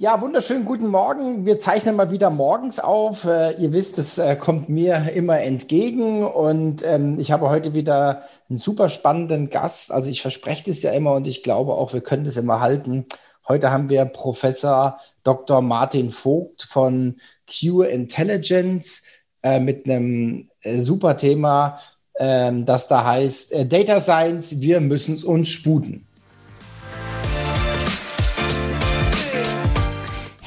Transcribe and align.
Ja, 0.00 0.22
wunderschönen 0.22 0.64
guten 0.64 0.86
Morgen. 0.86 1.44
Wir 1.44 1.58
zeichnen 1.58 1.94
mal 1.94 2.10
wieder 2.10 2.30
morgens 2.30 2.80
auf. 2.80 3.24
Äh, 3.26 3.52
ihr 3.60 3.74
wisst, 3.74 3.98
es 3.98 4.16
äh, 4.16 4.34
kommt 4.34 4.70
mir 4.70 5.12
immer 5.14 5.40
entgegen 5.40 6.24
und 6.24 6.82
ähm, 6.86 7.18
ich 7.18 7.32
habe 7.32 7.50
heute 7.50 7.74
wieder 7.74 8.22
einen 8.48 8.56
super 8.56 8.88
spannenden 8.88 9.50
Gast. 9.50 9.92
Also 9.92 10.08
ich 10.08 10.22
verspreche 10.22 10.64
das 10.64 10.80
ja 10.80 10.92
immer 10.92 11.12
und 11.12 11.26
ich 11.26 11.42
glaube 11.42 11.74
auch, 11.74 11.92
wir 11.92 12.00
können 12.00 12.24
das 12.24 12.38
immer 12.38 12.60
halten. 12.60 13.04
Heute 13.46 13.70
haben 13.72 13.90
wir 13.90 14.06
Professor 14.06 14.98
Dr. 15.22 15.60
Martin 15.60 16.10
Vogt 16.10 16.62
von 16.62 17.16
Q 17.46 17.82
Intelligence 17.82 19.04
äh, 19.42 19.60
mit 19.60 19.86
einem 19.86 20.48
super 20.78 21.18
Thema, 21.18 21.78
ähm, 22.18 22.64
das 22.64 22.88
da 22.88 23.04
heißt 23.04 23.70
Data 23.70 24.00
Science, 24.00 24.62
wir 24.62 24.80
müssen 24.80 25.22
uns 25.24 25.50
sputen. 25.50 26.06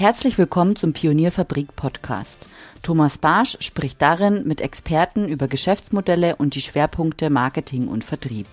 Herzlich 0.03 0.35
willkommen 0.37 0.75
zum 0.75 0.91
Pionierfabrik 0.91 1.77
Podcast. 1.77 2.49
Thomas 2.81 3.17
Barsch 3.17 3.55
spricht 3.61 4.01
darin 4.01 4.45
mit 4.45 4.59
Experten 4.59 5.29
über 5.29 5.47
Geschäftsmodelle 5.47 6.35
und 6.35 6.55
die 6.55 6.61
Schwerpunkte 6.61 7.29
Marketing 7.29 7.87
und 7.87 8.03
Vertrieb. 8.03 8.47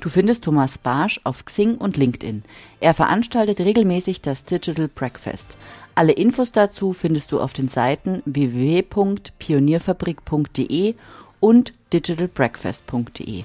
Du 0.00 0.08
findest 0.08 0.42
Thomas 0.42 0.76
Barsch 0.76 1.20
auf 1.22 1.44
Xing 1.44 1.76
und 1.76 1.96
LinkedIn. 1.96 2.42
Er 2.80 2.94
veranstaltet 2.94 3.60
regelmäßig 3.60 4.22
das 4.22 4.44
Digital 4.44 4.88
Breakfast. 4.88 5.56
Alle 5.94 6.10
Infos 6.10 6.50
dazu 6.50 6.92
findest 6.92 7.30
du 7.30 7.40
auf 7.40 7.52
den 7.52 7.68
Seiten 7.68 8.20
www.pionierfabrik.de 8.24 10.96
und 11.38 11.74
digitalbreakfast.de. 11.92 13.44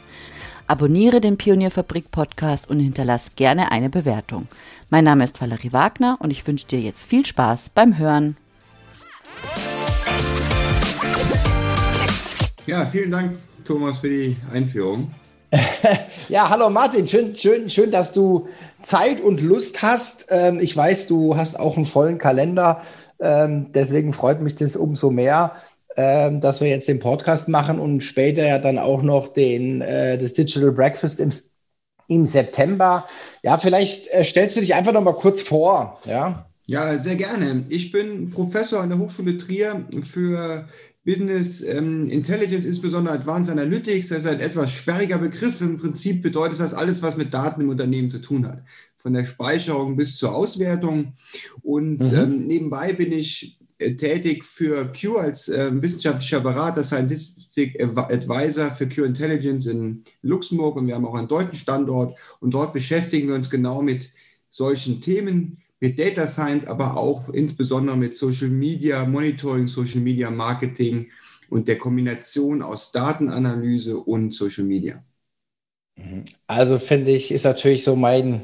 Abonniere 0.66 1.22
den 1.22 1.38
Pionierfabrik 1.38 2.10
Podcast 2.10 2.70
und 2.70 2.80
hinterlass 2.80 3.32
gerne 3.36 3.72
eine 3.72 3.90
Bewertung. 3.90 4.48
Mein 4.94 5.06
Name 5.06 5.24
ist 5.24 5.42
Valerie 5.42 5.74
Wagner 5.74 6.20
und 6.20 6.30
ich 6.30 6.46
wünsche 6.46 6.68
dir 6.68 6.80
jetzt 6.80 7.02
viel 7.02 7.26
Spaß 7.26 7.72
beim 7.72 7.98
Hören. 7.98 8.38
Ja, 12.68 12.86
vielen 12.86 13.10
Dank, 13.10 13.40
Thomas, 13.66 13.98
für 13.98 14.10
die 14.10 14.38
Einführung. 14.52 15.10
ja, 16.30 16.48
hallo 16.48 16.70
Martin, 16.70 17.08
schön, 17.08 17.36
schön, 17.36 17.72
schön, 17.72 17.90
dass 17.90 18.12
du 18.12 18.48
Zeit 18.84 19.20
und 19.20 19.42
Lust 19.42 19.82
hast. 19.82 20.28
Ähm, 20.30 20.60
ich 20.60 20.78
weiß, 20.78 21.08
du 21.08 21.36
hast 21.38 21.60
auch 21.60 21.76
einen 21.76 21.88
vollen 21.88 22.20
Kalender. 22.20 22.82
Ähm, 23.20 23.72
deswegen 23.72 24.14
freut 24.14 24.44
mich 24.44 24.54
das 24.54 24.76
umso 24.76 25.10
mehr, 25.10 25.54
ähm, 25.98 26.40
dass 26.40 26.62
wir 26.62 26.70
jetzt 26.70 26.88
den 26.88 27.00
Podcast 27.00 27.50
machen 27.50 27.80
und 27.80 28.02
später 28.02 28.46
ja 28.46 28.60
dann 28.60 28.78
auch 28.78 29.02
noch 29.02 29.34
den, 29.34 29.82
äh, 29.82 30.20
das 30.20 30.36
Digital 30.36 30.72
Breakfast 30.72 31.20
im 31.20 31.32
im 32.14 32.26
September. 32.26 33.08
Ja, 33.42 33.58
vielleicht 33.58 34.08
äh, 34.12 34.24
stellst 34.24 34.56
du 34.56 34.60
dich 34.62 34.76
einfach 34.76 34.94
noch 34.94 35.04
mal 35.04 35.14
kurz 35.14 35.42
vor. 35.42 36.00
Ja? 36.06 36.50
ja, 36.68 36.98
sehr 36.98 37.16
gerne. 37.16 37.64
Ich 37.70 37.92
bin 37.92 38.30
Professor 38.30 38.82
an 38.82 38.90
der 38.90 39.00
Hochschule 39.00 39.38
Trier 39.38 39.86
für 40.02 40.68
Business 41.06 41.62
ähm, 41.62 42.10
Intelligence, 42.10 42.66
insbesondere 42.66 43.16
Advanced 43.16 43.52
Analytics. 43.52 44.10
Das 44.10 44.20
ist 44.20 44.28
ein 44.28 44.40
etwas 44.40 44.72
sperriger 44.72 45.18
Begriff. 45.18 45.60
Im 45.62 45.78
Prinzip 45.78 46.22
bedeutet 46.22 46.60
das 46.60 46.74
alles, 46.74 47.02
was 47.02 47.18
mit 47.18 47.34
Daten 47.34 47.62
im 47.62 47.70
Unternehmen 47.70 48.10
zu 48.10 48.20
tun 48.20 48.48
hat. 48.48 48.64
Von 48.98 49.14
der 49.14 49.26
Speicherung 49.26 49.98
bis 49.98 50.16
zur 50.16 50.34
Auswertung. 50.34 51.14
Und 51.62 52.00
mhm. 52.00 52.18
ähm, 52.18 52.48
nebenbei 52.48 52.94
bin 52.94 53.12
ich 53.12 53.60
äh, 53.80 53.96
tätig 53.96 54.46
für 54.46 54.92
Q 54.94 55.18
als 55.18 55.50
äh, 55.50 55.70
wissenschaftlicher 55.74 56.40
Berater, 56.40 56.84
Scientific 56.84 57.43
Advisor 57.58 58.72
für 58.72 58.90
Q 58.90 59.04
Intelligence 59.04 59.66
in 59.66 60.04
Luxemburg 60.22 60.76
und 60.76 60.88
wir 60.88 60.96
haben 60.96 61.06
auch 61.06 61.16
einen 61.16 61.28
deutschen 61.28 61.56
Standort 61.56 62.18
und 62.40 62.54
dort 62.54 62.74
beschäftigen 62.74 63.28
wir 63.28 63.36
uns 63.36 63.50
genau 63.50 63.82
mit 63.82 64.10
solchen 64.50 65.02
Themen, 65.02 65.58
mit 65.80 66.00
Data 66.00 66.28
Science, 66.28 66.66
aber 66.66 66.98
auch 66.98 67.30
insbesondere 67.30 67.98
mit 67.98 68.16
Social 68.16 68.50
Media 68.50 69.06
Monitoring, 69.06 69.68
Social 69.68 70.02
Media 70.02 70.30
Marketing 70.30 71.10
und 71.50 71.68
der 71.68 71.78
Kombination 71.78 72.62
aus 72.62 72.92
Datenanalyse 72.92 73.98
und 73.98 74.34
Social 74.34 74.64
Media. 74.64 75.04
Mhm. 75.96 76.26
Also 76.48 76.80
finde 76.80 77.12
ich, 77.12 77.32
ist 77.32 77.44
natürlich 77.44 77.84
so 77.84 77.96
mein 77.96 78.44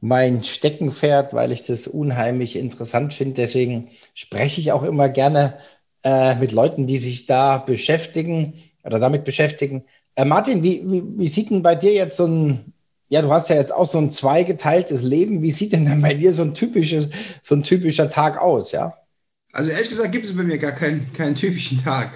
mein 0.00 0.44
Steckenpferd, 0.44 1.32
weil 1.34 1.52
ich 1.52 1.62
das 1.62 1.88
unheimlich 1.88 2.56
interessant 2.56 3.14
finde. 3.14 3.34
Deswegen 3.34 3.88
spreche 4.14 4.60
ich 4.60 4.72
auch 4.72 4.82
immer 4.82 5.08
gerne 5.08 5.58
äh, 6.02 6.34
mit 6.36 6.52
Leuten, 6.52 6.86
die 6.86 6.98
sich 6.98 7.26
da 7.26 7.58
beschäftigen 7.58 8.54
oder 8.84 8.98
damit 8.98 9.24
beschäftigen. 9.24 9.84
Äh, 10.14 10.24
Martin, 10.24 10.62
wie, 10.62 10.82
wie, 10.86 11.02
wie 11.16 11.28
sieht 11.28 11.50
denn 11.50 11.62
bei 11.62 11.74
dir 11.74 11.92
jetzt 11.92 12.16
so 12.16 12.26
ein, 12.26 12.72
ja, 13.08 13.22
du 13.22 13.30
hast 13.30 13.50
ja 13.50 13.56
jetzt 13.56 13.74
auch 13.74 13.86
so 13.86 13.98
ein 13.98 14.10
zweigeteiltes 14.10 15.02
Leben. 15.02 15.42
Wie 15.42 15.52
sieht 15.52 15.72
denn 15.72 15.84
dann 15.84 16.02
bei 16.02 16.14
dir 16.14 16.32
so 16.32 16.42
ein 16.42 16.54
typisches, 16.54 17.10
so 17.42 17.54
ein 17.54 17.62
typischer 17.62 18.08
Tag 18.08 18.40
aus, 18.40 18.72
ja? 18.72 18.94
Also 19.52 19.70
ehrlich 19.70 19.88
gesagt 19.88 20.12
gibt 20.12 20.26
es 20.26 20.36
bei 20.36 20.42
mir 20.42 20.58
gar 20.58 20.72
keinen, 20.72 21.12
keinen 21.12 21.34
typischen 21.34 21.78
Tag. 21.78 22.12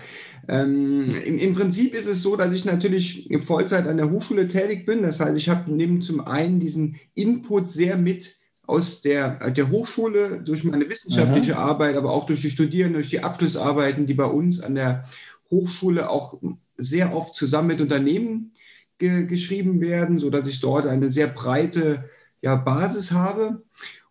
Ähm, 0.48 1.08
im, 1.24 1.38
im, 1.38 1.54
Prinzip 1.54 1.94
ist 1.94 2.06
es 2.06 2.22
so, 2.22 2.36
dass 2.36 2.52
ich 2.52 2.64
natürlich 2.64 3.30
in 3.30 3.40
Vollzeit 3.40 3.86
an 3.86 3.96
der 3.96 4.10
Hochschule 4.10 4.48
tätig 4.48 4.84
bin. 4.84 5.02
Das 5.02 5.20
heißt, 5.20 5.38
ich 5.38 5.48
habe 5.48 5.72
neben 5.72 6.02
zum 6.02 6.26
einen 6.26 6.60
diesen 6.60 6.96
Input 7.14 7.70
sehr 7.70 7.96
mit 7.96 8.39
aus 8.70 9.02
der, 9.02 9.50
der 9.50 9.68
Hochschule 9.68 10.42
durch 10.42 10.62
meine 10.62 10.88
wissenschaftliche 10.88 11.56
Aha. 11.56 11.70
Arbeit, 11.70 11.96
aber 11.96 12.10
auch 12.12 12.24
durch 12.26 12.40
die 12.40 12.50
Studierenden, 12.50 13.00
durch 13.00 13.10
die 13.10 13.22
Abschlussarbeiten, 13.22 14.06
die 14.06 14.14
bei 14.14 14.24
uns 14.24 14.60
an 14.60 14.76
der 14.76 15.04
Hochschule 15.50 16.08
auch 16.08 16.40
sehr 16.76 17.14
oft 17.14 17.34
zusammen 17.34 17.68
mit 17.68 17.80
Unternehmen 17.80 18.52
ge 18.98 19.26
geschrieben 19.26 19.80
werden, 19.80 20.20
sodass 20.20 20.46
ich 20.46 20.60
dort 20.60 20.86
eine 20.86 21.10
sehr 21.10 21.26
breite 21.26 22.08
ja, 22.42 22.54
Basis 22.54 23.10
habe. 23.10 23.62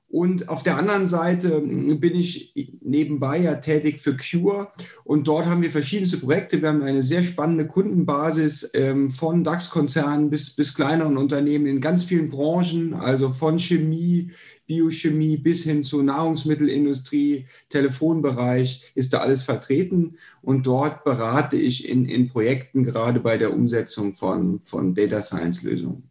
Und 0.10 0.50
auf 0.50 0.64
der 0.64 0.76
anderen 0.76 1.08
Seite 1.08 1.58
hm, 1.58 2.00
bin 2.00 2.16
ich 2.16 2.54
nebenbei 2.82 3.38
ja 3.38 3.56
tätig 3.56 4.02
für 4.02 4.18
Cure 4.18 4.72
und 5.04 5.28
dort 5.28 5.46
haben 5.46 5.62
wir 5.62 5.70
verschiedenste 5.70 6.18
Projekte. 6.18 6.62
Wir 6.62 6.70
haben 6.70 6.82
eine 6.82 7.04
sehr 7.04 7.24
spannende 7.24 7.68
Kundenbasis 7.68 8.72
ähm, 8.74 9.12
von 9.12 9.44
DAX-Konzernen 9.44 10.32
bis, 10.32 10.56
bis 10.56 10.74
kleineren 10.74 11.16
Unternehmen 11.16 11.68
in 11.68 11.80
ganz 11.80 12.04
vielen 12.04 12.32
Branchen, 12.32 12.96
also 12.96 13.32
von 13.32 13.60
Chemie, 13.60 14.32
Biochemie 14.66 15.38
bis 15.38 15.64
hin 15.64 15.84
zur 15.84 16.04
Nahrungsmittelindustrie, 16.04 17.46
Telefonbereich 17.70 18.92
ist 18.96 19.14
da 19.14 19.20
alles 19.20 19.44
vertreten. 19.44 20.18
Und 20.42 20.66
dort 20.66 21.04
berate 21.04 21.56
ich 21.56 21.88
in, 21.88 22.06
in 22.06 22.30
Projekten 22.30 22.84
gerade 22.84 23.20
bei 23.20 23.38
der 23.38 23.54
Umsetzung 23.54 24.16
von, 24.16 24.60
von 24.62 24.96
Data 24.96 25.22
Science-Lösungen. 25.22 26.10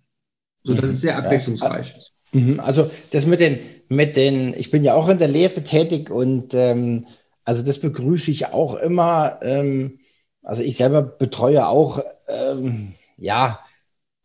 So, 0.63 0.75
das 0.75 0.91
ist 0.91 1.01
sehr 1.01 1.19
abwechslungsreich. 1.19 1.89
Ja, 1.89 1.99
Mhm, 1.99 2.18
also 2.59 2.91
das 3.11 3.27
mit 3.27 3.41
den, 3.41 3.61
mit 3.89 4.17
den, 4.17 4.55
ich 4.55 4.71
bin 4.71 4.85
ja 4.85 4.95
auch 4.95 5.09
in 5.09 5.19
der 5.19 5.29
Lehre 5.29 5.65
tätig 5.65 6.11
und 6.11 6.55
ähm, 6.55 7.07
also 7.45 7.63
das 7.63 7.79
begrüße 7.79 8.31
ich 8.31 8.47
auch 8.47 8.75
immer. 8.75 9.39
Ähm, 9.43 10.01
also 10.43 10.63
ich 10.63 10.77
selber 10.77 11.03
betreue 11.03 11.67
auch 11.67 12.03
ähm, 12.29 12.95
ja 13.17 13.61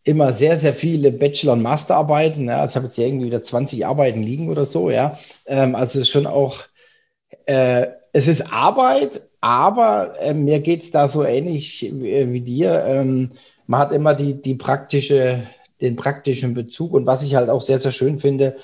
immer 0.04 0.34
sehr, 0.34 0.58
sehr 0.58 0.74
viele 0.74 1.12
Bachelor- 1.12 1.54
und 1.54 1.62
Masterarbeiten. 1.62 2.48
Ja. 2.48 2.60
Also 2.60 2.72
ich 2.72 2.76
habe 2.76 2.86
jetzt 2.88 2.98
irgendwie 2.98 3.28
wieder 3.28 3.42
20 3.42 3.86
Arbeiten 3.86 4.22
liegen 4.22 4.50
oder 4.50 4.66
so, 4.66 4.90
ja. 4.90 5.18
Ähm, 5.46 5.76
also 5.76 6.00
es 6.00 6.08
ist 6.08 6.12
schon 6.12 6.28
auch, 6.28 6.64
äh, 7.46 7.88
es 8.12 8.28
ist 8.28 8.52
Arbeit, 8.52 9.22
aber 9.40 10.20
äh, 10.20 10.34
mir 10.34 10.60
geht 10.60 10.82
es 10.82 10.92
da 10.92 11.08
so 11.08 11.24
ähnlich 11.24 11.90
wie, 11.94 12.32
wie 12.34 12.42
dir. 12.42 12.84
Ähm, 12.86 13.30
man 13.66 13.80
hat 13.80 13.94
immer 13.94 14.14
die, 14.14 14.42
die 14.42 14.56
praktische 14.56 15.44
den 15.84 15.96
praktischen 15.96 16.54
Bezug. 16.56 16.94
Und 16.94 17.06
was 17.06 17.24
ich 17.24 17.36
halt 17.36 17.50
auch 17.50 17.62
sehr, 17.62 17.80
sehr 17.80 17.92
schön 17.92 18.18
finde, 18.20 18.58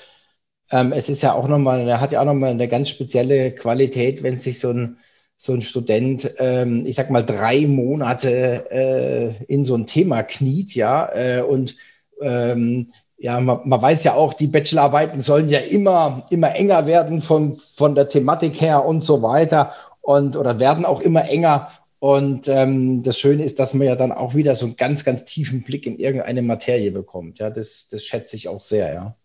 ähm, 0.70 0.92
es 0.92 1.08
ist 1.08 1.22
ja 1.22 1.34
auch 1.34 1.48
nochmal, 1.48 1.86
er 1.88 2.00
hat 2.00 2.12
ja 2.12 2.20
auch 2.20 2.24
nochmal 2.24 2.50
eine 2.50 2.68
ganz 2.68 2.88
spezielle 2.88 3.54
Qualität, 3.54 4.22
wenn 4.22 4.38
sich 4.38 4.60
so 4.60 4.70
ein, 4.70 4.98
so 5.36 5.54
ein 5.54 5.62
Student, 5.62 6.30
ähm, 6.38 6.84
ich 6.86 6.96
sag 6.96 7.10
mal, 7.10 7.24
drei 7.24 7.66
Monate 7.66 8.70
äh, 8.70 9.44
in 9.46 9.64
so 9.64 9.74
ein 9.74 9.86
Thema 9.86 10.22
kniet, 10.22 10.74
ja, 10.74 11.10
äh, 11.14 11.42
und 11.42 11.76
ähm, 12.20 12.88
ja, 13.16 13.38
man, 13.40 13.60
man, 13.64 13.82
weiß 13.82 14.04
ja 14.04 14.14
auch, 14.14 14.34
die 14.34 14.46
Bachelorarbeiten 14.46 15.20
sollen 15.20 15.48
ja 15.48 15.58
immer, 15.58 16.26
immer 16.30 16.54
enger 16.54 16.86
werden 16.86 17.22
von, 17.22 17.54
von 17.54 17.94
der 17.94 18.08
Thematik 18.08 18.60
her 18.60 18.84
und 18.84 19.04
so 19.04 19.22
weiter 19.22 19.72
und 20.00 20.36
oder 20.36 20.58
werden 20.58 20.84
auch 20.84 21.00
immer 21.00 21.28
enger. 21.28 21.68
Und 22.00 22.48
ähm, 22.48 23.02
das 23.02 23.18
Schöne 23.18 23.44
ist, 23.44 23.58
dass 23.60 23.74
man 23.74 23.86
ja 23.86 23.94
dann 23.94 24.10
auch 24.10 24.34
wieder 24.34 24.54
so 24.54 24.64
einen 24.64 24.76
ganz, 24.76 25.04
ganz 25.04 25.26
tiefen 25.26 25.62
Blick 25.62 25.86
in 25.86 25.98
irgendeine 25.98 26.40
Materie 26.40 26.90
bekommt. 26.90 27.38
Ja, 27.38 27.50
das, 27.50 27.88
das 27.90 28.04
schätze 28.04 28.36
ich 28.36 28.48
auch 28.48 28.60
sehr, 28.60 28.92
ja. 28.92 29.16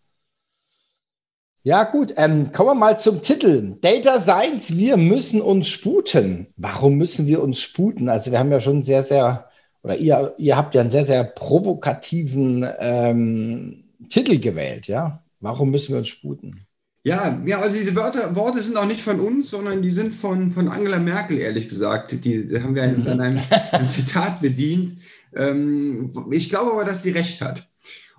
Ja, 1.62 1.82
gut, 1.84 2.14
ähm, 2.16 2.52
kommen 2.52 2.68
wir 2.68 2.74
mal 2.74 2.98
zum 2.98 3.22
Titel. 3.22 3.76
Data 3.80 4.20
Science, 4.20 4.76
wir 4.76 4.98
müssen 4.98 5.40
uns 5.40 5.66
sputen. 5.66 6.48
Warum 6.56 6.96
müssen 6.96 7.26
wir 7.26 7.42
uns 7.42 7.60
sputen? 7.60 8.08
Also 8.08 8.30
wir 8.30 8.38
haben 8.38 8.52
ja 8.52 8.60
schon 8.60 8.82
sehr, 8.82 9.02
sehr, 9.02 9.48
oder 9.82 9.96
ihr, 9.96 10.34
ihr 10.36 10.56
habt 10.56 10.74
ja 10.74 10.82
einen 10.82 10.90
sehr, 10.90 11.04
sehr 11.04 11.24
provokativen 11.24 12.64
ähm, 12.78 13.84
Titel 14.10 14.38
gewählt, 14.38 14.86
ja. 14.86 15.24
Warum 15.40 15.70
müssen 15.70 15.92
wir 15.92 15.98
uns 15.98 16.08
sputen? 16.08 16.65
Ja, 17.06 17.40
ja, 17.46 17.60
also 17.60 17.78
diese 17.78 17.94
Wörter, 17.94 18.34
Worte 18.34 18.60
sind 18.60 18.76
auch 18.76 18.84
nicht 18.84 19.00
von 19.00 19.20
uns, 19.20 19.50
sondern 19.50 19.80
die 19.80 19.92
sind 19.92 20.12
von, 20.12 20.50
von 20.50 20.66
Angela 20.66 20.98
Merkel, 20.98 21.38
ehrlich 21.38 21.68
gesagt. 21.68 22.10
Die, 22.10 22.48
die 22.48 22.60
haben 22.60 22.74
wir 22.74 22.82
in 22.82 23.06
einem, 23.06 23.40
einem 23.70 23.88
Zitat 23.88 24.40
bedient. 24.40 24.96
Ähm, 25.32 26.12
ich 26.32 26.50
glaube 26.50 26.72
aber, 26.72 26.84
dass 26.84 27.04
sie 27.04 27.12
recht 27.12 27.40
hat. 27.42 27.68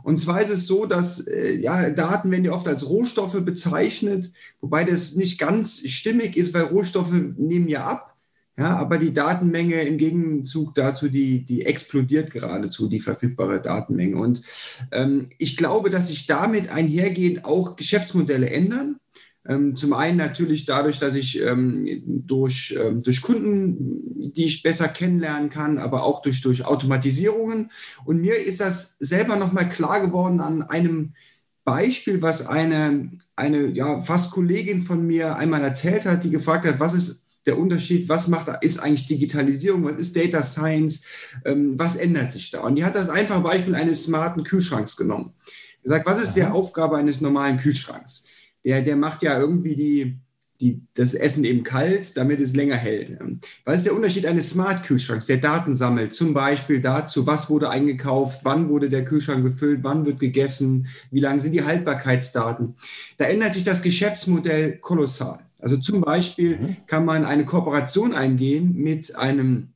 Und 0.03 0.21
zwar 0.21 0.41
ist 0.41 0.51
es 0.51 0.67
so, 0.67 0.85
dass 0.85 1.27
äh, 1.27 1.57
ja, 1.57 1.89
Daten 1.89 2.31
werden 2.31 2.45
ja 2.45 2.53
oft 2.53 2.65
als 2.65 2.87
Rohstoffe 2.87 3.43
bezeichnet, 3.43 4.31
wobei 4.61 4.85
das 4.85 5.15
nicht 5.15 5.37
ganz 5.37 5.81
stimmig 5.89 6.37
ist, 6.37 6.53
weil 6.53 6.63
Rohstoffe 6.63 7.11
nehmen 7.11 7.67
ja 7.67 7.83
ab. 7.83 8.15
Ja, 8.59 8.75
aber 8.75 8.97
die 8.97 9.13
Datenmenge 9.13 9.83
im 9.83 9.99
Gegenzug 9.99 10.73
dazu, 10.73 11.09
die, 11.09 11.45
die 11.45 11.67
explodiert 11.67 12.31
geradezu, 12.31 12.89
die 12.89 12.99
verfügbare 12.99 13.61
Datenmenge. 13.61 14.17
Und 14.17 14.41
ähm, 14.91 15.29
ich 15.37 15.57
glaube, 15.57 15.91
dass 15.91 16.07
sich 16.07 16.25
damit 16.25 16.69
einhergehend 16.69 17.45
auch 17.45 17.75
Geschäftsmodelle 17.75 18.49
ändern. 18.49 18.99
Ähm, 19.47 19.75
zum 19.75 19.93
einen 19.93 20.17
natürlich 20.17 20.65
dadurch, 20.65 20.97
dass 20.97 21.13
ich 21.13 21.39
ähm, 21.39 22.01
durch, 22.05 22.75
ähm, 22.83 22.99
durch 23.01 23.21
Kunden, 23.21 24.01
die 24.33 24.45
ich 24.45 24.63
besser 24.63 24.87
kennenlernen 24.87 25.51
kann, 25.51 25.77
aber 25.77 26.03
auch 26.03 26.23
durch, 26.23 26.41
durch 26.41 26.65
Automatisierungen. 26.65 27.71
Und 28.05 28.21
mir 28.21 28.43
ist 28.43 28.59
das 28.59 28.97
selber 28.99 29.35
nochmal 29.35 29.69
klar 29.69 30.01
geworden 30.01 30.39
an 30.41 30.63
einem 30.63 31.13
Beispiel, 31.63 32.23
was 32.23 32.47
eine, 32.47 33.11
eine 33.35 33.67
ja, 33.67 34.01
fast 34.01 34.31
Kollegin 34.31 34.81
von 34.81 35.05
mir 35.05 35.35
einmal 35.35 35.61
erzählt 35.61 36.07
hat, 36.07 36.23
die 36.23 36.31
gefragt 36.31 36.65
hat, 36.65 36.79
was 36.79 36.95
ist 36.95 37.26
der 37.47 37.57
Unterschied, 37.57 38.09
was 38.09 38.27
macht, 38.27 38.47
ist 38.61 38.79
eigentlich 38.79 39.07
Digitalisierung, 39.07 39.83
was 39.85 39.97
ist 39.97 40.15
Data 40.15 40.43
Science, 40.43 41.05
was 41.43 41.95
ändert 41.95 42.33
sich 42.33 42.51
da? 42.51 42.61
Und 42.61 42.75
die 42.75 42.85
hat 42.85 42.95
das 42.95 43.09
einfache 43.09 43.41
Beispiel 43.41 43.75
eines 43.75 44.03
smarten 44.03 44.43
Kühlschranks 44.43 44.97
genommen. 44.97 45.33
Gesagt, 45.81 46.05
was 46.05 46.21
ist 46.21 46.33
die 46.33 46.43
Aufgabe 46.43 46.97
eines 46.97 47.21
normalen 47.21 47.57
Kühlschranks? 47.57 48.27
der, 48.67 48.81
der 48.81 48.97
macht 48.97 49.23
ja 49.23 49.39
irgendwie 49.39 49.75
die, 49.77 50.19
die, 50.59 50.81
das 50.93 51.13
Essen 51.13 51.45
eben 51.45 51.63
kalt, 51.63 52.17
damit 52.17 52.41
es 52.41 52.53
länger 52.53 52.75
hält. 52.75 53.17
Was 53.63 53.77
ist 53.77 53.85
der 53.85 53.95
Unterschied 53.95 54.25
eines 54.25 54.49
Smart-Kühlschranks, 54.49 55.27
der 55.27 55.37
Daten 55.37 55.73
sammelt? 55.73 56.13
Zum 56.13 56.33
Beispiel 56.33 56.81
dazu, 56.81 57.25
was 57.25 57.49
wurde 57.49 57.69
eingekauft, 57.69 58.41
wann 58.43 58.67
wurde 58.67 58.89
der 58.89 59.05
Kühlschrank 59.05 59.41
befüllt, 59.41 59.83
wann 59.83 60.05
wird 60.05 60.19
gegessen, 60.19 60.87
wie 61.11 61.21
lang 61.21 61.39
sind 61.39 61.53
die 61.53 61.63
Haltbarkeitsdaten. 61.63 62.75
Da 63.17 63.25
ändert 63.25 63.53
sich 63.53 63.63
das 63.63 63.81
Geschäftsmodell 63.81 64.79
kolossal. 64.79 65.46
Also 65.59 65.77
zum 65.77 66.01
Beispiel 66.01 66.57
mhm. 66.57 66.77
kann 66.85 67.05
man 67.05 67.25
eine 67.25 67.45
Kooperation 67.45 68.13
eingehen 68.13 68.75
mit 68.75 69.15
einem 69.15 69.69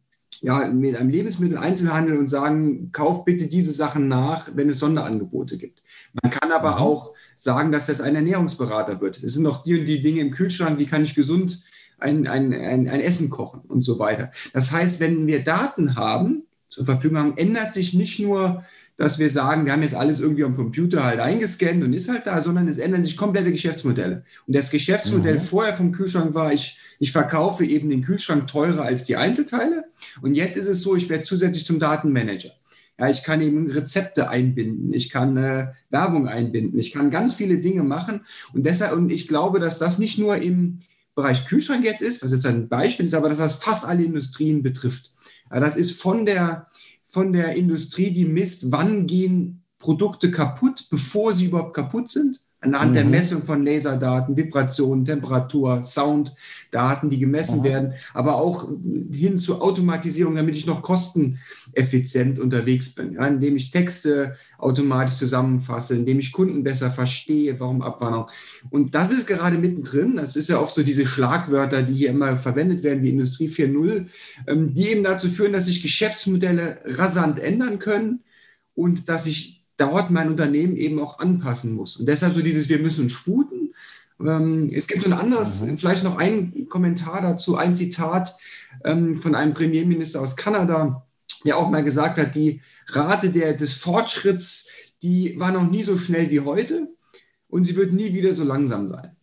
ja, 0.43 0.67
mit 0.67 0.95
einem 0.95 1.11
Lebensmitteleinzelhandel 1.11 2.17
und 2.17 2.27
sagen, 2.27 2.91
kauf 2.91 3.25
bitte 3.25 3.47
diese 3.47 3.71
Sachen 3.71 4.07
nach, 4.07 4.49
wenn 4.55 4.69
es 4.69 4.79
Sonderangebote 4.79 5.57
gibt. 5.57 5.83
Man 6.19 6.31
kann 6.31 6.51
aber 6.51 6.71
mhm. 6.71 6.77
auch 6.77 7.13
sagen, 7.37 7.71
dass 7.71 7.85
das 7.85 8.01
ein 8.01 8.15
Ernährungsberater 8.15 9.01
wird. 9.01 9.21
Es 9.21 9.33
sind 9.33 9.43
noch 9.43 9.63
die 9.63 9.79
und 9.79 9.85
die 9.85 10.01
Dinge 10.01 10.21
im 10.21 10.31
Kühlschrank, 10.31 10.79
wie 10.79 10.87
kann 10.87 11.03
ich 11.03 11.13
gesund 11.13 11.61
ein, 11.99 12.27
ein, 12.27 12.53
ein, 12.53 12.89
ein 12.89 13.01
Essen 13.01 13.29
kochen 13.29 13.61
und 13.61 13.83
so 13.83 13.99
weiter. 13.99 14.31
Das 14.53 14.71
heißt, 14.71 14.99
wenn 14.99 15.27
wir 15.27 15.43
Daten 15.43 15.95
haben, 15.95 16.43
zur 16.69 16.85
Verfügung 16.85 17.17
haben, 17.17 17.37
ändert 17.37 17.73
sich 17.73 17.93
nicht 17.93 18.19
nur 18.19 18.63
dass 19.01 19.18
wir 19.18 19.31
sagen, 19.31 19.65
wir 19.65 19.71
haben 19.71 19.81
jetzt 19.81 19.95
alles 19.95 20.19
irgendwie 20.19 20.44
am 20.44 20.56
Computer 20.56 21.03
halt 21.03 21.19
eingescannt 21.19 21.83
und 21.83 21.92
ist 21.92 22.07
halt 22.07 22.27
da, 22.27 22.39
sondern 22.39 22.68
es 22.68 22.77
ändern 22.77 23.03
sich 23.03 23.18
komplette 23.18 23.51
Geschäftsmodelle. 23.51 24.24
Und 24.45 24.56
das 24.56 24.69
Geschäftsmodell 24.69 25.36
mhm. 25.36 25.42
vorher 25.42 25.74
vom 25.74 25.92
Kühlschrank 25.92 26.36
war, 26.36 26.53
ich, 26.53 26.77
ich 27.00 27.12
verkaufe 27.12 27.65
eben 27.65 27.89
den 27.89 28.03
Kühlschrank 28.03 28.45
teurer 28.45 28.83
als 28.83 29.06
die 29.06 29.18
Einzelteile. 29.18 29.86
Und 30.21 30.36
jetzt 30.36 30.56
ist 30.56 30.68
es 30.68 30.81
so, 30.81 30.95
ich 30.95 31.09
werde 31.09 31.24
zusätzlich 31.24 31.65
zum 31.65 31.80
Datenmanager. 31.80 32.51
Ja, 33.00 33.09
ich 33.09 33.24
kann 33.24 33.42
eben 33.42 33.71
Rezepte 33.71 34.30
einbinden, 34.30 34.94
ich 34.94 35.09
kann 35.09 35.36
äh, 35.36 35.69
Werbung 35.89 36.27
einbinden, 36.27 36.77
ich 36.77 36.92
kann 36.92 37.09
ganz 37.09 37.33
viele 37.33 37.57
Dinge 37.57 37.81
machen. 37.81 38.21
Und 38.53 38.68
deshalb, 38.68 38.94
und 38.94 39.12
ich 39.12 39.27
glaube, 39.27 39.59
dass 39.59 39.80
das 39.80 39.98
nicht 39.98 40.19
nur 40.19 40.36
im 40.36 40.77
Bereich 41.15 41.48
Kühlschrank 41.48 41.83
jetzt 41.83 42.03
ist, 42.03 42.24
was 42.24 42.31
jetzt 42.31 42.45
ein 42.45 42.69
Beispiel 42.69 43.06
ist, 43.06 43.15
aber 43.15 43.30
dass 43.30 43.39
das 43.39 43.56
fast 43.56 43.88
alle 43.88 44.03
Industrien 44.03 44.62
betrifft. 44.62 45.12
Ja, 45.51 45.59
das 45.59 45.75
ist 45.75 46.00
von 46.00 46.27
der, 46.27 46.68
von 47.11 47.33
der 47.33 47.55
Industrie, 47.55 48.11
die 48.11 48.23
misst, 48.25 48.71
wann 48.71 49.05
gehen 49.05 49.65
Produkte 49.79 50.31
kaputt, 50.31 50.87
bevor 50.89 51.33
sie 51.33 51.45
überhaupt 51.45 51.75
kaputt 51.75 52.09
sind. 52.09 52.39
Anhand 52.63 52.91
mhm. 52.91 52.95
der 52.95 53.05
Messung 53.05 53.41
von 53.41 53.65
Laserdaten, 53.65 54.37
Vibrationen, 54.37 55.03
Temperatur, 55.03 55.81
Sounddaten, 55.81 57.09
die 57.09 57.17
gemessen 57.17 57.59
mhm. 57.59 57.63
werden, 57.63 57.93
aber 58.13 58.35
auch 58.35 58.69
hin 59.11 59.39
zur 59.39 59.63
Automatisierung, 59.63 60.35
damit 60.35 60.55
ich 60.55 60.67
noch 60.67 60.83
kosteneffizient 60.83 62.37
unterwegs 62.37 62.93
bin, 62.93 63.13
ja, 63.13 63.25
indem 63.25 63.55
ich 63.55 63.71
Texte 63.71 64.35
automatisch 64.59 65.15
zusammenfasse, 65.15 65.95
indem 65.95 66.19
ich 66.19 66.31
Kunden 66.31 66.63
besser 66.63 66.91
verstehe, 66.91 67.59
warum 67.59 67.81
Abwanderung. 67.81 68.29
Und 68.69 68.93
das 68.93 69.11
ist 69.11 69.25
gerade 69.25 69.57
mittendrin. 69.57 70.17
Das 70.17 70.35
ist 70.35 70.49
ja 70.49 70.59
oft 70.59 70.75
so 70.75 70.83
diese 70.83 71.07
Schlagwörter, 71.07 71.81
die 71.81 71.95
hier 71.95 72.11
immer 72.11 72.37
verwendet 72.37 72.83
werden, 72.83 73.01
wie 73.01 73.09
Industrie 73.09 73.47
4.0, 73.47 74.05
ähm, 74.45 74.75
die 74.75 74.89
eben 74.89 75.03
dazu 75.03 75.29
führen, 75.29 75.53
dass 75.53 75.65
sich 75.65 75.81
Geschäftsmodelle 75.81 76.81
rasant 76.85 77.39
ändern 77.39 77.79
können 77.79 78.19
und 78.75 79.09
dass 79.09 79.23
sich 79.23 79.60
dort 79.81 80.11
mein 80.11 80.29
Unternehmen 80.29 80.77
eben 80.77 80.99
auch 80.99 81.19
anpassen 81.19 81.73
muss. 81.73 81.97
Und 81.97 82.05
deshalb 82.07 82.35
so 82.35 82.41
dieses, 82.41 82.69
wir 82.69 82.79
müssen 82.79 83.09
sputen. 83.09 83.73
Ähm, 84.19 84.69
es 84.71 84.87
gibt 84.87 85.01
so 85.01 85.07
ein 85.07 85.17
anderes, 85.17 85.61
mhm. 85.61 85.77
vielleicht 85.79 86.03
noch 86.03 86.17
ein 86.17 86.67
Kommentar 86.69 87.21
dazu, 87.21 87.57
ein 87.57 87.75
Zitat 87.75 88.37
ähm, 88.85 89.17
von 89.17 89.33
einem 89.33 89.55
Premierminister 89.55 90.21
aus 90.21 90.35
Kanada, 90.35 91.07
der 91.45 91.57
auch 91.57 91.69
mal 91.71 91.83
gesagt 91.83 92.19
hat, 92.19 92.35
die 92.35 92.61
Rate 92.89 93.31
der, 93.31 93.53
des 93.53 93.73
Fortschritts, 93.73 94.67
die 95.01 95.39
war 95.39 95.51
noch 95.51 95.69
nie 95.69 95.81
so 95.81 95.97
schnell 95.97 96.29
wie 96.29 96.41
heute 96.41 96.87
und 97.47 97.65
sie 97.65 97.75
wird 97.75 97.91
nie 97.91 98.13
wieder 98.13 98.33
so 98.33 98.43
langsam 98.43 98.85
sein. 98.87 99.15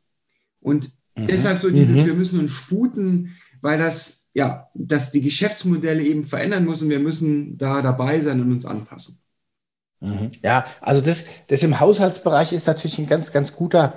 Und 0.61 0.91
mhm. 1.17 1.29
deshalb 1.29 1.63
so 1.63 1.71
dieses, 1.71 1.99
mhm. 1.99 2.07
wir 2.07 2.15
müssen 2.15 2.41
uns 2.41 2.51
sputen, 2.51 3.37
weil 3.61 3.79
das, 3.79 4.31
ja, 4.35 4.69
dass 4.75 5.13
die 5.13 5.23
Geschäftsmodelle 5.23 6.03
eben 6.03 6.25
verändern 6.25 6.65
müssen 6.65 6.85
und 6.85 6.91
wir 6.91 6.99
müssen 6.99 7.57
da 7.57 7.81
dabei 7.81 8.19
sein 8.19 8.41
und 8.41 8.51
uns 8.51 8.67
anpassen. 8.67 9.21
Mhm. 10.01 10.31
Ja, 10.43 10.65
also 10.81 11.01
das, 11.01 11.25
das 11.49 11.63
im 11.63 11.81
Haushaltsbereich 11.81 12.53
ist 12.53 12.67
natürlich 12.67 12.99
ein 12.99 13.07
ganz, 13.07 13.33
ganz 13.33 13.55
guter, 13.55 13.95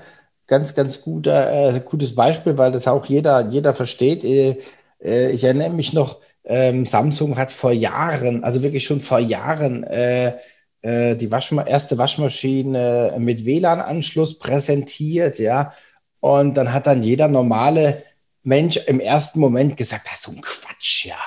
ganz, 0.47 0.73
ganz 0.75 1.01
guter, 1.01 1.75
äh, 1.75 1.79
gutes 1.81 2.15
Beispiel, 2.15 2.57
weil 2.57 2.71
das 2.71 2.87
auch 2.87 3.05
jeder, 3.05 3.47
jeder 3.49 3.73
versteht. 3.73 4.23
Äh, 4.23 4.57
äh, 5.01 5.31
ich 5.31 5.43
erinnere 5.43 5.69
mich 5.69 5.93
noch, 5.93 6.19
ähm, 6.43 6.85
Samsung 6.85 7.37
hat 7.37 7.51
vor 7.51 7.71
Jahren, 7.71 8.43
also 8.43 8.63
wirklich 8.63 8.85
schon 8.85 8.99
vor 8.99 9.19
Jahren, 9.19 9.83
äh, 9.83 10.37
äh, 10.81 11.15
die 11.15 11.31
Waschma 11.31 11.63
erste 11.63 11.97
Waschmaschine 11.99 13.15
mit 13.19 13.45
WLAN-Anschluss 13.45 14.39
präsentiert, 14.39 15.37
ja. 15.39 15.73
Und 16.19 16.55
dann 16.55 16.73
hat 16.73 16.87
dann 16.87 17.03
jeder 17.03 17.27
normale 17.27 18.03
Mensch 18.43 18.77
im 18.77 18.99
ersten 18.99 19.39
Moment 19.39 19.77
gesagt, 19.77 20.07
das 20.07 20.15
ist 20.15 20.23
so 20.23 20.31
ein 20.31 20.41
Quatsch, 20.41 21.05
ja 21.05 21.17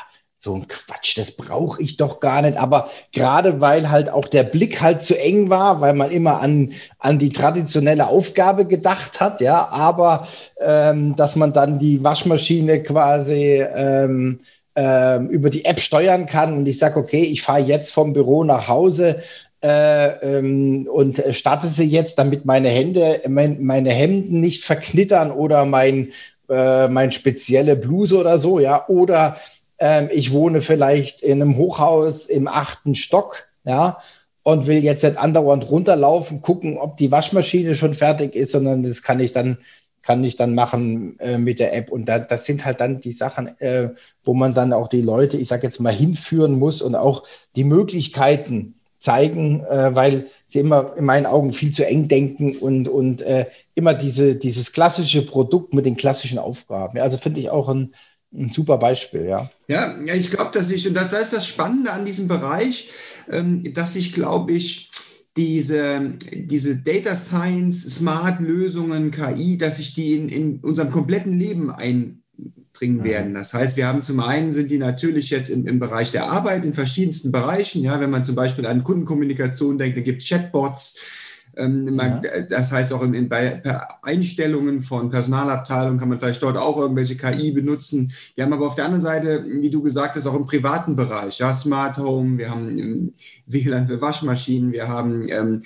so 0.44 0.54
ein 0.54 0.68
Quatsch, 0.68 1.18
das 1.18 1.32
brauche 1.32 1.82
ich 1.82 1.96
doch 1.96 2.20
gar 2.20 2.42
nicht. 2.42 2.56
Aber 2.56 2.90
gerade 3.12 3.60
weil 3.60 3.90
halt 3.90 4.10
auch 4.10 4.28
der 4.28 4.44
Blick 4.44 4.80
halt 4.80 5.02
zu 5.02 5.18
eng 5.18 5.50
war, 5.50 5.80
weil 5.80 5.94
man 5.94 6.10
immer 6.10 6.40
an, 6.40 6.72
an 6.98 7.18
die 7.18 7.30
traditionelle 7.30 8.06
Aufgabe 8.06 8.66
gedacht 8.66 9.20
hat, 9.20 9.40
ja, 9.40 9.68
aber 9.70 10.28
ähm, 10.60 11.16
dass 11.16 11.34
man 11.34 11.52
dann 11.52 11.78
die 11.78 12.04
Waschmaschine 12.04 12.82
quasi 12.82 13.64
ähm, 13.74 14.38
ähm, 14.76 15.28
über 15.30 15.50
die 15.50 15.64
App 15.64 15.80
steuern 15.80 16.26
kann 16.26 16.56
und 16.56 16.66
ich 16.66 16.78
sage, 16.78 16.98
okay, 16.98 17.22
ich 17.22 17.42
fahre 17.42 17.60
jetzt 17.60 17.92
vom 17.92 18.12
Büro 18.12 18.44
nach 18.44 18.68
Hause, 18.68 19.22
äh, 19.64 20.38
ähm, 20.38 20.86
und 20.92 21.22
starte 21.30 21.68
sie 21.68 21.86
jetzt, 21.86 22.18
damit 22.18 22.44
meine 22.44 22.68
Hände, 22.68 23.22
mein, 23.28 23.64
meine 23.64 23.90
Hemden 23.90 24.40
nicht 24.40 24.62
verknittern 24.62 25.30
oder 25.30 25.64
mein, 25.64 26.12
äh, 26.50 26.86
mein 26.88 27.12
spezielle 27.12 27.74
Bluse 27.74 28.18
oder 28.18 28.36
so, 28.36 28.60
ja, 28.60 28.86
oder 28.88 29.36
ähm, 29.78 30.08
ich 30.12 30.32
wohne 30.32 30.60
vielleicht 30.60 31.22
in 31.22 31.42
einem 31.42 31.56
Hochhaus 31.56 32.26
im 32.26 32.48
achten 32.48 32.94
Stock, 32.94 33.46
ja, 33.64 33.98
und 34.42 34.66
will 34.66 34.84
jetzt 34.84 35.02
nicht 35.02 35.16
andauernd 35.16 35.70
runterlaufen, 35.70 36.42
gucken, 36.42 36.76
ob 36.78 36.96
die 36.98 37.10
Waschmaschine 37.10 37.74
schon 37.74 37.94
fertig 37.94 38.34
ist, 38.34 38.52
sondern 38.52 38.82
das 38.82 39.02
kann 39.02 39.20
ich 39.20 39.32
dann 39.32 39.58
kann 40.04 40.22
ich 40.22 40.36
dann 40.36 40.54
machen 40.54 41.18
äh, 41.18 41.38
mit 41.38 41.58
der 41.58 41.74
App. 41.74 41.90
Und 41.90 42.08
da, 42.08 42.18
das 42.18 42.44
sind 42.44 42.64
halt 42.64 42.80
dann 42.80 43.00
die 43.00 43.12
Sachen, 43.12 43.58
äh, 43.60 43.90
wo 44.22 44.34
man 44.34 44.54
dann 44.54 44.72
auch 44.72 44.88
die 44.88 45.00
Leute, 45.00 45.38
ich 45.38 45.48
sage 45.48 45.62
jetzt 45.62 45.80
mal, 45.80 45.94
hinführen 45.94 46.58
muss 46.58 46.82
und 46.82 46.94
auch 46.94 47.24
die 47.56 47.64
Möglichkeiten 47.64 48.74
zeigen, 48.98 49.64
äh, 49.64 49.94
weil 49.94 50.26
sie 50.44 50.60
immer 50.60 50.96
in 50.96 51.04
meinen 51.04 51.26
Augen 51.26 51.52
viel 51.52 51.72
zu 51.72 51.86
eng 51.86 52.08
denken 52.08 52.56
und, 52.56 52.88
und 52.88 53.22
äh, 53.22 53.46
immer 53.74 53.94
diese, 53.94 54.36
dieses 54.36 54.72
klassische 54.72 55.22
Produkt 55.22 55.74
mit 55.74 55.86
den 55.86 55.96
klassischen 55.96 56.38
Aufgaben. 56.38 56.98
Also 56.98 57.16
finde 57.16 57.40
ich 57.40 57.50
auch 57.50 57.68
ein, 57.68 57.94
ein 58.36 58.50
super 58.50 58.78
Beispiel, 58.78 59.26
ja. 59.26 59.50
Ja, 59.68 59.96
ja 60.04 60.14
ich 60.14 60.30
glaube, 60.30 60.50
dass 60.52 60.70
ich, 60.70 60.86
und 60.86 60.94
das, 60.94 61.10
das 61.10 61.22
ist 61.22 61.32
das 61.32 61.46
Spannende 61.46 61.92
an 61.92 62.04
diesem 62.04 62.28
Bereich, 62.28 62.90
ähm, 63.30 63.72
dass 63.72 63.96
ich, 63.96 64.12
glaube 64.12 64.52
ich, 64.52 64.90
diese, 65.36 66.12
diese 66.32 66.76
Data 66.76 67.16
Science, 67.16 67.82
Smart-Lösungen, 67.96 69.10
KI, 69.10 69.56
dass 69.56 69.78
sich 69.78 69.94
die 69.94 70.14
in, 70.14 70.28
in 70.28 70.58
unserem 70.60 70.90
kompletten 70.90 71.36
Leben 71.36 71.70
eindringen 71.70 72.20
mhm. 72.80 73.04
werden. 73.04 73.34
Das 73.34 73.52
heißt, 73.52 73.76
wir 73.76 73.88
haben 73.88 74.02
zum 74.02 74.20
einen 74.20 74.52
sind 74.52 74.70
die 74.70 74.78
natürlich 74.78 75.30
jetzt 75.30 75.50
im, 75.50 75.66
im 75.66 75.80
Bereich 75.80 76.12
der 76.12 76.30
Arbeit 76.30 76.64
in 76.64 76.72
verschiedensten 76.72 77.32
Bereichen. 77.32 77.82
Ja, 77.82 78.00
wenn 78.00 78.10
man 78.10 78.24
zum 78.24 78.36
Beispiel 78.36 78.66
an 78.66 78.84
Kundenkommunikation 78.84 79.76
denkt, 79.76 79.98
da 79.98 80.02
gibt 80.02 80.22
es 80.22 80.28
Chatbots, 80.28 80.98
Ähm, 81.56 81.94
man, 81.94 82.22
ja. 82.22 82.42
Das 82.48 82.72
heißt, 82.72 82.92
auch 82.92 83.02
in, 83.02 83.14
in, 83.14 83.28
bei 83.28 83.62
Einstellungen 84.02 84.82
von 84.82 85.10
Personalabteilungen 85.10 85.98
kann 85.98 86.08
man 86.08 86.18
vielleicht 86.18 86.42
dort 86.42 86.56
auch 86.56 86.76
irgendwelche 86.76 87.16
KI 87.16 87.52
benutzen. 87.52 88.12
Wir 88.34 88.44
haben 88.44 88.52
aber 88.52 88.66
auf 88.66 88.74
der 88.74 88.86
anderen 88.86 89.02
Seite, 89.02 89.44
wie 89.46 89.70
du 89.70 89.82
gesagt 89.82 90.16
hast, 90.16 90.26
auch 90.26 90.34
im 90.34 90.46
privaten 90.46 90.96
Bereich, 90.96 91.38
ja, 91.38 91.52
Smart 91.52 91.98
Home, 91.98 92.38
wir 92.38 92.50
haben 92.50 92.78
ähm, 92.78 93.12
WLAN 93.46 93.86
für 93.86 94.00
Waschmaschinen, 94.00 94.72
wir 94.72 94.88
haben 94.88 95.28
ähm, 95.28 95.62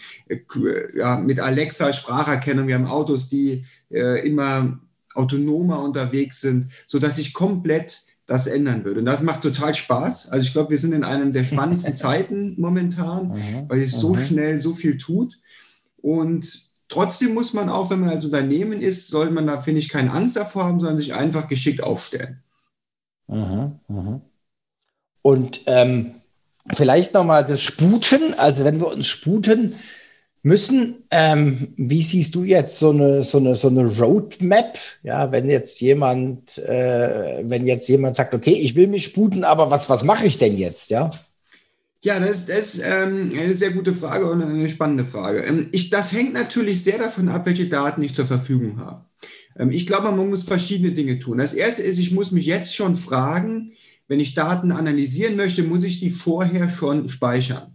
ja, 0.94 1.16
mit 1.16 1.40
Alexa 1.40 1.92
Spracherkennung, 1.92 2.66
wir 2.66 2.74
haben 2.74 2.86
Autos, 2.86 3.28
die 3.28 3.64
äh, 3.90 4.26
immer 4.26 4.78
autonomer 5.14 5.80
unterwegs 5.80 6.40
sind, 6.40 6.68
sodass 6.86 7.16
sich 7.16 7.34
komplett 7.34 8.02
das 8.28 8.46
ändern 8.46 8.84
würde. 8.84 9.00
Und 9.00 9.06
das 9.06 9.22
macht 9.22 9.42
total 9.42 9.74
Spaß. 9.74 10.28
Also 10.28 10.44
ich 10.44 10.52
glaube, 10.52 10.70
wir 10.70 10.78
sind 10.78 10.92
in 10.92 11.02
einem 11.02 11.32
der 11.32 11.44
spannendsten 11.44 11.94
Zeiten 11.96 12.54
momentan, 12.58 13.34
weil 13.68 13.80
es 13.80 13.92
so 13.92 14.14
schnell 14.14 14.60
so 14.60 14.74
viel 14.74 14.98
tut. 14.98 15.38
Und 16.16 16.70
trotzdem 16.88 17.34
muss 17.34 17.52
man 17.52 17.68
auch, 17.68 17.90
wenn 17.90 18.00
man 18.00 18.10
als 18.10 18.24
Unternehmen 18.24 18.80
ist, 18.80 19.08
sollte 19.08 19.32
man 19.32 19.46
da, 19.46 19.60
finde 19.60 19.80
ich, 19.80 19.88
keine 19.88 20.10
Angst 20.12 20.36
davor 20.36 20.64
haben, 20.64 20.80
sondern 20.80 20.98
sich 20.98 21.14
einfach 21.14 21.48
geschickt 21.48 21.82
aufstellen. 21.82 22.42
Aha, 23.28 23.78
aha. 23.88 24.20
Und 25.20 25.60
ähm, 25.66 26.14
vielleicht 26.72 27.12
nochmal 27.12 27.44
das 27.44 27.60
Sputen. 27.60 28.34
Also 28.38 28.64
wenn 28.64 28.80
wir 28.80 28.88
uns 28.88 29.06
sputen, 29.06 29.74
müssen. 30.42 31.04
Ähm, 31.10 31.74
wie 31.76 32.02
siehst 32.02 32.34
du 32.34 32.44
jetzt 32.44 32.78
so 32.78 32.90
eine, 32.90 33.22
so 33.22 33.38
eine, 33.38 33.56
so 33.56 33.68
eine 33.68 33.86
Roadmap? 33.86 34.78
Ja, 35.02 35.30
wenn 35.32 35.48
jetzt 35.48 35.80
jemand, 35.80 36.58
äh, 36.58 37.42
wenn 37.42 37.66
jetzt 37.66 37.88
jemand 37.88 38.16
sagt, 38.16 38.34
okay, 38.34 38.52
ich 38.52 38.74
will 38.74 38.86
mich 38.86 39.04
sputen, 39.04 39.44
aber 39.44 39.70
was, 39.70 39.88
was 39.90 40.04
mache 40.04 40.26
ich 40.26 40.38
denn 40.38 40.56
jetzt? 40.56 40.90
Ja. 40.90 41.10
Ja, 42.04 42.20
das, 42.20 42.46
das 42.46 42.76
ist 42.76 42.82
ähm, 42.84 43.32
eine 43.36 43.54
sehr 43.54 43.70
gute 43.70 43.92
Frage 43.92 44.30
und 44.30 44.40
eine 44.40 44.68
spannende 44.68 45.04
Frage. 45.04 45.40
Ähm, 45.40 45.68
ich, 45.72 45.90
das 45.90 46.12
hängt 46.12 46.32
natürlich 46.32 46.84
sehr 46.84 46.98
davon 46.98 47.28
ab, 47.28 47.44
welche 47.46 47.68
Daten 47.68 48.02
ich 48.02 48.14
zur 48.14 48.26
Verfügung 48.26 48.78
habe. 48.78 49.04
Ähm, 49.58 49.72
ich 49.72 49.84
glaube, 49.84 50.12
man 50.12 50.28
muss 50.30 50.44
verschiedene 50.44 50.92
Dinge 50.92 51.18
tun. 51.18 51.38
Das 51.38 51.54
erste 51.54 51.82
ist, 51.82 51.98
ich 51.98 52.12
muss 52.12 52.30
mich 52.30 52.46
jetzt 52.46 52.76
schon 52.76 52.96
fragen, 52.96 53.72
wenn 54.06 54.20
ich 54.20 54.34
Daten 54.34 54.70
analysieren 54.70 55.34
möchte, 55.34 55.64
muss 55.64 55.82
ich 55.82 55.98
die 55.98 56.10
vorher 56.10 56.70
schon 56.70 57.08
speichern. 57.08 57.74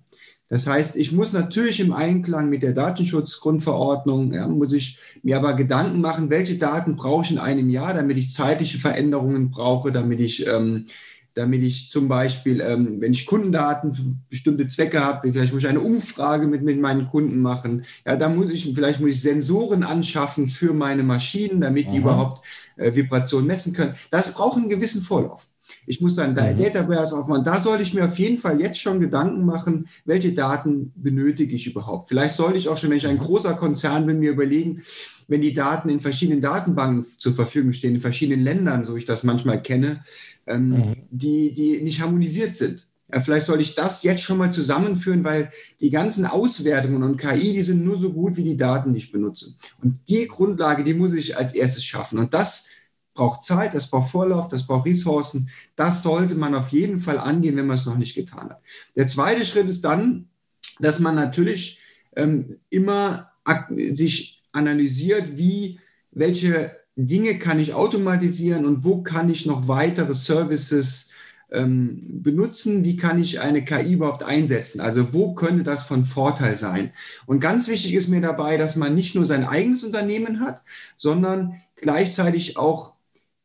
Das 0.50 0.68
heißt, 0.68 0.96
ich 0.98 1.12
muss 1.12 1.34
natürlich 1.34 1.80
im 1.80 1.94
Einklang 1.94 2.48
mit 2.48 2.64
der 2.64 2.74
Datenschutzgrundverordnung, 2.74 4.34
ja, 4.34 4.48
muss 4.48 4.72
ich 4.72 5.00
mir 5.24 5.38
aber 5.38 5.54
Gedanken 5.54 6.00
machen, 6.00 6.30
welche 6.30 6.58
Daten 6.58 6.96
brauche 6.96 7.26
ich 7.26 7.32
in 7.32 7.40
einem 7.40 7.70
Jahr, 7.70 7.94
damit 7.94 8.18
ich 8.18 8.30
zeitliche 8.30 8.78
Veränderungen 8.78 9.50
brauche, 9.50 9.92
damit 9.92 10.20
ich, 10.20 10.46
ähm, 10.48 10.86
damit 11.34 11.64
ich 11.64 11.90
zum 11.90 12.08
Beispiel, 12.08 12.62
ähm, 12.62 13.02
wenn 13.02 13.14
ich 13.14 13.26
Kundendaten 13.26 13.94
für 13.94 14.04
bestimmte 14.30 14.68
Zwecke 14.68 15.04
habe, 15.04 15.32
vielleicht 15.32 15.54
muss 15.54 15.64
ich 15.64 15.70
eine 15.70 15.82
Umfrage 15.82 16.48
mit, 16.48 16.62
mit 16.62 16.80
meinen 16.80 17.08
Kunden 17.08 17.42
machen, 17.42 17.86
ja, 18.06 18.16
da 18.16 18.30
muss 18.30 18.52
ich, 18.52 18.72
vielleicht 18.74 19.00
muss 19.00 19.12
ich 19.12 19.22
Sensoren 19.22 19.84
anschaffen 19.84 20.48
für 20.48 20.74
meine 20.74 21.04
Maschinen, 21.04 21.62
damit 21.62 21.86
die 21.86 21.92
Aha. 21.92 21.98
überhaupt 21.98 22.46
äh, 22.78 22.94
Vibrationen 22.94 23.48
messen 23.48 23.74
können. 23.74 23.96
Das 24.12 24.34
braucht 24.34 24.58
einen 24.58 24.70
gewissen 24.70 25.02
Vorlauf. 25.02 25.48
Ich 25.86 26.02
muss 26.02 26.16
dann 26.16 26.32
mhm. 26.32 26.36
Database 26.36 27.18
aufmachen. 27.18 27.44
Da 27.44 27.60
soll 27.60 27.82
ich 27.82 27.94
mir 27.94 28.06
auf 28.06 28.18
jeden 28.18 28.38
Fall 28.38 28.60
jetzt 28.62 28.80
schon 28.80 29.00
Gedanken 29.00 29.46
machen, 29.46 29.88
welche 30.06 30.34
Daten 30.34 30.94
benötige 30.96 31.56
ich 31.56 31.68
überhaupt. 31.68 32.10
Vielleicht 32.10 32.36
sollte 32.36 32.58
ich 32.58 32.70
auch 32.70 32.78
schon, 32.78 32.90
wenn 32.90 32.98
ich 32.98 33.08
ein 33.08 33.16
mhm. 33.16 33.22
großer 33.22 33.54
Konzern 33.56 34.06
bin, 34.06 34.20
mir 34.20 34.32
überlegen, 34.32 34.82
wenn 35.28 35.42
die 35.42 35.54
Daten 35.54 35.90
in 35.90 36.00
verschiedenen 36.00 36.42
Datenbanken 36.42 37.06
zur 37.06 37.34
Verfügung 37.34 37.74
stehen, 37.74 37.96
in 37.96 38.02
verschiedenen 38.02 38.44
Ländern, 38.44 38.86
so 38.86 38.96
ich 38.96 39.06
das 39.06 39.24
manchmal 39.24 39.62
kenne, 39.62 40.04
ähm, 40.48 40.70
mhm. 40.70 40.96
die, 41.10 41.54
die 41.54 41.82
nicht 41.82 42.02
harmonisiert 42.02 42.56
sind. 42.56 42.88
Ja, 43.12 43.20
vielleicht 43.20 43.46
soll 43.46 43.62
ich 43.62 43.76
das 43.76 44.02
jetzt 44.04 44.24
schon 44.24 44.38
mal 44.38 44.52
zusammenführen, 44.52 45.24
weil 45.24 45.52
die 45.82 45.90
ganzen 45.90 46.26
Auswertungen 46.26 47.04
und 47.04 47.18
KI, 47.18 47.54
die 47.54 47.62
sind 47.62 47.84
nur 47.84 47.98
so 47.98 48.12
gut 48.12 48.38
wie 48.38 48.44
die 48.44 48.58
Daten, 48.58 48.94
die 48.94 49.00
ich 49.00 49.12
benutze. 49.12 49.54
Und 49.84 50.00
die 50.08 50.28
Grundlage, 50.28 50.84
die 50.84 50.96
muss 50.96 51.14
ich 51.14 51.38
als 51.38 51.54
erstes 51.54 51.84
schaffen. 51.84 52.18
Und 52.18 52.34
das 52.34 52.70
braucht 53.14 53.44
Zeit, 53.44 53.74
das 53.74 53.90
braucht 53.90 54.10
Vorlauf, 54.10 54.48
das 54.48 54.66
braucht 54.66 54.88
Ressourcen. 54.88 55.50
Das 55.76 56.02
sollte 56.02 56.36
man 56.36 56.56
auf 56.56 56.70
jeden 56.70 57.00
Fall 57.00 57.20
angehen, 57.20 57.56
wenn 57.56 57.68
man 57.68 57.76
es 57.76 57.86
noch 57.86 57.98
nicht 57.98 58.16
getan 58.16 58.50
hat. 58.50 58.62
Der 58.96 59.06
zweite 59.06 59.46
Schritt 59.46 59.68
ist 59.68 59.86
dann, 59.86 60.30
dass 60.80 61.00
man 61.00 61.14
natürlich 61.16 61.80
ähm, 62.16 62.58
immer 62.70 63.32
sich 63.70 64.43
analysiert, 64.54 65.38
wie, 65.38 65.80
welche 66.12 66.78
Dinge 66.96 67.40
kann 67.40 67.60
ich 67.60 67.74
automatisieren 67.74 68.66
und 68.66 68.84
wo 68.84 69.02
kann 69.02 69.30
ich 69.30 69.46
noch 69.46 69.68
weitere 69.68 70.14
Services 70.14 71.12
ähm, 71.52 72.22
benutzen, 72.24 72.84
wie 72.84 72.98
kann 72.98 73.22
ich 73.22 73.40
eine 73.40 73.64
KI 73.64 73.94
überhaupt 73.94 74.24
einsetzen? 74.24 74.82
Also 74.82 75.14
wo 75.14 75.34
könnte 75.34 75.64
das 75.64 75.84
von 75.84 76.06
Vorteil 76.06 76.58
sein? 76.58 76.92
Und 77.26 77.40
ganz 77.40 77.68
wichtig 77.68 77.94
ist 77.94 78.10
mir 78.10 78.22
dabei, 78.22 78.58
dass 78.58 78.76
man 78.76 78.96
nicht 78.96 79.16
nur 79.16 79.26
sein 79.26 79.46
eigenes 79.46 79.84
Unternehmen 79.84 80.40
hat, 80.40 80.64
sondern 80.98 81.62
gleichzeitig 81.76 82.58
auch 82.58 82.94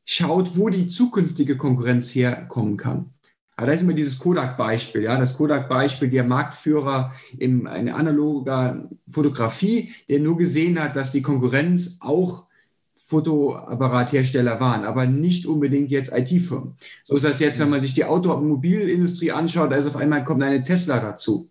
schaut, 0.05 0.57
wo 0.57 0.71
die 0.71 0.89
zukünftige 0.89 1.57
Konkurrenz 1.57 2.15
herkommen 2.15 2.77
kann. 2.77 3.11
Aber 3.59 3.67
da 3.67 3.73
ist 3.73 3.83
immer 3.83 3.93
dieses 3.93 4.21
Kodak-Beispiel, 4.21 5.03
ja, 5.03 5.19
das 5.19 5.37
Kodak-Beispiel, 5.37 6.09
der 6.09 6.23
Marktführer 6.23 7.13
in 7.39 7.67
einer 7.67 7.97
analoger 7.97 8.89
Fotografie, 9.09 9.93
der 10.09 10.21
nur 10.21 10.37
gesehen 10.37 10.81
hat, 10.81 10.95
dass 10.95 11.11
die 11.11 11.23
Konkurrenz 11.23 11.99
auch 11.99 12.47
Fotoapparathersteller 12.95 14.61
waren, 14.61 14.85
aber 14.85 15.07
nicht 15.07 15.45
unbedingt 15.45 15.91
jetzt 15.91 16.13
IT-Firmen. 16.13 16.75
So 17.03 17.17
ist 17.17 17.25
das 17.25 17.41
jetzt, 17.41 17.59
wenn 17.59 17.69
man 17.69 17.81
sich 17.81 17.95
die 17.95 18.05
Automobilindustrie 18.05 19.33
anschaut, 19.33 19.73
da 19.73 19.75
ist 19.75 19.89
auf 19.89 19.97
einmal 19.97 20.23
kommt 20.23 20.45
eine 20.45 20.63
Tesla 20.63 21.01
dazu. 21.01 21.51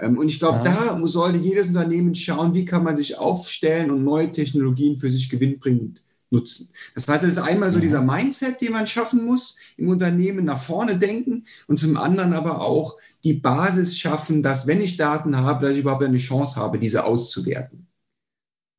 Ähm, 0.00 0.18
und 0.18 0.28
ich 0.28 0.40
glaube, 0.40 0.62
da 0.64 0.98
sollte 1.06 1.38
jedes 1.38 1.68
Unternehmen 1.68 2.16
schauen, 2.16 2.54
wie 2.54 2.64
kann 2.64 2.82
man 2.82 2.96
sich 2.96 3.18
aufstellen 3.18 3.92
und 3.92 4.02
neue 4.02 4.32
Technologien 4.32 4.98
für 4.98 5.12
sich 5.12 5.30
gewinnbringend 5.30 6.02
nutzen. 6.30 6.70
Das 6.96 7.06
heißt, 7.06 7.22
es 7.22 7.32
ist 7.32 7.38
einmal 7.38 7.70
so 7.70 7.78
dieser 7.78 8.02
Mindset, 8.02 8.60
den 8.60 8.72
man 8.72 8.86
schaffen 8.88 9.24
muss 9.24 9.58
im 9.76 9.88
Unternehmen, 9.88 10.44
nach 10.44 10.60
vorne 10.60 10.96
denken 10.98 11.44
und 11.66 11.78
zum 11.78 11.96
anderen 11.96 12.32
aber 12.32 12.62
auch 12.62 12.96
die 13.24 13.34
Basis 13.34 13.98
schaffen, 13.98 14.42
dass 14.42 14.66
wenn 14.66 14.80
ich 14.80 14.96
Daten 14.96 15.36
habe, 15.36 15.66
dass 15.66 15.74
ich 15.74 15.82
überhaupt 15.82 16.04
eine 16.04 16.18
Chance 16.18 16.56
habe, 16.56 16.78
diese 16.78 17.04
auszuwerten. 17.04 17.86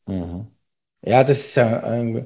Mhm. 0.07 0.47
Ja, 1.05 1.23
das 1.23 1.39
ist 1.39 1.55
ja 1.55 1.95
äh, 1.95 2.25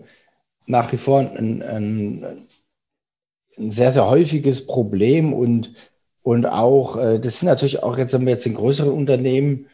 nach 0.68 0.92
wie 0.92 0.98
vor 0.98 1.20
ein, 1.20 1.62
ein, 1.62 2.24
ein, 2.24 3.72
sehr, 3.72 3.92
sehr 3.92 4.10
häufiges 4.10 4.66
Problem 4.66 5.34
und, 5.34 5.74
und 6.24 6.46
auch, 6.46 6.98
äh, 6.98 7.20
das 7.20 7.40
sind 7.40 7.48
natürlich 7.50 7.84
auch 7.84 7.98
jetzt, 7.98 8.14
wenn 8.14 8.26
wir 8.26 8.34
jetzt 8.34 8.46
in 8.46 8.56
größeren 8.56 8.92
Unternehmen 8.92 9.68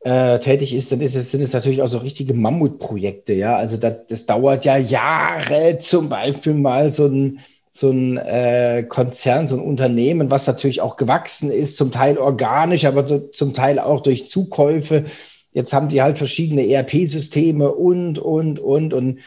äh, 0.00 0.38
tätig 0.40 0.74
ist, 0.74 0.92
dann 0.92 1.00
ist 1.00 1.16
es, 1.16 1.30
sind 1.32 1.42
es 1.42 1.52
natürlich 1.52 1.82
auch 1.82 1.88
so 1.88 1.98
richtige 1.98 2.34
Mammutprojekte, 2.34 3.34
ja. 3.34 3.56
Also 3.56 3.76
das, 3.76 4.06
das 4.08 4.26
dauert 4.26 4.64
ja 4.64 4.76
Jahre, 4.76 5.78
zum 5.78 6.08
Beispiel 6.08 6.54
mal 6.54 6.90
so 6.90 7.06
ein, 7.06 7.40
so 7.78 7.90
ein 7.90 8.16
äh, 8.16 8.84
Konzern, 8.88 9.46
so 9.46 9.56
ein 9.56 9.62
Unternehmen, 9.62 10.30
was 10.30 10.46
natürlich 10.46 10.80
auch 10.80 10.96
gewachsen 10.96 11.50
ist, 11.50 11.76
zum 11.76 11.92
Teil 11.92 12.18
organisch, 12.18 12.84
aber 12.84 13.06
so, 13.06 13.18
zum 13.18 13.54
Teil 13.54 13.78
auch 13.78 14.00
durch 14.00 14.28
Zukäufe. 14.28 15.04
Jetzt 15.52 15.72
haben 15.72 15.88
die 15.88 16.02
halt 16.02 16.18
verschiedene 16.18 16.68
ERP-Systeme 16.68 17.72
und, 17.72 18.18
und, 18.18 18.58
und, 18.58 18.92
und 18.92 19.20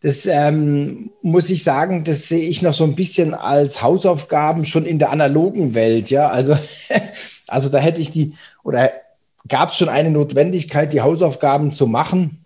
das 0.00 0.26
ähm, 0.26 1.12
muss 1.22 1.48
ich 1.48 1.64
sagen, 1.64 2.04
das 2.04 2.28
sehe 2.28 2.46
ich 2.48 2.60
noch 2.60 2.74
so 2.74 2.84
ein 2.84 2.94
bisschen 2.94 3.32
als 3.32 3.80
Hausaufgaben 3.80 4.66
schon 4.66 4.84
in 4.84 4.98
der 4.98 5.10
analogen 5.10 5.74
Welt, 5.74 6.10
ja. 6.10 6.28
Also, 6.28 6.58
also 7.46 7.70
da 7.70 7.78
hätte 7.78 8.02
ich 8.02 8.10
die, 8.10 8.34
oder 8.62 8.92
gab 9.48 9.70
es 9.70 9.76
schon 9.76 9.88
eine 9.88 10.10
Notwendigkeit, 10.10 10.92
die 10.92 11.00
Hausaufgaben 11.00 11.72
zu 11.72 11.86
machen. 11.86 12.44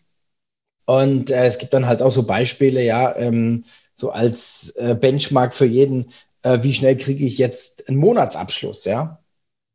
Und 0.84 1.30
äh, 1.30 1.46
es 1.46 1.58
gibt 1.58 1.74
dann 1.74 1.86
halt 1.86 2.00
auch 2.00 2.12
so 2.12 2.22
Beispiele, 2.22 2.82
ja, 2.82 3.14
ähm, 3.16 3.64
so 3.98 4.10
als 4.10 4.70
äh, 4.76 4.94
Benchmark 4.94 5.54
für 5.54 5.66
jeden, 5.66 6.12
äh, 6.42 6.58
wie 6.62 6.72
schnell 6.72 6.96
kriege 6.96 7.26
ich 7.26 7.36
jetzt 7.38 7.88
einen 7.88 7.98
Monatsabschluss, 7.98 8.84
ja? 8.84 9.18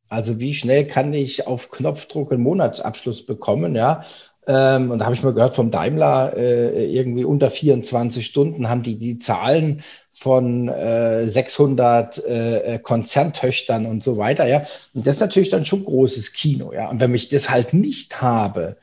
Also 0.10 0.40
wie 0.40 0.54
schnell 0.54 0.88
kann 0.88 1.14
ich 1.14 1.48
auf 1.48 1.70
Knopfdruck 1.70 2.32
einen 2.32 2.44
Monatsabschluss 2.44 3.26
bekommen, 3.26 3.76
ja? 3.76 4.06
Ähm, 4.48 4.92
und 4.92 5.00
da 5.00 5.06
habe 5.06 5.16
ich 5.16 5.24
mal 5.24 5.34
gehört 5.34 5.56
vom 5.56 5.72
Daimler, 5.72 6.36
äh, 6.38 6.86
irgendwie 6.86 7.26
unter 7.26 7.50
24 7.50 8.26
Stunden 8.26 8.70
haben 8.70 8.84
die 8.84 8.98
die 8.98 9.20
Zahlen 9.20 9.84
von 10.12 10.70
äh, 10.70 11.28
600 11.28 12.26
äh, 12.26 12.80
Konzerntöchtern 12.82 13.86
und 13.86 14.04
so 14.04 14.18
weiter, 14.18 14.48
ja. 14.48 14.66
Und 14.94 15.06
das 15.08 15.16
ist 15.16 15.22
natürlich 15.22 15.50
dann 15.50 15.66
schon 15.66 15.84
großes 15.86 16.34
Kino, 16.34 16.72
ja. 16.74 16.90
Und 16.90 17.02
wenn 17.02 17.14
ich 17.16 17.30
das 17.30 17.50
halt 17.50 17.74
nicht 17.74 18.22
habe, 18.22 18.78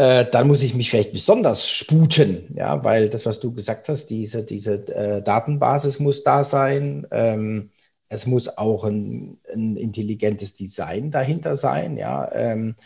äh, 0.00 0.30
dann 0.30 0.48
muss 0.48 0.62
ich 0.62 0.74
mich 0.74 0.88
vielleicht 0.90 1.12
besonders 1.12 1.68
sputen, 1.68 2.54
ja, 2.56 2.82
weil 2.84 3.10
das, 3.10 3.26
was 3.26 3.38
du 3.38 3.52
gesagt 3.52 3.88
hast, 3.90 4.06
diese, 4.06 4.44
diese 4.44 4.76
äh, 4.94 5.22
Datenbasis 5.22 6.00
muss 6.00 6.24
da 6.24 6.42
sein. 6.42 7.06
Ähm, 7.10 7.70
es 8.08 8.26
muss 8.26 8.56
auch 8.56 8.84
ein, 8.84 9.40
ein, 9.52 9.76
intelligentes 9.76 10.54
Design 10.54 11.10
dahinter 11.10 11.54
sein, 11.54 11.98
ja. 11.98 12.32
Ähm, 12.32 12.76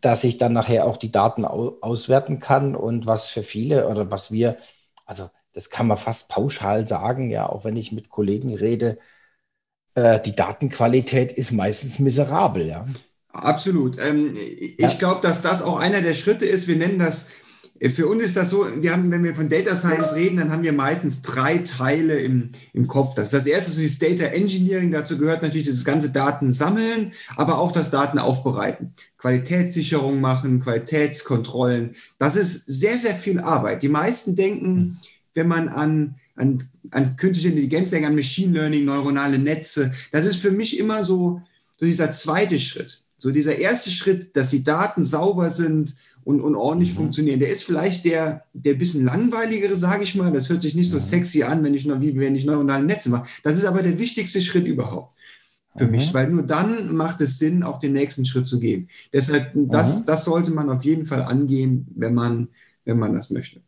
dass 0.00 0.24
ich 0.24 0.38
dann 0.38 0.52
nachher 0.52 0.86
auch 0.86 0.98
die 0.98 1.12
Daten 1.12 1.44
au 1.44 1.78
auswerten 1.80 2.38
kann 2.40 2.76
und 2.76 3.06
was 3.06 3.28
für 3.30 3.42
viele 3.42 3.88
oder 3.88 4.10
was 4.12 4.30
wir, 4.32 4.56
also 5.06 5.30
das 5.52 5.70
kann 5.70 5.88
man 5.88 5.98
fast 5.98 6.28
pauschal 6.30 6.86
sagen, 6.86 7.30
ja, 7.30 7.48
auch 7.48 7.64
wenn 7.64 7.76
ich 7.76 7.92
mit 7.92 8.08
Kollegen 8.08 8.54
rede, 8.54 8.98
äh, 9.94 10.20
die 10.20 10.36
Datenqualität 10.36 11.32
ist 11.32 11.52
meistens 11.52 11.98
miserabel, 11.98 12.66
ja. 12.68 12.86
Absolut. 13.32 13.96
Ähm, 13.98 14.36
ja. 14.78 14.88
Ich 14.88 14.98
glaube, 14.98 15.20
dass 15.22 15.42
das 15.42 15.62
auch 15.62 15.78
einer 15.78 16.02
der 16.02 16.14
Schritte 16.14 16.44
ist. 16.44 16.68
Wir 16.68 16.76
nennen 16.76 16.98
das 16.98 17.28
äh, 17.82 17.90
für 17.90 18.06
uns 18.06 18.22
ist 18.22 18.36
das 18.36 18.50
so, 18.50 18.66
wir 18.80 18.92
haben, 18.92 19.10
wenn 19.10 19.24
wir 19.24 19.34
von 19.34 19.48
Data 19.48 19.74
Science 19.76 20.14
reden, 20.14 20.36
dann 20.36 20.50
haben 20.50 20.62
wir 20.62 20.72
meistens 20.72 21.22
drei 21.22 21.58
Teile 21.58 22.18
im, 22.18 22.50
im 22.72 22.86
Kopf. 22.86 23.14
Das, 23.14 23.30
das 23.30 23.46
erste 23.46 23.82
ist 23.82 24.00
das 24.00 24.08
Data 24.08 24.26
Engineering. 24.26 24.92
Dazu 24.92 25.18
gehört 25.18 25.42
natürlich 25.42 25.66
das 25.66 25.84
ganze 25.84 26.10
Daten 26.10 26.52
sammeln, 26.52 27.12
aber 27.36 27.58
auch 27.58 27.72
das 27.72 27.90
Daten 27.90 28.18
aufbereiten. 28.18 28.94
Qualitätssicherung 29.18 30.20
machen, 30.20 30.62
Qualitätskontrollen. 30.62 31.96
Das 32.18 32.36
ist 32.36 32.66
sehr, 32.66 32.98
sehr 32.98 33.14
viel 33.14 33.40
Arbeit. 33.40 33.82
Die 33.82 33.88
meisten 33.88 34.36
denken, 34.36 35.00
wenn 35.34 35.48
man 35.48 35.68
an, 35.68 36.16
an, 36.36 36.62
an 36.90 37.16
künstliche 37.16 37.48
Intelligenz 37.48 37.90
denkt, 37.90 38.06
an 38.06 38.14
Machine 38.14 38.52
Learning, 38.52 38.84
neuronale 38.84 39.38
Netze, 39.38 39.92
das 40.12 40.24
ist 40.24 40.36
für 40.36 40.50
mich 40.50 40.78
immer 40.78 41.04
so, 41.04 41.42
so 41.78 41.86
dieser 41.86 42.12
zweite 42.12 42.60
Schritt. 42.60 43.01
So 43.22 43.30
dieser 43.30 43.56
erste 43.56 43.92
Schritt, 43.92 44.36
dass 44.36 44.50
die 44.50 44.64
Daten 44.64 45.04
sauber 45.04 45.48
sind 45.48 45.94
und, 46.24 46.40
und 46.40 46.56
ordentlich 46.56 46.90
mhm. 46.90 46.96
funktionieren. 46.96 47.38
Der 47.38 47.50
ist 47.50 47.62
vielleicht 47.62 48.04
der, 48.04 48.46
der 48.52 48.74
bisschen 48.74 49.04
langweiligere, 49.04 49.76
sage 49.76 50.02
ich 50.02 50.16
mal. 50.16 50.32
Das 50.32 50.48
hört 50.48 50.60
sich 50.60 50.74
nicht 50.74 50.90
so 50.90 50.96
mhm. 50.96 51.02
sexy 51.02 51.44
an, 51.44 51.62
wenn 51.62 51.72
ich, 51.72 51.86
noch, 51.86 52.00
wie 52.00 52.18
wenn 52.18 52.34
ich 52.34 52.44
neuronale 52.44 52.84
Netze 52.84 53.10
mache. 53.10 53.28
Das 53.44 53.56
ist 53.56 53.64
aber 53.64 53.80
der 53.84 54.00
wichtigste 54.00 54.42
Schritt 54.42 54.66
überhaupt 54.66 55.16
für 55.76 55.84
mhm. 55.84 55.92
mich, 55.92 56.12
weil 56.12 56.30
nur 56.30 56.42
dann 56.42 56.96
macht 56.96 57.20
es 57.20 57.38
Sinn, 57.38 57.62
auch 57.62 57.78
den 57.78 57.92
nächsten 57.92 58.24
Schritt 58.24 58.48
zu 58.48 58.58
gehen. 58.58 58.88
Deshalb, 59.12 59.52
das, 59.54 60.00
mhm. 60.00 60.06
das 60.06 60.24
sollte 60.24 60.50
man 60.50 60.68
auf 60.68 60.84
jeden 60.84 61.06
Fall 61.06 61.22
angehen, 61.22 61.86
wenn 61.94 62.14
man, 62.14 62.48
wenn 62.84 62.98
man 62.98 63.14
das 63.14 63.30
möchte. 63.30 63.60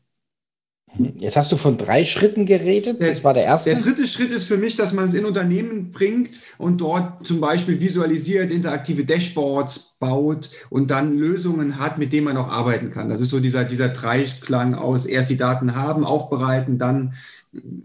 Jetzt 1.18 1.36
hast 1.36 1.50
du 1.50 1.56
von 1.56 1.76
drei 1.76 2.04
Schritten 2.04 2.46
geredet. 2.46 3.00
Der, 3.00 3.10
das 3.10 3.24
war 3.24 3.34
der 3.34 3.44
erste. 3.44 3.70
Der 3.70 3.80
dritte 3.80 4.06
Schritt 4.06 4.30
ist 4.30 4.44
für 4.44 4.56
mich, 4.56 4.76
dass 4.76 4.92
man 4.92 5.06
es 5.06 5.14
in 5.14 5.24
Unternehmen 5.24 5.90
bringt 5.92 6.40
und 6.58 6.80
dort 6.80 7.26
zum 7.26 7.40
Beispiel 7.40 7.80
visualisiert, 7.80 8.52
interaktive 8.52 9.04
Dashboards 9.04 9.96
baut 9.98 10.50
und 10.70 10.90
dann 10.90 11.16
Lösungen 11.16 11.78
hat, 11.78 11.98
mit 11.98 12.12
denen 12.12 12.24
man 12.24 12.36
auch 12.36 12.48
arbeiten 12.48 12.90
kann. 12.90 13.08
Das 13.08 13.20
ist 13.20 13.30
so 13.30 13.40
dieser, 13.40 13.64
dieser 13.64 13.88
Dreiklang 13.88 14.74
aus 14.74 15.06
erst 15.06 15.30
die 15.30 15.36
Daten 15.36 15.74
haben, 15.74 16.04
aufbereiten, 16.04 16.78
dann 16.78 17.14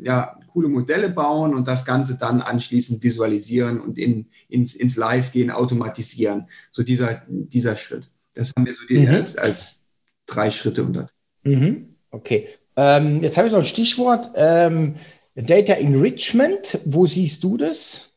ja, 0.01 0.37
coole 0.51 0.67
Modelle 0.67 1.09
bauen 1.09 1.53
und 1.53 1.67
das 1.67 1.85
Ganze 1.85 2.17
dann 2.17 2.41
anschließend 2.41 3.03
visualisieren 3.03 3.79
und 3.79 3.97
in, 3.97 4.27
ins, 4.47 4.75
ins 4.75 4.97
Live 4.97 5.31
gehen, 5.31 5.51
automatisieren. 5.51 6.47
So 6.71 6.83
dieser, 6.83 7.21
dieser 7.27 7.75
Schritt. 7.75 8.09
Das 8.33 8.53
haben 8.55 8.65
wir 8.65 8.73
so 8.73 8.81
mhm. 8.89 9.07
als, 9.07 9.35
als 9.37 9.85
drei 10.25 10.51
Schritte 10.51 10.83
unter. 10.83 11.07
Mhm. 11.43 11.95
Okay. 12.11 12.47
Ähm, 12.79 13.21
jetzt 13.21 13.37
habe 13.37 13.47
ich 13.47 13.51
noch 13.51 13.59
ein 13.59 13.65
Stichwort. 13.65 14.31
Ähm, 14.35 14.95
Data 15.35 15.73
Enrichment. 15.73 16.79
Wo 16.85 17.05
siehst 17.05 17.43
du 17.43 17.57
das? 17.57 18.13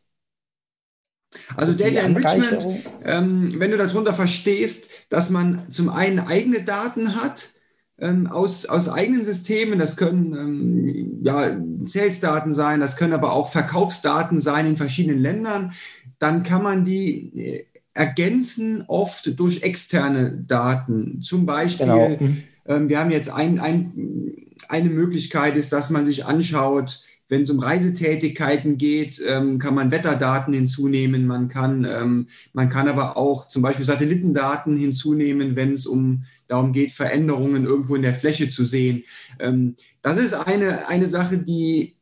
Also 1.56 1.72
Data 1.72 2.00
Enrichment, 2.00 2.84
ähm, 3.04 3.54
wenn 3.58 3.70
du 3.70 3.78
darunter 3.78 4.14
verstehst, 4.14 4.90
dass 5.08 5.30
man 5.30 5.62
zum 5.70 5.88
einen 5.88 6.20
eigene 6.20 6.62
Daten 6.62 7.16
hat, 7.16 7.50
ähm, 7.98 8.26
aus, 8.26 8.66
aus 8.66 8.88
eigenen 8.88 9.24
Systemen, 9.24 9.78
das 9.78 9.96
können 9.96 10.34
ähm, 10.34 11.22
ja, 11.24 11.56
Sales-Daten 11.84 12.52
sein, 12.52 12.80
das 12.80 12.96
können 12.96 13.14
aber 13.14 13.32
auch 13.32 13.50
Verkaufsdaten 13.50 14.40
sein 14.40 14.66
in 14.66 14.76
verschiedenen 14.76 15.18
Ländern, 15.18 15.72
dann 16.18 16.42
kann 16.42 16.62
man 16.62 16.84
die 16.84 17.32
äh, 17.34 17.64
ergänzen 17.94 18.84
oft 18.86 19.38
durch 19.38 19.62
externe 19.62 20.44
Daten. 20.46 21.20
Zum 21.20 21.46
Beispiel, 21.46 21.86
genau. 21.86 22.08
Mhm. 22.08 22.42
ähm, 22.66 22.88
wir 22.88 22.98
haben 23.00 23.10
jetzt 23.10 23.30
ein, 23.30 23.58
ein 23.58 24.41
eine 24.72 24.88
Möglichkeit 24.88 25.54
ist, 25.56 25.70
dass 25.72 25.90
man 25.90 26.06
sich 26.06 26.24
anschaut, 26.24 27.04
wenn 27.28 27.42
es 27.42 27.50
um 27.50 27.60
Reisetätigkeiten 27.60 28.78
geht, 28.78 29.22
ähm, 29.26 29.58
kann 29.58 29.74
man 29.74 29.90
Wetterdaten 29.90 30.52
hinzunehmen. 30.54 31.26
Man 31.26 31.48
kann, 31.48 31.86
ähm, 31.88 32.28
man 32.52 32.68
kann 32.68 32.88
aber 32.88 33.16
auch 33.16 33.48
zum 33.48 33.62
Beispiel 33.62 33.84
Satellitendaten 33.84 34.76
hinzunehmen, 34.76 35.56
wenn 35.56 35.72
es 35.72 35.86
um 35.86 36.24
darum 36.46 36.72
geht, 36.72 36.92
Veränderungen 36.92 37.64
irgendwo 37.64 37.96
in 37.96 38.02
der 38.02 38.14
Fläche 38.14 38.48
zu 38.48 38.64
sehen. 38.64 39.04
Ähm, 39.38 39.76
das 40.00 40.18
ist 40.18 40.34
eine, 40.34 40.88
eine 40.88 41.06
Sache, 41.06 41.38
die, 41.38 41.96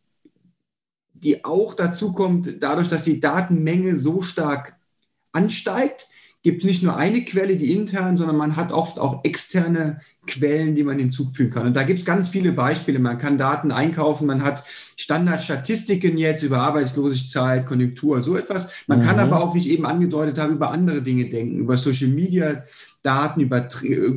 die 1.14 1.44
auch 1.44 1.74
dazu 1.74 2.12
kommt, 2.12 2.62
dadurch, 2.62 2.88
dass 2.88 3.02
die 3.02 3.20
Datenmenge 3.20 3.96
so 3.96 4.22
stark 4.22 4.76
ansteigt, 5.32 6.08
gibt 6.42 6.62
es 6.62 6.64
nicht 6.64 6.82
nur 6.82 6.96
eine 6.96 7.22
Quelle, 7.24 7.56
die 7.56 7.72
intern, 7.72 8.16
sondern 8.16 8.36
man 8.36 8.56
hat 8.56 8.72
oft 8.72 8.98
auch 8.98 9.24
externe 9.24 10.00
Quellen, 10.26 10.74
die 10.74 10.84
man 10.84 10.98
hinzufügen 10.98 11.50
kann. 11.50 11.66
Und 11.66 11.76
da 11.76 11.82
gibt 11.82 12.00
es 12.00 12.04
ganz 12.04 12.28
viele 12.28 12.52
Beispiele. 12.52 12.98
Man 12.98 13.18
kann 13.18 13.36
Daten 13.36 13.72
einkaufen, 13.72 14.26
man 14.26 14.42
hat 14.42 14.64
Standardstatistiken 14.96 16.16
jetzt 16.16 16.42
über 16.42 16.58
Arbeitslosigkeit, 16.60 17.66
Konjunktur, 17.66 18.22
so 18.22 18.36
etwas. 18.36 18.84
Man 18.86 19.00
mhm. 19.00 19.04
kann 19.04 19.18
aber 19.18 19.42
auch, 19.42 19.54
wie 19.54 19.58
ich 19.58 19.68
eben 19.68 19.84
angedeutet 19.84 20.38
habe, 20.38 20.52
über 20.52 20.70
andere 20.70 21.02
Dinge 21.02 21.28
denken, 21.28 21.58
über 21.58 21.76
Social 21.76 22.08
Media. 22.08 22.62
Daten, 23.02 23.40
über 23.40 23.66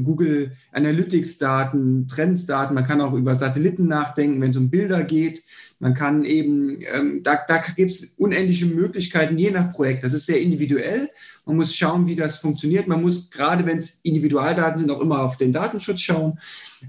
Google 0.04 0.52
Analytics 0.74 1.38
Daten, 1.38 2.06
Trends 2.08 2.46
Daten. 2.46 2.74
Man 2.74 2.86
kann 2.86 3.00
auch 3.00 3.14
über 3.14 3.34
Satelliten 3.36 3.88
nachdenken, 3.88 4.42
wenn 4.42 4.50
es 4.50 4.58
um 4.58 4.70
Bilder 4.70 5.04
geht. 5.04 5.44
Man 5.84 5.94
kann 5.94 6.24
eben, 6.24 6.80
ähm, 6.96 7.24
da, 7.24 7.38
da 7.46 7.58
gibt 7.58 7.92
es 7.92 8.14
unendliche 8.18 8.68
Möglichkeiten, 8.68 9.38
je 9.38 9.52
nach 9.52 9.74
Projekt. 9.74 10.06
Das 10.06 10.14
ist 10.14 10.26
sehr 10.26 10.40
individuell. 10.40 11.10
Man 11.46 11.58
muss 11.58 11.76
schauen, 11.76 12.08
wie 12.08 12.16
das 12.16 12.38
funktioniert. 12.38 12.88
Man 12.88 13.02
muss, 13.02 13.30
gerade 13.30 13.66
wenn 13.66 13.80
es 13.80 14.00
Individualdaten 14.02 14.80
sind, 14.80 14.92
auch 14.92 15.02
immer 15.02 15.24
auf 15.24 15.36
den 15.36 15.52
Datenschutz 15.52 16.00
schauen. 16.00 16.40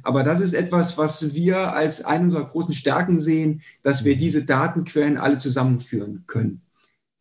Aber 0.04 0.22
das 0.22 0.40
ist 0.40 0.54
etwas, 0.54 0.96
was 0.96 1.34
wir 1.34 1.72
als 1.72 2.04
eine 2.04 2.22
unserer 2.22 2.46
großen 2.46 2.72
Stärken 2.72 3.18
sehen, 3.18 3.62
dass 3.82 4.04
wir 4.04 4.16
diese 4.16 4.44
Datenquellen 4.44 5.18
alle 5.18 5.38
zusammenführen 5.38 6.22
können. 6.28 6.62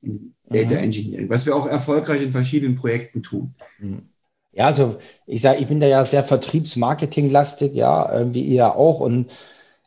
In 0.04 0.36
Data 0.48 0.76
mhm. 0.76 0.84
Engineering, 0.84 1.30
was 1.32 1.48
wir 1.48 1.56
auch 1.56 1.66
erfolgreich 1.66 2.22
in 2.22 2.32
verschiedenen 2.32 2.76
Projekten 2.76 3.24
tun. 3.24 3.56
Mhm. 3.80 4.10
Ja, 4.52 4.68
also 4.68 5.00
ich 5.26 5.42
sage, 5.42 5.58
ich 5.60 5.66
bin 5.66 5.80
da 5.80 5.88
ja 5.88 6.06
sehr 6.06 6.24
vertriebsmarketinglastig, 6.24 7.74
ja, 7.74 8.32
wie 8.32 8.44
ihr 8.44 8.76
auch. 8.76 9.00
Und 9.00 9.32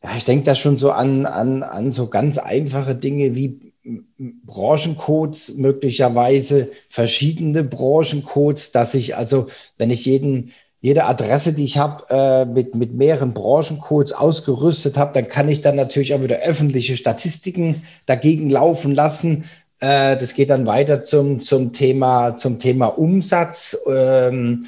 ja, 0.02 0.16
ich 0.16 0.24
denke 0.24 0.44
da 0.44 0.54
schon 0.54 0.78
so 0.78 0.90
an, 0.92 1.26
an, 1.26 1.62
an 1.62 1.92
so 1.92 2.08
ganz 2.08 2.38
einfache 2.38 2.94
Dinge 2.94 3.34
wie 3.34 3.72
Branchencodes, 4.18 5.56
möglicherweise 5.56 6.70
verschiedene 6.88 7.64
Branchencodes, 7.64 8.72
dass 8.72 8.94
ich 8.94 9.16
also, 9.16 9.46
wenn 9.78 9.90
ich 9.90 10.04
jeden, 10.06 10.52
jede 10.80 11.04
Adresse, 11.04 11.52
die 11.52 11.64
ich 11.64 11.78
habe, 11.78 12.04
äh, 12.10 12.44
mit, 12.44 12.74
mit 12.74 12.94
mehreren 12.94 13.34
Branchencodes 13.34 14.12
ausgerüstet 14.12 14.96
habe, 14.96 15.12
dann 15.12 15.28
kann 15.28 15.48
ich 15.48 15.60
dann 15.60 15.76
natürlich 15.76 16.14
auch 16.14 16.22
wieder 16.22 16.38
öffentliche 16.38 16.96
Statistiken 16.96 17.82
dagegen 18.06 18.50
laufen 18.50 18.94
lassen. 18.94 19.44
Äh, 19.80 20.16
das 20.16 20.34
geht 20.34 20.50
dann 20.50 20.66
weiter 20.66 21.02
zum, 21.02 21.42
zum, 21.42 21.72
Thema, 21.72 22.36
zum 22.36 22.58
Thema 22.58 22.86
Umsatz, 22.86 23.76
ähm, 23.88 24.66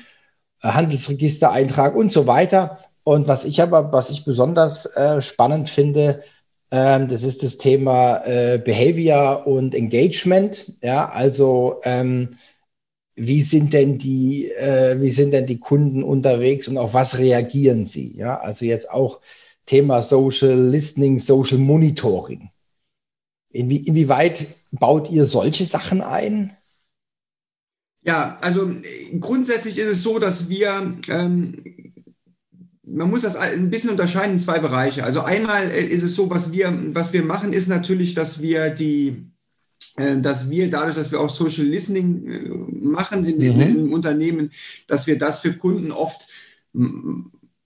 Handelsregistereintrag 0.62 1.94
und 1.94 2.12
so 2.12 2.26
weiter. 2.26 2.78
Und 3.08 3.26
was 3.26 3.46
ich 3.46 3.62
aber, 3.62 3.90
was 3.90 4.10
ich 4.10 4.26
besonders 4.26 4.84
äh, 4.94 5.22
spannend 5.22 5.70
finde, 5.70 6.22
ähm, 6.70 7.08
das 7.08 7.22
ist 7.22 7.42
das 7.42 7.56
Thema 7.56 8.18
äh, 8.26 8.60
Behavior 8.62 9.46
und 9.46 9.74
Engagement. 9.74 10.74
Ja, 10.82 11.08
also 11.08 11.80
ähm, 11.84 12.36
wie 13.14 13.40
sind 13.40 13.72
denn 13.72 13.96
die, 13.96 14.50
äh, 14.50 15.00
wie 15.00 15.08
sind 15.08 15.30
denn 15.30 15.46
die 15.46 15.58
Kunden 15.58 16.02
unterwegs 16.02 16.68
und 16.68 16.76
auf 16.76 16.92
was 16.92 17.16
reagieren 17.16 17.86
sie? 17.86 18.14
Ja, 18.14 18.40
also 18.40 18.66
jetzt 18.66 18.90
auch 18.90 19.22
Thema 19.64 20.02
Social 20.02 20.68
Listening, 20.68 21.18
Social 21.18 21.56
Monitoring. 21.56 22.50
Inwie 23.48 23.86
inwieweit 23.86 24.48
baut 24.70 25.10
ihr 25.10 25.24
solche 25.24 25.64
Sachen 25.64 26.02
ein? 26.02 26.54
Ja, 28.02 28.38
also 28.42 28.70
grundsätzlich 29.18 29.78
ist 29.78 29.88
es 29.88 30.02
so, 30.02 30.18
dass 30.18 30.50
wir 30.50 30.98
ähm, 31.08 31.87
man 32.90 33.10
muss 33.10 33.22
das 33.22 33.36
ein 33.36 33.70
bisschen 33.70 33.90
unterscheiden 33.90 34.34
in 34.34 34.38
zwei 34.38 34.58
Bereiche. 34.58 35.04
Also 35.04 35.20
einmal 35.20 35.70
äh, 35.70 35.84
ist 35.84 36.02
es 36.02 36.14
so, 36.14 36.30
was 36.30 36.52
wir, 36.52 36.76
was 36.92 37.12
wir 37.12 37.22
machen, 37.22 37.52
ist 37.52 37.68
natürlich, 37.68 38.14
dass 38.14 38.40
wir 38.40 38.70
die, 38.70 39.30
äh, 39.96 40.20
dass 40.20 40.50
wir 40.50 40.70
dadurch, 40.70 40.96
dass 40.96 41.12
wir 41.12 41.20
auch 41.20 41.30
Social 41.30 41.64
Listening 41.64 42.26
äh, 42.26 42.48
machen 42.84 43.24
in, 43.24 43.36
mhm. 43.36 43.60
in, 43.60 43.92
Unternehmen, 43.92 44.50
dass 44.86 45.06
wir 45.06 45.18
das 45.18 45.40
für 45.40 45.52
Kunden 45.54 45.92
oft 45.92 46.28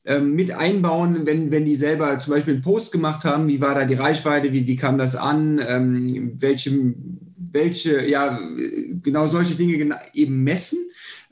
mit 0.05 0.53
einbauen, 0.53 1.27
wenn, 1.27 1.51
wenn 1.51 1.65
die 1.65 1.77
selber 1.77 2.19
zum 2.19 2.35
Beispiel 2.35 2.55
einen 2.55 2.63
Post 2.63 2.93
gemacht 2.93 3.25
haben, 3.25 3.47
wie 3.49 3.61
war 3.61 3.75
da 3.75 3.85
die 3.85 3.95
Reichweite, 3.95 4.53
wie, 4.53 4.67
wie 4.67 4.77
kam 4.77 4.97
das 4.97 5.17
an, 5.17 5.61
ähm, 5.67 6.33
welche, 6.39 6.95
welche, 7.37 8.09
ja, 8.09 8.41
genau 9.03 9.27
solche 9.27 9.55
Dinge 9.55 9.97
eben 10.15 10.43
messen. 10.45 10.79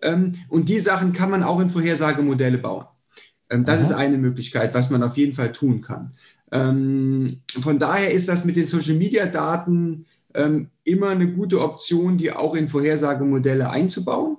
Ähm, 0.03 0.33
und 0.49 0.69
die 0.69 0.81
Sachen 0.81 1.13
kann 1.13 1.31
man 1.31 1.43
auch 1.43 1.61
in 1.61 1.71
Vorhersagemodelle 1.71 2.59
bauen. 2.59 2.87
Ähm, 3.51 3.65
das 3.65 3.79
Aha. 3.79 3.85
ist 3.85 3.93
eine 3.93 4.19
Möglichkeit, 4.19 4.75
was 4.75 4.91
man 4.91 5.03
auf 5.03 5.17
jeden 5.17 5.35
Fall 5.35 5.53
tun 5.53 5.81
kann. 5.81 6.13
Ähm, 6.53 7.43
von 7.61 7.79
daher 7.79 8.13
ist 8.13 8.29
das 8.29 8.45
mit 8.45 8.57
den 8.57 8.67
Social-Media-Daten 8.67 10.07
ähm, 10.35 10.71
immer 10.85 11.11
eine 11.11 11.31
gute 11.33 11.61
Option, 11.61 12.19
die 12.19 12.33
auch 12.33 12.55
in 12.55 12.69
Vorhersagemodelle 12.69 13.71
einzubauen. 13.71 14.39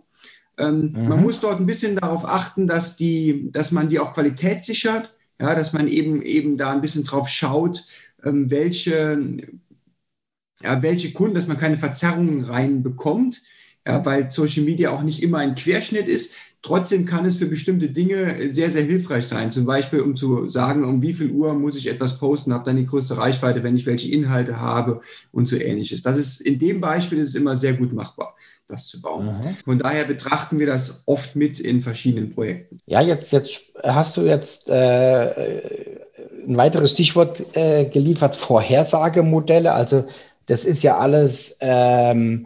Ähm, 0.58 0.94
mhm. 0.94 1.08
Man 1.10 1.22
muss 1.22 1.40
dort 1.40 1.60
ein 1.60 1.66
bisschen 1.66 1.96
darauf 1.96 2.26
achten, 2.26 2.68
dass, 2.68 2.98
die, 2.98 3.50
dass 3.52 3.72
man 3.72 3.90
die 3.90 4.00
auch 4.00 4.14
qualitätssichert, 4.14 5.14
ja, 5.40 5.56
dass 5.56 5.74
man 5.74 5.88
eben, 5.88 6.22
eben 6.22 6.58
da 6.58 6.72
ein 6.72 6.82
bisschen 6.82 7.04
drauf 7.04 7.30
schaut, 7.30 7.86
ähm, 8.24 8.52
welche, 8.52 9.38
ja, 10.62 10.82
welche 10.82 11.14
Kunden, 11.14 11.36
dass 11.36 11.48
man 11.48 11.58
keine 11.58 11.78
Verzerrungen 11.78 12.44
reinbekommt 12.44 13.42
ja, 13.86 14.06
weil 14.06 14.30
Social 14.30 14.64
Media 14.64 14.92
auch 14.92 15.02
nicht 15.02 15.24
immer 15.24 15.40
ein 15.40 15.56
Querschnitt 15.56 16.08
ist. 16.08 16.36
Trotzdem 16.64 17.08
kann 17.08 17.26
es 17.26 17.38
für 17.38 17.48
bestimmte 17.48 17.90
Dinge 17.90 18.54
sehr, 18.54 18.70
sehr 18.70 18.84
hilfreich 18.84 19.26
sein. 19.26 19.52
Zum 19.52 19.66
Beispiel, 19.66 20.02
um 20.02 20.16
zu 20.16 20.48
sagen, 20.48 20.84
um 20.84 21.02
wie 21.02 21.14
viel 21.14 21.32
Uhr 21.32 21.56
muss 21.56 21.76
ich 21.76 21.88
etwas 21.88 22.20
posten, 22.20 22.54
habe 22.54 22.66
dann 22.66 22.78
die 22.78 22.86
größte 22.86 23.18
Reichweite, 23.18 23.64
wenn 23.64 23.76
ich 23.76 23.88
welche 23.88 24.12
Inhalte 24.12 24.60
habe 24.60 25.02
und 25.32 25.48
so 25.48 25.56
ähnliches. 25.56 26.04
Das 26.04 26.18
ist 26.18 26.40
in 26.40 26.60
dem 26.60 26.80
Beispiel 26.80 27.18
ist 27.18 27.30
es 27.30 27.36
immer 27.36 27.56
sehr 27.56 27.74
gut 27.74 27.94
machbar, 27.94 28.36
das 28.68 28.88
zu 28.88 29.02
bauen. 29.02 29.26
Mhm. 29.26 29.58
Von 29.66 29.80
daher 29.80 30.04
betrachten 30.04 30.60
wir 30.60 30.68
das 30.68 31.02
oft 31.08 31.36
mit 31.36 31.60
in 31.60 31.82
verschiedenen 31.82 32.32
Projekten. 32.36 32.80
Ja, 32.86 33.02
jetzt, 33.02 33.34
jetzt 33.34 33.74
hast 33.82 34.16
du 34.18 34.22
jetzt 34.22 34.70
äh, 34.70 35.96
ein 36.48 36.58
weiteres 36.58 36.92
Stichwort 36.92 37.44
äh, 37.56 37.86
geliefert, 37.86 38.36
Vorhersagemodelle. 38.36 39.74
Also 39.74 40.06
das 40.46 40.66
ist 40.66 40.84
ja 40.84 41.00
alles 41.00 41.58
ähm, 41.60 42.46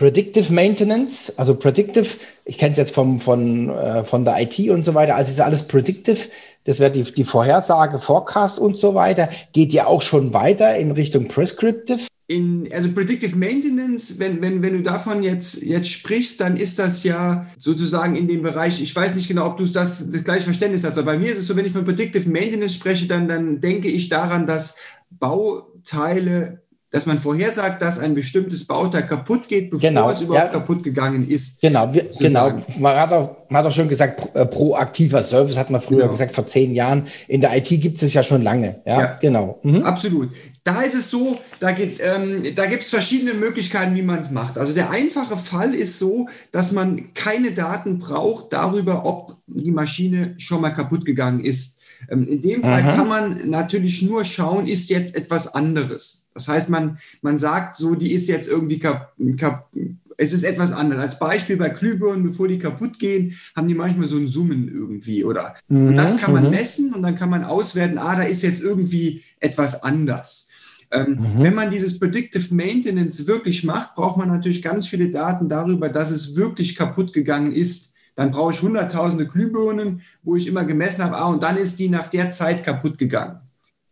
Predictive 0.00 0.50
Maintenance, 0.50 1.30
also 1.36 1.54
Predictive, 1.56 2.06
ich 2.46 2.56
kenne 2.56 2.70
es 2.70 2.78
jetzt 2.78 2.94
vom, 2.94 3.20
von, 3.20 3.68
äh, 3.68 4.02
von 4.02 4.24
der 4.24 4.40
IT 4.40 4.58
und 4.70 4.82
so 4.82 4.94
weiter, 4.94 5.14
also 5.14 5.30
ist 5.30 5.42
alles 5.42 5.68
Predictive, 5.68 6.16
das 6.64 6.80
wäre 6.80 6.90
die, 6.90 7.02
die 7.02 7.24
Vorhersage, 7.24 7.98
Forecast 7.98 8.58
und 8.58 8.78
so 8.78 8.94
weiter, 8.94 9.28
geht 9.52 9.74
ja 9.74 9.86
auch 9.86 10.00
schon 10.00 10.32
weiter 10.32 10.74
in 10.78 10.90
Richtung 10.92 11.28
Prescriptive. 11.28 12.00
In, 12.28 12.66
also 12.72 12.90
Predictive 12.92 13.36
Maintenance, 13.36 14.18
wenn, 14.18 14.40
wenn, 14.40 14.62
wenn 14.62 14.72
du 14.72 14.82
davon 14.82 15.22
jetzt, 15.22 15.60
jetzt 15.62 15.90
sprichst, 15.90 16.40
dann 16.40 16.56
ist 16.56 16.78
das 16.78 17.04
ja 17.04 17.46
sozusagen 17.58 18.16
in 18.16 18.26
dem 18.26 18.40
Bereich, 18.40 18.80
ich 18.80 18.96
weiß 18.96 19.14
nicht 19.14 19.28
genau, 19.28 19.48
ob 19.48 19.58
du 19.58 19.66
das, 19.66 20.10
das 20.10 20.24
gleiche 20.24 20.44
Verständnis 20.44 20.82
hast, 20.82 20.96
aber 20.96 21.12
bei 21.12 21.18
mir 21.18 21.30
ist 21.30 21.40
es 21.40 21.46
so, 21.46 21.56
wenn 21.56 21.66
ich 21.66 21.72
von 21.72 21.84
Predictive 21.84 22.26
Maintenance 22.26 22.72
spreche, 22.72 23.06
dann, 23.06 23.28
dann 23.28 23.60
denke 23.60 23.88
ich 23.88 24.08
daran, 24.08 24.46
dass 24.46 24.76
Bauteile 25.10 26.59
dass 26.90 27.06
man 27.06 27.20
vorhersagt, 27.20 27.80
dass 27.82 28.00
ein 28.00 28.14
bestimmtes 28.14 28.66
Bauteil 28.66 29.06
kaputt 29.06 29.46
geht, 29.46 29.70
bevor 29.70 29.88
genau, 29.88 30.10
es 30.10 30.20
überhaupt 30.20 30.52
ja. 30.52 30.58
kaputt 30.58 30.82
gegangen 30.82 31.28
ist. 31.28 31.60
Genau, 31.60 31.92
wir, 31.94 32.10
genau. 32.18 32.52
Man 32.78 32.96
hat, 32.96 33.12
auch, 33.12 33.36
man 33.48 33.62
hat 33.62 33.70
auch 33.70 33.74
schon 33.74 33.88
gesagt, 33.88 34.34
äh, 34.34 34.44
proaktiver 34.44 35.22
Service 35.22 35.56
hat 35.56 35.70
man 35.70 35.80
früher 35.80 36.00
genau. 36.00 36.10
gesagt, 36.10 36.32
vor 36.32 36.48
zehn 36.48 36.74
Jahren. 36.74 37.06
In 37.28 37.40
der 37.40 37.56
IT 37.56 37.68
gibt 37.68 38.02
es 38.02 38.12
ja 38.12 38.24
schon 38.24 38.42
lange. 38.42 38.80
Ja, 38.84 39.00
ja. 39.00 39.18
genau. 39.20 39.60
Mhm. 39.62 39.84
Absolut. 39.84 40.30
Da 40.64 40.82
ist 40.82 40.94
es 40.94 41.10
so, 41.10 41.38
da, 41.60 41.70
ähm, 41.70 42.44
da 42.56 42.66
gibt 42.66 42.82
es 42.82 42.90
verschiedene 42.90 43.34
Möglichkeiten, 43.34 43.94
wie 43.94 44.02
man 44.02 44.18
es 44.18 44.30
macht. 44.30 44.58
Also 44.58 44.72
der 44.72 44.90
einfache 44.90 45.36
Fall 45.36 45.74
ist 45.74 45.98
so, 45.98 46.26
dass 46.50 46.72
man 46.72 47.14
keine 47.14 47.52
Daten 47.52 48.00
braucht 48.00 48.52
darüber, 48.52 49.06
ob 49.06 49.36
die 49.46 49.70
Maschine 49.70 50.34
schon 50.38 50.60
mal 50.60 50.70
kaputt 50.70 51.04
gegangen 51.04 51.44
ist. 51.44 51.80
Ähm, 52.10 52.26
in 52.26 52.42
dem 52.42 52.62
Fall 52.62 52.82
Aha. 52.82 52.96
kann 52.96 53.08
man 53.08 53.48
natürlich 53.48 54.02
nur 54.02 54.24
schauen, 54.24 54.66
ist 54.66 54.90
jetzt 54.90 55.14
etwas 55.14 55.54
anderes. 55.54 56.29
Das 56.34 56.48
heißt, 56.48 56.68
man, 56.68 56.98
man 57.22 57.38
sagt 57.38 57.76
so, 57.76 57.94
die 57.94 58.12
ist 58.12 58.28
jetzt 58.28 58.48
irgendwie 58.48 58.78
kap, 58.78 59.14
kap, 59.36 59.68
es 60.16 60.32
ist 60.32 60.42
etwas 60.42 60.72
anderes. 60.72 61.02
Als 61.02 61.18
Beispiel 61.18 61.56
bei 61.56 61.70
Glühbirnen, 61.70 62.22
bevor 62.22 62.46
die 62.46 62.58
kaputt 62.58 62.98
gehen, 62.98 63.34
haben 63.56 63.68
die 63.68 63.74
manchmal 63.74 64.06
so 64.06 64.16
ein 64.16 64.28
Summen 64.28 64.68
irgendwie, 64.68 65.24
oder? 65.24 65.54
Mhm. 65.68 65.88
Und 65.88 65.96
das 65.96 66.18
kann 66.18 66.32
man 66.32 66.44
mhm. 66.44 66.50
messen 66.50 66.94
und 66.94 67.02
dann 67.02 67.16
kann 67.16 67.30
man 67.30 67.44
auswerten, 67.44 67.98
ah, 67.98 68.16
da 68.16 68.22
ist 68.22 68.42
jetzt 68.42 68.60
irgendwie 68.60 69.22
etwas 69.40 69.82
anders. 69.82 70.48
Ähm, 70.90 71.12
mhm. 71.12 71.42
Wenn 71.42 71.54
man 71.54 71.70
dieses 71.70 71.98
Predictive 71.98 72.54
Maintenance 72.54 73.26
wirklich 73.26 73.64
macht, 73.64 73.94
braucht 73.94 74.18
man 74.18 74.28
natürlich 74.28 74.62
ganz 74.62 74.86
viele 74.86 75.10
Daten 75.10 75.48
darüber, 75.48 75.88
dass 75.88 76.10
es 76.10 76.36
wirklich 76.36 76.76
kaputt 76.76 77.12
gegangen 77.12 77.52
ist 77.52 77.90
dann 78.20 78.32
brauche 78.32 78.52
ich 78.52 78.60
hunderttausende 78.60 79.26
Glühbirnen, 79.26 80.02
wo 80.22 80.36
ich 80.36 80.46
immer 80.46 80.64
gemessen 80.64 81.02
habe, 81.02 81.16
ah, 81.16 81.28
und 81.28 81.42
dann 81.42 81.56
ist 81.56 81.78
die 81.78 81.88
nach 81.88 82.08
der 82.08 82.30
Zeit 82.30 82.64
kaputt 82.64 82.98
gegangen. 82.98 83.40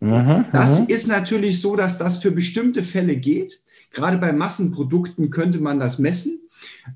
Mhm, 0.00 0.44
das 0.52 0.80
mhm. 0.80 0.86
ist 0.88 1.08
natürlich 1.08 1.60
so, 1.60 1.76
dass 1.76 1.98
das 1.98 2.18
für 2.18 2.30
bestimmte 2.30 2.82
Fälle 2.82 3.16
geht. 3.16 3.60
Gerade 3.90 4.18
bei 4.18 4.32
Massenprodukten 4.32 5.30
könnte 5.30 5.60
man 5.60 5.80
das 5.80 5.98
messen. 5.98 6.40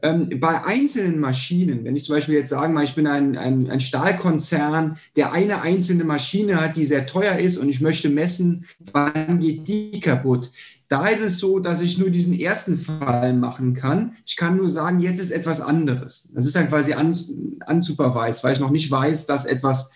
Ähm, 0.02 0.40
bei 0.40 0.64
einzelnen 0.64 1.20
Maschinen, 1.20 1.84
wenn 1.84 1.96
ich 1.96 2.04
zum 2.04 2.16
Beispiel 2.16 2.34
jetzt 2.34 2.50
sagen 2.50 2.74
mal, 2.74 2.84
ich 2.84 2.94
bin 2.94 3.06
ein, 3.06 3.36
ein, 3.36 3.70
ein, 3.70 3.80
Stahlkonzern, 3.80 4.98
der 5.16 5.32
eine 5.32 5.62
einzelne 5.62 6.04
Maschine 6.04 6.60
hat, 6.60 6.76
die 6.76 6.84
sehr 6.84 7.06
teuer 7.06 7.36
ist 7.36 7.58
und 7.58 7.68
ich 7.68 7.80
möchte 7.80 8.08
messen, 8.08 8.64
wann 8.92 9.38
geht 9.38 9.68
die 9.68 10.00
kaputt, 10.00 10.50
da 10.88 11.06
ist 11.06 11.22
es 11.22 11.38
so, 11.38 11.58
dass 11.58 11.80
ich 11.80 11.98
nur 11.98 12.10
diesen 12.10 12.38
ersten 12.38 12.76
Fall 12.76 13.32
machen 13.32 13.72
kann. 13.72 14.16
Ich 14.26 14.36
kann 14.36 14.56
nur 14.56 14.68
sagen, 14.68 15.00
jetzt 15.00 15.20
ist 15.20 15.30
etwas 15.30 15.62
anderes. 15.62 16.32
Das 16.34 16.44
ist 16.44 16.54
dann 16.54 16.68
quasi 16.68 16.94
un, 16.94 17.16
unsupervised, 17.66 18.44
weil 18.44 18.52
ich 18.52 18.60
noch 18.60 18.70
nicht 18.70 18.90
weiß, 18.90 19.24
dass 19.24 19.46
etwas 19.46 19.90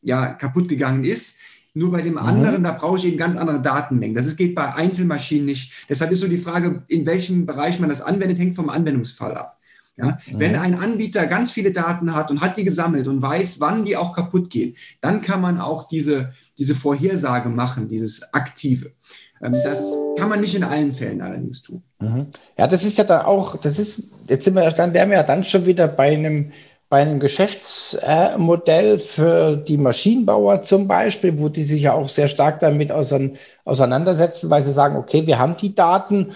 ja, 0.00 0.28
kaputt 0.28 0.68
gegangen 0.68 1.04
ist. 1.04 1.39
Nur 1.74 1.92
bei 1.92 2.02
dem 2.02 2.14
mhm. 2.14 2.18
anderen, 2.18 2.64
da 2.64 2.72
brauche 2.72 2.98
ich 2.98 3.04
eben 3.04 3.16
ganz 3.16 3.36
andere 3.36 3.60
Datenmengen. 3.60 4.14
Das 4.14 4.36
geht 4.36 4.54
bei 4.54 4.74
Einzelmaschinen 4.74 5.46
nicht. 5.46 5.72
Deshalb 5.88 6.10
ist 6.10 6.20
so 6.20 6.28
die 6.28 6.38
Frage, 6.38 6.82
in 6.88 7.06
welchem 7.06 7.46
Bereich 7.46 7.78
man 7.78 7.88
das 7.88 8.00
anwendet, 8.00 8.38
hängt 8.38 8.56
vom 8.56 8.70
Anwendungsfall 8.70 9.36
ab. 9.36 9.58
Ja? 9.96 10.18
Mhm. 10.30 10.38
Wenn 10.38 10.56
ein 10.56 10.74
Anbieter 10.74 11.26
ganz 11.26 11.50
viele 11.50 11.72
Daten 11.72 12.14
hat 12.14 12.30
und 12.30 12.40
hat 12.40 12.56
die 12.56 12.64
gesammelt 12.64 13.06
und 13.06 13.22
weiß, 13.22 13.60
wann 13.60 13.84
die 13.84 13.96
auch 13.96 14.14
kaputt 14.14 14.50
gehen, 14.50 14.76
dann 15.00 15.22
kann 15.22 15.40
man 15.40 15.60
auch 15.60 15.88
diese, 15.88 16.32
diese 16.58 16.74
Vorhersage 16.74 17.48
machen, 17.48 17.88
dieses 17.88 18.32
Aktive. 18.32 18.92
Ähm, 19.42 19.52
das 19.52 19.92
kann 20.18 20.28
man 20.28 20.40
nicht 20.40 20.54
in 20.54 20.64
allen 20.64 20.92
Fällen 20.92 21.20
allerdings 21.20 21.62
tun. 21.62 21.82
Mhm. 21.98 22.26
Ja, 22.58 22.66
das 22.66 22.84
ist 22.84 22.98
ja 22.98 23.04
dann 23.04 23.22
auch, 23.22 23.56
das 23.56 23.78
ist, 23.78 24.04
jetzt 24.28 24.44
sind 24.44 24.54
wir, 24.54 24.70
dann 24.72 24.94
wären 24.94 25.10
wir 25.10 25.18
ja 25.18 25.22
dann 25.22 25.44
schon 25.44 25.66
wieder 25.66 25.88
bei 25.88 26.12
einem, 26.12 26.52
bei 26.90 27.02
einem 27.02 27.20
Geschäftsmodell 27.20 28.98
für 28.98 29.56
die 29.56 29.78
Maschinenbauer 29.78 30.60
zum 30.60 30.88
Beispiel, 30.88 31.38
wo 31.38 31.48
die 31.48 31.62
sich 31.62 31.82
ja 31.82 31.92
auch 31.92 32.08
sehr 32.08 32.26
stark 32.26 32.58
damit 32.58 32.90
auseinandersetzen, 32.92 34.50
weil 34.50 34.64
sie 34.64 34.72
sagen, 34.72 34.96
okay, 34.96 35.24
wir 35.24 35.38
haben 35.38 35.56
die 35.56 35.72
Daten 35.72 36.32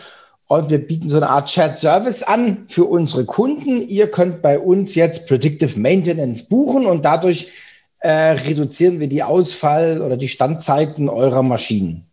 und 0.47 0.71
wir 0.71 0.79
bieten 0.79 1.09
so 1.09 1.17
eine 1.17 1.29
Art 1.29 1.49
Chat 1.49 1.81
Service 1.81 2.23
an 2.23 2.67
für 2.69 2.85
unsere 2.85 3.25
Kunden. 3.25 3.83
Ihr 3.83 4.13
könnt 4.13 4.43
bei 4.43 4.61
uns 4.61 4.95
jetzt 4.95 5.27
Predictive 5.27 5.79
Maintenance 5.79 6.45
buchen 6.45 6.87
und 6.87 7.05
dadurch 7.05 7.49
äh, 7.99 8.11
reduzieren 8.13 9.01
wir 9.01 9.09
die 9.09 9.25
Ausfall- 9.25 10.03
oder 10.03 10.17
die 10.17 10.29
Standzeiten 10.29 11.09
eurer 11.09 11.43
Maschinen. 11.43 12.07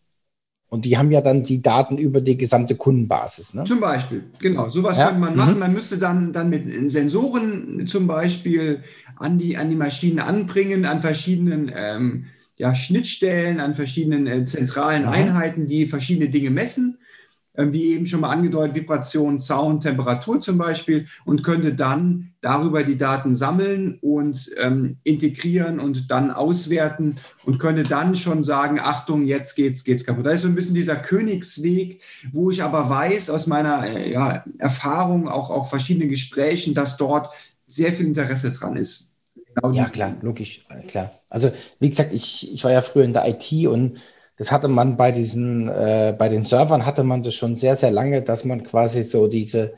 Und 0.71 0.85
die 0.85 0.97
haben 0.97 1.11
ja 1.11 1.19
dann 1.19 1.43
die 1.43 1.61
Daten 1.61 1.97
über 1.97 2.21
die 2.21 2.37
gesamte 2.37 2.75
Kundenbasis. 2.75 3.53
Ne? 3.53 3.65
Zum 3.65 3.81
Beispiel, 3.81 4.23
genau. 4.39 4.69
Sowas 4.69 4.97
ja. 4.97 5.07
könnte 5.07 5.19
man 5.19 5.35
machen. 5.35 5.55
Mhm. 5.55 5.59
Man 5.59 5.73
müsste 5.73 5.97
dann, 5.97 6.31
dann 6.31 6.49
mit 6.49 6.89
Sensoren 6.89 7.87
zum 7.87 8.07
Beispiel 8.07 8.81
an 9.17 9.37
die, 9.37 9.57
an 9.57 9.69
die 9.69 9.75
Maschinen 9.75 10.19
anbringen, 10.19 10.85
an 10.85 11.01
verschiedenen 11.01 11.69
ähm, 11.75 12.27
ja, 12.55 12.73
Schnittstellen, 12.73 13.59
an 13.59 13.75
verschiedenen 13.75 14.27
äh, 14.27 14.45
zentralen 14.45 15.01
mhm. 15.01 15.09
Einheiten, 15.09 15.67
die 15.67 15.87
verschiedene 15.87 16.29
Dinge 16.29 16.51
messen 16.51 16.99
wie 17.55 17.93
eben 17.93 18.05
schon 18.05 18.21
mal 18.21 18.29
angedeutet, 18.29 18.75
Vibration, 18.75 19.39
Sound, 19.39 19.83
Temperatur 19.83 20.39
zum 20.39 20.57
Beispiel 20.57 21.07
und 21.25 21.43
könnte 21.43 21.73
dann 21.73 22.33
darüber 22.39 22.83
die 22.83 22.97
Daten 22.97 23.35
sammeln 23.35 23.99
und 24.01 24.49
ähm, 24.57 24.97
integrieren 25.03 25.79
und 25.79 26.09
dann 26.09 26.31
auswerten 26.31 27.17
und 27.43 27.59
könnte 27.59 27.83
dann 27.83 28.15
schon 28.15 28.43
sagen, 28.43 28.79
Achtung, 28.79 29.25
jetzt 29.25 29.55
geht's, 29.55 29.83
geht's 29.83 30.05
kaputt. 30.05 30.25
Da 30.25 30.31
ist 30.31 30.41
so 30.41 30.47
ein 30.47 30.55
bisschen 30.55 30.75
dieser 30.75 30.95
Königsweg, 30.95 32.01
wo 32.31 32.51
ich 32.51 32.63
aber 32.63 32.89
weiß 32.89 33.29
aus 33.29 33.47
meiner 33.47 33.85
äh, 33.85 34.11
ja, 34.11 34.43
Erfahrung, 34.57 35.27
auch, 35.27 35.49
auch 35.49 35.69
verschiedenen 35.69 36.09
Gesprächen, 36.09 36.73
dass 36.73 36.97
dort 36.97 37.33
sehr 37.67 37.93
viel 37.93 38.07
Interesse 38.07 38.51
dran 38.51 38.77
ist. 38.77 39.17
Genau 39.53 39.73
ja, 39.73 39.85
klar, 39.85 40.15
logisch, 40.21 40.65
klar. 40.87 41.11
Also 41.29 41.51
wie 41.79 41.89
gesagt, 41.89 42.13
ich, 42.13 42.53
ich 42.53 42.63
war 42.63 42.71
ja 42.71 42.81
früher 42.81 43.03
in 43.03 43.13
der 43.13 43.27
IT 43.27 43.67
und 43.67 43.97
das 44.41 44.51
hatte 44.51 44.69
man 44.69 44.97
bei 44.97 45.11
diesen, 45.11 45.69
äh, 45.69 46.15
bei 46.17 46.27
den 46.27 46.45
Servern 46.45 46.87
hatte 46.87 47.03
man 47.03 47.21
das 47.21 47.35
schon 47.35 47.57
sehr, 47.57 47.75
sehr 47.75 47.91
lange, 47.91 48.23
dass 48.23 48.43
man 48.43 48.63
quasi 48.63 49.03
so 49.03 49.27
diese, 49.27 49.73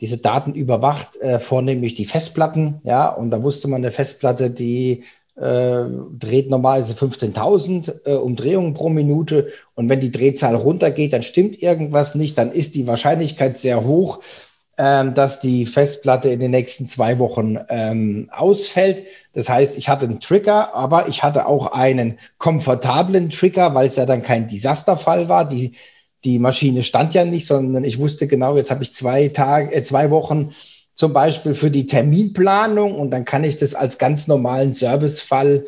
diese 0.00 0.18
Daten 0.18 0.52
überwacht, 0.52 1.16
äh, 1.20 1.38
vornehmlich 1.38 1.94
die 1.94 2.06
Festplatten, 2.06 2.80
ja, 2.82 3.08
und 3.08 3.30
da 3.30 3.40
wusste 3.44 3.68
man, 3.68 3.82
eine 3.82 3.92
Festplatte, 3.92 4.50
die 4.50 5.04
äh, 5.36 5.84
dreht 6.18 6.50
normalerweise 6.50 6.94
15.000 6.94 8.04
äh, 8.04 8.14
Umdrehungen 8.14 8.74
pro 8.74 8.88
Minute. 8.88 9.46
Und 9.76 9.88
wenn 9.88 10.00
die 10.00 10.10
Drehzahl 10.10 10.56
runtergeht, 10.56 11.12
dann 11.12 11.22
stimmt 11.22 11.62
irgendwas 11.62 12.16
nicht, 12.16 12.36
dann 12.36 12.50
ist 12.50 12.74
die 12.74 12.88
Wahrscheinlichkeit 12.88 13.58
sehr 13.58 13.84
hoch, 13.84 14.24
dass 14.80 15.40
die 15.40 15.66
Festplatte 15.66 16.30
in 16.30 16.40
den 16.40 16.52
nächsten 16.52 16.86
zwei 16.86 17.18
Wochen 17.18 17.58
ähm, 17.68 18.28
ausfällt. 18.32 19.02
Das 19.34 19.48
heißt, 19.48 19.76
ich 19.76 19.88
hatte 19.88 20.06
einen 20.06 20.20
Trigger, 20.20 20.74
aber 20.74 21.08
ich 21.08 21.22
hatte 21.22 21.46
auch 21.46 21.72
einen 21.72 22.18
komfortablen 22.38 23.28
Trigger, 23.28 23.74
weil 23.74 23.88
es 23.88 23.96
ja 23.96 24.06
dann 24.06 24.22
kein 24.22 24.48
Desasterfall 24.48 25.28
war. 25.28 25.46
Die, 25.46 25.72
die 26.24 26.38
Maschine 26.38 26.82
stand 26.82 27.12
ja 27.14 27.24
nicht, 27.24 27.46
sondern 27.46 27.84
ich 27.84 27.98
wusste 27.98 28.26
genau, 28.26 28.56
jetzt 28.56 28.70
habe 28.70 28.82
ich 28.82 28.94
zwei 28.94 29.28
Tage, 29.28 29.74
äh, 29.74 29.82
zwei 29.82 30.10
Wochen 30.10 30.54
zum 30.94 31.12
Beispiel 31.12 31.54
für 31.54 31.70
die 31.70 31.86
Terminplanung 31.86 32.94
und 32.94 33.10
dann 33.10 33.24
kann 33.24 33.44
ich 33.44 33.56
das 33.56 33.74
als 33.74 33.98
ganz 33.98 34.28
normalen 34.28 34.74
Servicefall 34.74 35.64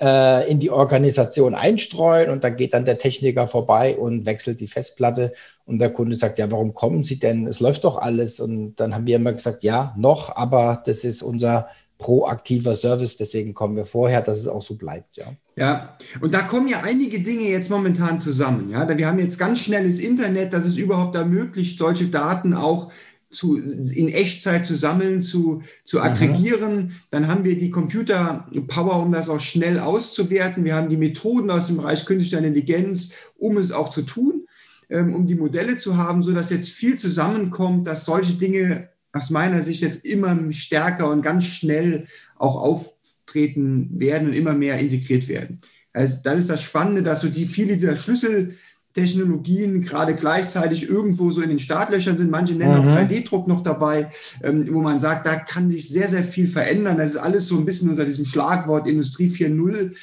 äh, 0.00 0.50
in 0.50 0.60
die 0.60 0.70
Organisation 0.70 1.54
einstreuen 1.54 2.30
und 2.30 2.44
dann 2.44 2.56
geht 2.56 2.74
dann 2.74 2.84
der 2.84 2.98
Techniker 2.98 3.48
vorbei 3.48 3.96
und 3.96 4.26
wechselt 4.26 4.60
die 4.60 4.66
Festplatte 4.66 5.32
und 5.66 5.78
der 5.78 5.92
Kunde 5.92 6.16
sagt, 6.16 6.38
ja, 6.38 6.50
warum 6.50 6.74
kommen 6.74 7.04
Sie 7.04 7.18
denn? 7.18 7.46
Es 7.46 7.60
läuft 7.60 7.84
doch 7.84 7.96
alles. 7.96 8.40
Und 8.40 8.76
dann 8.76 8.94
haben 8.94 9.06
wir 9.06 9.16
immer 9.16 9.32
gesagt, 9.32 9.62
ja, 9.62 9.94
noch, 9.96 10.36
aber 10.36 10.82
das 10.84 11.04
ist 11.04 11.22
unser 11.22 11.68
proaktiver 11.98 12.74
Service, 12.74 13.16
deswegen 13.16 13.54
kommen 13.54 13.76
wir 13.76 13.84
vorher, 13.84 14.20
dass 14.20 14.38
es 14.38 14.48
auch 14.48 14.62
so 14.62 14.74
bleibt, 14.74 15.16
ja. 15.16 15.26
Ja, 15.56 15.96
und 16.20 16.34
da 16.34 16.40
kommen 16.40 16.66
ja 16.66 16.80
einige 16.82 17.20
Dinge 17.20 17.44
jetzt 17.44 17.70
momentan 17.70 18.18
zusammen, 18.18 18.70
ja. 18.70 18.86
Wir 18.98 19.06
haben 19.06 19.20
jetzt 19.20 19.38
ganz 19.38 19.60
schnelles 19.60 20.00
Internet, 20.00 20.52
das 20.52 20.66
es 20.66 20.76
überhaupt 20.76 21.14
ermöglicht, 21.16 21.78
solche 21.78 22.08
Daten 22.08 22.52
auch 22.52 22.90
zu, 23.34 23.56
in 23.56 24.08
Echtzeit 24.08 24.66
zu 24.66 24.74
sammeln, 24.74 25.22
zu, 25.22 25.62
zu 25.84 26.00
aggregieren. 26.00 26.76
Mhm. 26.76 26.92
Dann 27.10 27.28
haben 27.28 27.44
wir 27.44 27.58
die 27.58 27.70
Computer-Power, 27.70 29.02
um 29.02 29.12
das 29.12 29.28
auch 29.28 29.40
schnell 29.40 29.78
auszuwerten. 29.78 30.64
Wir 30.64 30.74
haben 30.74 30.88
die 30.88 30.96
Methoden 30.96 31.50
aus 31.50 31.66
dem 31.66 31.76
Bereich 31.76 32.06
künstliche 32.06 32.36
Intelligenz, 32.36 33.12
um 33.36 33.56
es 33.56 33.72
auch 33.72 33.90
zu 33.90 34.02
tun, 34.02 34.46
ähm, 34.88 35.14
um 35.14 35.26
die 35.26 35.34
Modelle 35.34 35.78
zu 35.78 35.96
haben, 35.96 36.22
sodass 36.22 36.50
jetzt 36.50 36.70
viel 36.70 36.96
zusammenkommt, 36.98 37.86
dass 37.86 38.04
solche 38.04 38.34
Dinge 38.34 38.88
aus 39.12 39.30
meiner 39.30 39.62
Sicht 39.62 39.82
jetzt 39.82 40.04
immer 40.04 40.36
stärker 40.52 41.10
und 41.10 41.22
ganz 41.22 41.44
schnell 41.44 42.06
auch 42.36 42.56
auftreten 42.56 43.88
werden 44.00 44.28
und 44.28 44.34
immer 44.34 44.54
mehr 44.54 44.78
integriert 44.78 45.28
werden. 45.28 45.60
Also 45.92 46.18
das 46.24 46.38
ist 46.38 46.50
das 46.50 46.62
Spannende, 46.62 47.04
dass 47.04 47.20
so 47.20 47.28
die 47.28 47.46
viele 47.46 47.74
dieser 47.74 47.96
Schlüssel 47.96 48.56
Technologien 48.94 49.82
gerade 49.82 50.14
gleichzeitig 50.14 50.88
irgendwo 50.88 51.30
so 51.30 51.42
in 51.42 51.48
den 51.48 51.58
Startlöchern 51.58 52.16
sind. 52.16 52.30
Manche 52.30 52.54
nennen 52.54 52.80
mhm. 52.80 52.88
auch 52.88 52.96
3D-Druck 52.96 53.48
noch 53.48 53.62
dabei, 53.62 54.10
ähm, 54.42 54.72
wo 54.72 54.80
man 54.80 55.00
sagt, 55.00 55.26
da 55.26 55.34
kann 55.36 55.68
sich 55.68 55.88
sehr, 55.88 56.08
sehr 56.08 56.22
viel 56.22 56.46
verändern. 56.46 56.96
Das 56.96 57.10
ist 57.10 57.16
alles 57.16 57.48
so 57.48 57.58
ein 57.58 57.64
bisschen 57.64 57.90
unter 57.90 58.04
diesem 58.04 58.24
Schlagwort 58.24 58.88
Industrie 58.88 59.28
4.0, 59.28 59.94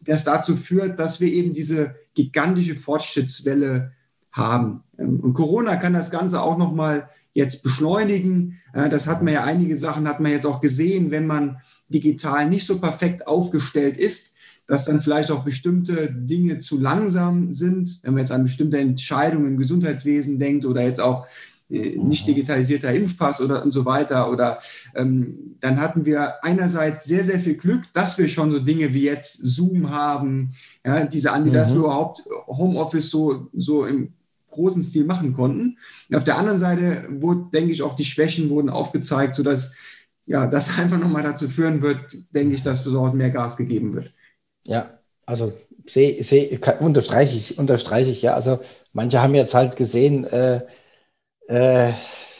das 0.00 0.24
dazu 0.24 0.56
führt, 0.56 0.98
dass 0.98 1.20
wir 1.20 1.28
eben 1.28 1.52
diese 1.52 1.94
gigantische 2.14 2.74
Fortschrittswelle 2.74 3.92
haben. 4.32 4.82
Ähm, 4.98 5.20
und 5.20 5.34
Corona 5.34 5.76
kann 5.76 5.92
das 5.92 6.10
Ganze 6.10 6.40
auch 6.40 6.56
nochmal 6.56 7.10
jetzt 7.34 7.62
beschleunigen. 7.62 8.58
Äh, 8.72 8.88
das 8.88 9.06
hat 9.06 9.22
man 9.22 9.34
ja 9.34 9.44
einige 9.44 9.76
Sachen, 9.76 10.08
hat 10.08 10.20
man 10.20 10.32
jetzt 10.32 10.46
auch 10.46 10.62
gesehen, 10.62 11.10
wenn 11.10 11.26
man 11.26 11.58
digital 11.90 12.48
nicht 12.48 12.66
so 12.66 12.78
perfekt 12.78 13.26
aufgestellt 13.26 13.98
ist, 13.98 14.36
dass 14.68 14.84
dann 14.84 15.00
vielleicht 15.00 15.30
auch 15.32 15.44
bestimmte 15.44 16.12
Dinge 16.12 16.60
zu 16.60 16.78
langsam 16.78 17.52
sind, 17.54 18.00
wenn 18.02 18.12
man 18.12 18.20
jetzt 18.20 18.32
an 18.32 18.44
bestimmte 18.44 18.78
Entscheidungen 18.78 19.48
im 19.48 19.56
Gesundheitswesen 19.56 20.38
denkt 20.38 20.66
oder 20.66 20.82
jetzt 20.82 21.00
auch 21.00 21.26
äh, 21.70 21.96
nicht 21.96 22.26
digitalisierter 22.26 22.92
Impfpass 22.92 23.40
oder 23.40 23.64
und 23.64 23.72
so 23.72 23.86
weiter. 23.86 24.30
Oder 24.30 24.60
ähm, 24.94 25.56
dann 25.60 25.80
hatten 25.80 26.04
wir 26.04 26.44
einerseits 26.44 27.04
sehr, 27.04 27.24
sehr 27.24 27.40
viel 27.40 27.54
Glück, 27.54 27.84
dass 27.94 28.18
wir 28.18 28.28
schon 28.28 28.52
so 28.52 28.58
Dinge 28.58 28.92
wie 28.92 29.04
jetzt 29.04 29.38
Zoom 29.38 29.90
haben, 29.90 30.50
ja, 30.84 31.06
diese 31.06 31.32
Andi, 31.32 31.48
mhm. 31.48 31.54
dass 31.54 31.72
wir 31.72 31.80
überhaupt 31.80 32.22
Homeoffice 32.46 33.08
so, 33.08 33.48
so 33.54 33.86
im 33.86 34.12
großen 34.50 34.82
Stil 34.82 35.06
machen 35.06 35.32
konnten. 35.32 35.78
Und 36.10 36.16
auf 36.16 36.24
der 36.24 36.36
anderen 36.36 36.58
Seite 36.58 37.08
wurde, 37.08 37.46
denke 37.54 37.72
ich, 37.72 37.82
auch 37.82 37.96
die 37.96 38.04
Schwächen 38.04 38.50
wurden 38.50 38.68
aufgezeigt, 38.68 39.34
sodass 39.34 39.74
ja, 40.26 40.46
das 40.46 40.78
einfach 40.78 40.98
nochmal 40.98 41.22
dazu 41.22 41.48
führen 41.48 41.80
wird, 41.80 41.98
denke 42.34 42.54
ich, 42.54 42.62
dass 42.62 42.84
dort 42.84 43.14
mehr 43.14 43.30
Gas 43.30 43.56
gegeben 43.56 43.94
wird. 43.94 44.12
Ja, 44.68 45.00
also 45.24 45.50
seh, 45.86 46.20
seh, 46.22 46.58
unterstreiche 46.80 47.36
ich, 47.36 47.58
unterstreiche 47.58 48.10
ich, 48.10 48.22
ja. 48.22 48.34
Also 48.34 48.58
manche 48.92 49.22
haben 49.22 49.34
jetzt 49.34 49.54
halt 49.54 49.76
gesehen, 49.76 50.24
äh, 50.26 50.60
äh, 51.48 51.92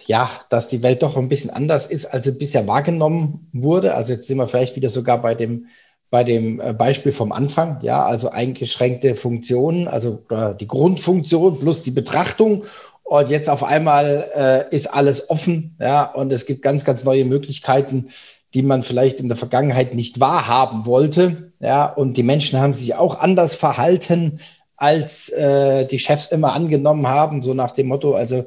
ja, 0.07 0.31
dass 0.51 0.69
die 0.69 0.83
Welt 0.83 1.03
doch 1.03 1.17
ein 1.17 1.29
bisschen 1.29 1.51
anders 1.51 1.87
ist, 1.87 2.07
als 2.07 2.25
sie 2.25 2.33
bisher 2.33 2.67
wahrgenommen 2.67 3.49
wurde. 3.53 3.95
Also 3.95 4.13
jetzt 4.13 4.27
sind 4.27 4.37
wir 4.37 4.47
vielleicht 4.47 4.77
wieder 4.77 4.91
sogar 4.91 5.23
bei 5.23 5.35
dem, 5.35 5.67
bei 6.11 6.23
dem 6.25 6.61
äh, 6.61 6.75
Beispiel 6.75 7.13
vom 7.13 7.33
Anfang, 7.33 7.81
ja, 7.83 8.05
also 8.05 8.29
eingeschränkte 8.31 9.15
Funktionen, 9.15 9.89
also 9.89 10.25
die 10.61 10.67
Grundfunktion 10.67 11.59
plus 11.61 11.83
die 11.83 11.91
Betrachtung. 11.91 12.65
Und 13.05 13.31
jetzt 13.31 13.49
auf 13.49 13.65
einmal 13.65 14.69
äh, 14.71 14.75
ist 14.75 14.89
alles 14.93 15.31
offen, 15.31 15.77
ja, 15.81 16.05
und 16.05 16.31
es 16.31 16.45
gibt 16.45 16.61
ganz, 16.61 16.85
ganz 16.85 17.05
neue 17.05 17.25
Möglichkeiten, 17.25 18.11
die 18.55 18.63
man 18.63 18.83
vielleicht 18.83 19.21
in 19.21 19.29
der 19.29 19.37
Vergangenheit 19.37 19.95
nicht 19.95 20.21
wahrhaben 20.21 20.87
wollte. 20.87 21.53
Ja, 21.61 21.87
und 21.87 22.17
die 22.17 22.23
Menschen 22.23 22.61
haben 22.61 22.73
sich 22.73 22.95
auch 22.95 23.19
anders 23.19 23.55
verhalten, 23.55 24.41
als 24.77 25.29
äh, 25.31 25.87
die 25.87 25.99
Chefs 25.99 26.29
immer 26.29 26.53
angenommen 26.53 27.09
haben, 27.09 27.43
so 27.43 27.53
nach 27.53 27.73
dem 27.73 27.89
Motto, 27.89 28.15
also 28.15 28.47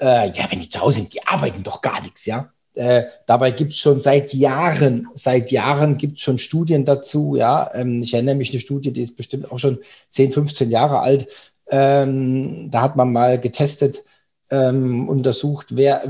äh, 0.00 0.30
ja, 0.30 0.46
wenn 0.50 0.60
die 0.60 0.70
zu 0.70 0.80
Hause 0.80 1.00
sind, 1.00 1.14
die 1.14 1.26
arbeiten 1.26 1.62
doch 1.62 1.82
gar 1.82 2.00
nichts, 2.02 2.26
ja. 2.26 2.50
Äh, 2.74 3.04
dabei 3.26 3.52
gibt 3.52 3.72
es 3.72 3.78
schon 3.78 4.02
seit 4.02 4.34
Jahren, 4.34 5.08
seit 5.14 5.50
Jahren 5.50 5.96
gibt 5.96 6.18
es 6.18 6.22
schon 6.22 6.38
Studien 6.38 6.84
dazu, 6.84 7.36
ja. 7.36 7.70
Ähm, 7.74 8.02
ich 8.02 8.14
erinnere 8.14 8.34
mich 8.34 8.50
eine 8.50 8.60
Studie, 8.60 8.92
die 8.92 9.02
ist 9.02 9.16
bestimmt 9.16 9.50
auch 9.50 9.58
schon 9.58 9.80
10, 10.10 10.32
15 10.32 10.70
Jahre 10.70 11.00
alt. 11.00 11.28
Ähm, 11.70 12.70
da 12.70 12.82
hat 12.82 12.96
man 12.96 13.12
mal 13.12 13.40
getestet, 13.40 14.02
ähm, 14.50 15.08
untersucht, 15.08 15.76
wer, 15.76 16.04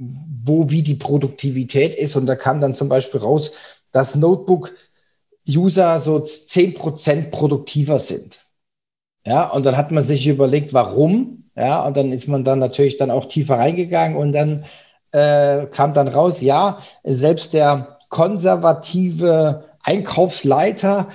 wo 0.00 0.70
wie 0.70 0.82
die 0.82 0.94
Produktivität 0.94 1.94
ist. 1.94 2.16
Und 2.16 2.26
da 2.26 2.36
kam 2.36 2.60
dann 2.60 2.74
zum 2.74 2.88
Beispiel 2.88 3.20
raus, 3.20 3.52
dass 3.92 4.14
Notebook-User 4.14 5.98
so 5.98 6.18
10% 6.18 7.30
produktiver 7.30 7.98
sind. 7.98 8.38
Ja, 9.26 9.48
und 9.48 9.66
dann 9.66 9.76
hat 9.76 9.90
man 9.92 10.02
sich 10.02 10.26
überlegt, 10.26 10.72
warum. 10.72 11.50
Ja, 11.56 11.86
und 11.86 11.96
dann 11.96 12.12
ist 12.12 12.28
man 12.28 12.44
dann 12.44 12.58
natürlich 12.58 12.96
dann 12.96 13.10
auch 13.10 13.26
tiefer 13.26 13.58
reingegangen 13.58 14.16
und 14.16 14.32
dann 14.32 14.64
äh, 15.12 15.66
kam 15.66 15.92
dann 15.92 16.08
raus, 16.08 16.40
ja, 16.40 16.78
selbst 17.04 17.52
der 17.52 17.98
konservative 18.08 19.64
Einkaufsleiter 19.82 21.10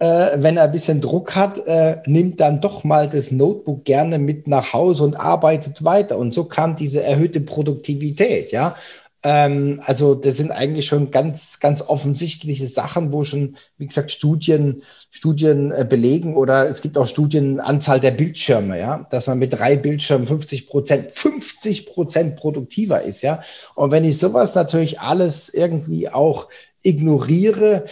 äh, 0.00 0.42
wenn 0.42 0.56
er 0.56 0.64
ein 0.64 0.72
bisschen 0.72 1.00
Druck 1.00 1.36
hat, 1.36 1.64
äh, 1.66 1.98
nimmt 2.06 2.40
dann 2.40 2.60
doch 2.60 2.84
mal 2.84 3.08
das 3.08 3.30
Notebook 3.30 3.84
gerne 3.84 4.18
mit 4.18 4.48
nach 4.48 4.72
Hause 4.72 5.04
und 5.04 5.14
arbeitet 5.14 5.84
weiter. 5.84 6.16
Und 6.16 6.32
so 6.32 6.44
kam 6.44 6.74
diese 6.74 7.02
erhöhte 7.02 7.40
Produktivität, 7.40 8.50
ja. 8.50 8.74
Ähm, 9.22 9.82
also 9.84 10.14
das 10.14 10.38
sind 10.38 10.50
eigentlich 10.50 10.86
schon 10.86 11.10
ganz, 11.10 11.60
ganz 11.60 11.82
offensichtliche 11.82 12.66
Sachen, 12.66 13.12
wo 13.12 13.24
schon, 13.24 13.56
wie 13.76 13.86
gesagt, 13.86 14.10
Studien, 14.10 14.82
Studien 15.10 15.70
äh, 15.70 15.84
belegen 15.86 16.34
oder 16.34 16.66
es 16.66 16.80
gibt 16.80 16.96
auch 16.96 17.06
Studien, 17.06 17.60
Anzahl 17.60 18.00
der 18.00 18.12
Bildschirme, 18.12 18.78
ja, 18.78 19.06
dass 19.10 19.26
man 19.26 19.38
mit 19.38 19.52
drei 19.52 19.76
Bildschirmen 19.76 20.26
50 20.26 20.66
Prozent, 20.66 21.10
50 21.10 21.84
Prozent 21.84 22.36
produktiver 22.36 23.02
ist, 23.02 23.20
ja. 23.20 23.42
Und 23.74 23.90
wenn 23.90 24.06
ich 24.06 24.18
sowas 24.18 24.54
natürlich 24.54 25.00
alles 25.00 25.52
irgendwie 25.52 26.08
auch 26.08 26.48
ignoriere, 26.82 27.84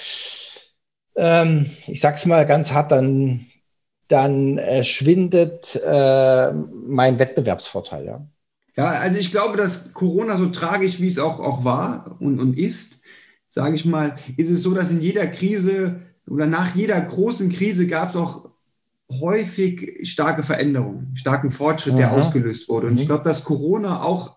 ähm, 1.19 1.67
ich 1.87 2.01
sag's 2.01 2.27
mal 2.27 2.47
ganz 2.47 2.73
hart, 2.73 2.93
dann, 2.93 3.47
dann 4.07 4.57
äh, 4.57 4.85
schwindet 4.85 5.79
äh, 5.85 6.53
mein 6.53 7.19
Wettbewerbsvorteil, 7.19 8.07
ja. 8.07 8.27
Ja, 8.77 8.87
also 8.87 9.19
ich 9.19 9.33
glaube, 9.33 9.57
dass 9.57 9.93
Corona 9.93 10.37
so 10.37 10.47
tragisch, 10.47 11.01
wie 11.01 11.09
es 11.09 11.19
auch, 11.19 11.41
auch 11.41 11.65
war 11.65 12.17
und, 12.21 12.39
und 12.39 12.57
ist, 12.57 13.01
sage 13.49 13.75
ich 13.75 13.85
mal, 13.85 14.15
ist 14.37 14.51
es 14.51 14.63
so, 14.63 14.73
dass 14.73 14.93
in 14.93 15.01
jeder 15.01 15.27
Krise 15.27 15.97
oder 16.29 16.47
nach 16.47 16.77
jeder 16.77 17.01
großen 17.01 17.51
Krise 17.51 17.89
gab 17.89 18.11
es 18.11 18.17
auch 18.17 18.53
häufig 19.11 20.09
starke 20.09 20.45
Veränderungen, 20.45 21.17
starken 21.17 21.51
Fortschritt, 21.51 21.99
der 21.99 22.13
ausgelöst 22.13 22.69
wurde. 22.69 22.87
Und 22.87 22.95
mhm. 22.95 22.99
ich 23.01 23.07
glaube, 23.07 23.25
dass 23.25 23.43
Corona 23.43 24.05
auch 24.05 24.37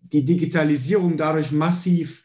die 0.00 0.24
Digitalisierung 0.24 1.16
dadurch 1.16 1.50
massiv 1.50 2.22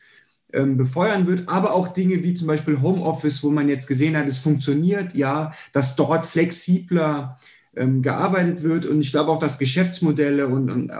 befeuern 0.51 1.27
wird, 1.27 1.49
aber 1.49 1.73
auch 1.73 1.89
Dinge 1.89 2.23
wie 2.23 2.33
zum 2.33 2.47
Beispiel 2.47 2.81
Homeoffice, 2.81 3.43
wo 3.43 3.49
man 3.49 3.67
jetzt 3.67 3.87
gesehen 3.87 4.15
hat, 4.15 4.27
es 4.27 4.37
funktioniert, 4.37 5.13
ja, 5.13 5.51
dass 5.73 5.95
dort 5.95 6.25
flexibler 6.25 7.37
ähm, 7.75 8.01
gearbeitet 8.01 8.63
wird 8.63 8.85
und 8.85 9.01
ich 9.01 9.11
glaube 9.11 9.31
auch, 9.31 9.39
dass 9.39 9.59
Geschäftsmodelle 9.59 10.47
und, 10.47 10.69
und 10.69 10.89
äh, 10.91 10.95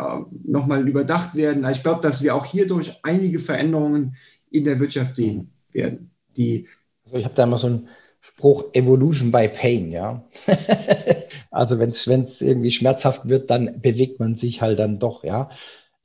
nochmal 0.46 0.88
überdacht 0.88 1.36
werden. 1.36 1.66
Ich 1.72 1.84
glaube, 1.84 2.02
dass 2.02 2.22
wir 2.22 2.36
auch 2.36 2.46
hierdurch 2.46 3.00
einige 3.04 3.40
Veränderungen 3.40 4.16
in 4.52 4.66
der 4.66 4.80
Wirtschaft 4.80 5.16
sehen 5.16 5.52
werden. 5.72 6.12
Die 6.36 6.68
also 7.06 7.18
ich 7.18 7.26
habe 7.26 7.36
da 7.36 7.44
immer 7.44 7.58
so 7.58 7.68
einen 7.68 7.88
Spruch, 8.20 8.66
Evolution 8.74 9.32
by 9.32 9.48
Pain, 9.48 9.92
ja. 9.92 10.24
also 11.52 11.78
wenn 11.80 11.90
es 11.90 12.42
irgendwie 12.42 12.72
schmerzhaft 12.72 13.30
wird, 13.30 13.50
dann 13.52 13.80
bewegt 13.82 14.20
man 14.20 14.36
sich 14.36 14.62
halt 14.62 14.80
dann 14.80 15.00
doch, 15.00 15.24
ja. 15.24 15.50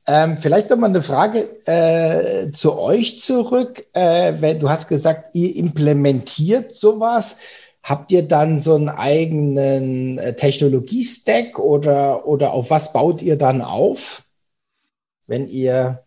Ähm, 0.07 0.39
vielleicht 0.39 0.71
nochmal 0.71 0.91
eine 0.91 1.03
Frage 1.03 1.67
äh, 1.67 2.51
zu 2.53 2.79
euch 2.79 3.21
zurück. 3.21 3.87
Äh, 3.93 4.35
wenn 4.41 4.59
du 4.59 4.71
hast 4.71 4.89
gesagt, 4.89 5.35
ihr 5.35 5.57
implementiert 5.57 6.75
sowas, 6.75 7.39
habt 7.83 8.13
ihr 8.13 8.27
dann 8.27 8.61
so 8.61 8.75
einen 8.75 8.89
eigenen 8.89 10.19
äh, 10.19 10.35
Technologie-Stack 10.35 11.59
oder, 11.59 12.27
oder 12.27 12.53
auf 12.53 12.71
was 12.71 12.93
baut 12.93 13.23
ihr 13.23 13.37
dann 13.37 13.63
auf, 13.63 14.25
wenn 15.27 15.49
ihr 15.49 16.03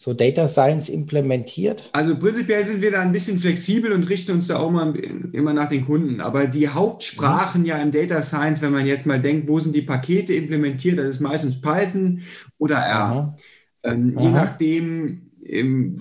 so 0.00 0.14
Data 0.14 0.46
Science 0.46 0.88
implementiert? 0.88 1.90
Also 1.92 2.16
prinzipiell 2.16 2.64
sind 2.64 2.80
wir 2.80 2.92
da 2.92 3.00
ein 3.00 3.10
bisschen 3.10 3.40
flexibel 3.40 3.90
und 3.90 4.08
richten 4.08 4.30
uns 4.30 4.46
da 4.46 4.58
auch 4.58 4.70
mal 4.70 4.94
immer 5.32 5.52
nach 5.52 5.68
den 5.68 5.84
Kunden. 5.84 6.20
Aber 6.20 6.46
die 6.46 6.68
Hauptsprachen 6.68 7.64
ja 7.64 7.78
im 7.78 7.90
Data 7.90 8.22
Science, 8.22 8.62
wenn 8.62 8.70
man 8.70 8.86
jetzt 8.86 9.06
mal 9.06 9.20
denkt, 9.20 9.48
wo 9.48 9.58
sind 9.58 9.74
die 9.74 9.82
Pakete 9.82 10.34
implementiert, 10.34 11.00
das 11.00 11.08
ist 11.08 11.20
meistens 11.20 11.60
Python 11.60 12.20
oder 12.58 12.76
R. 12.76 13.36
Ähm, 13.82 14.16
je 14.16 14.28
nachdem, 14.28 15.22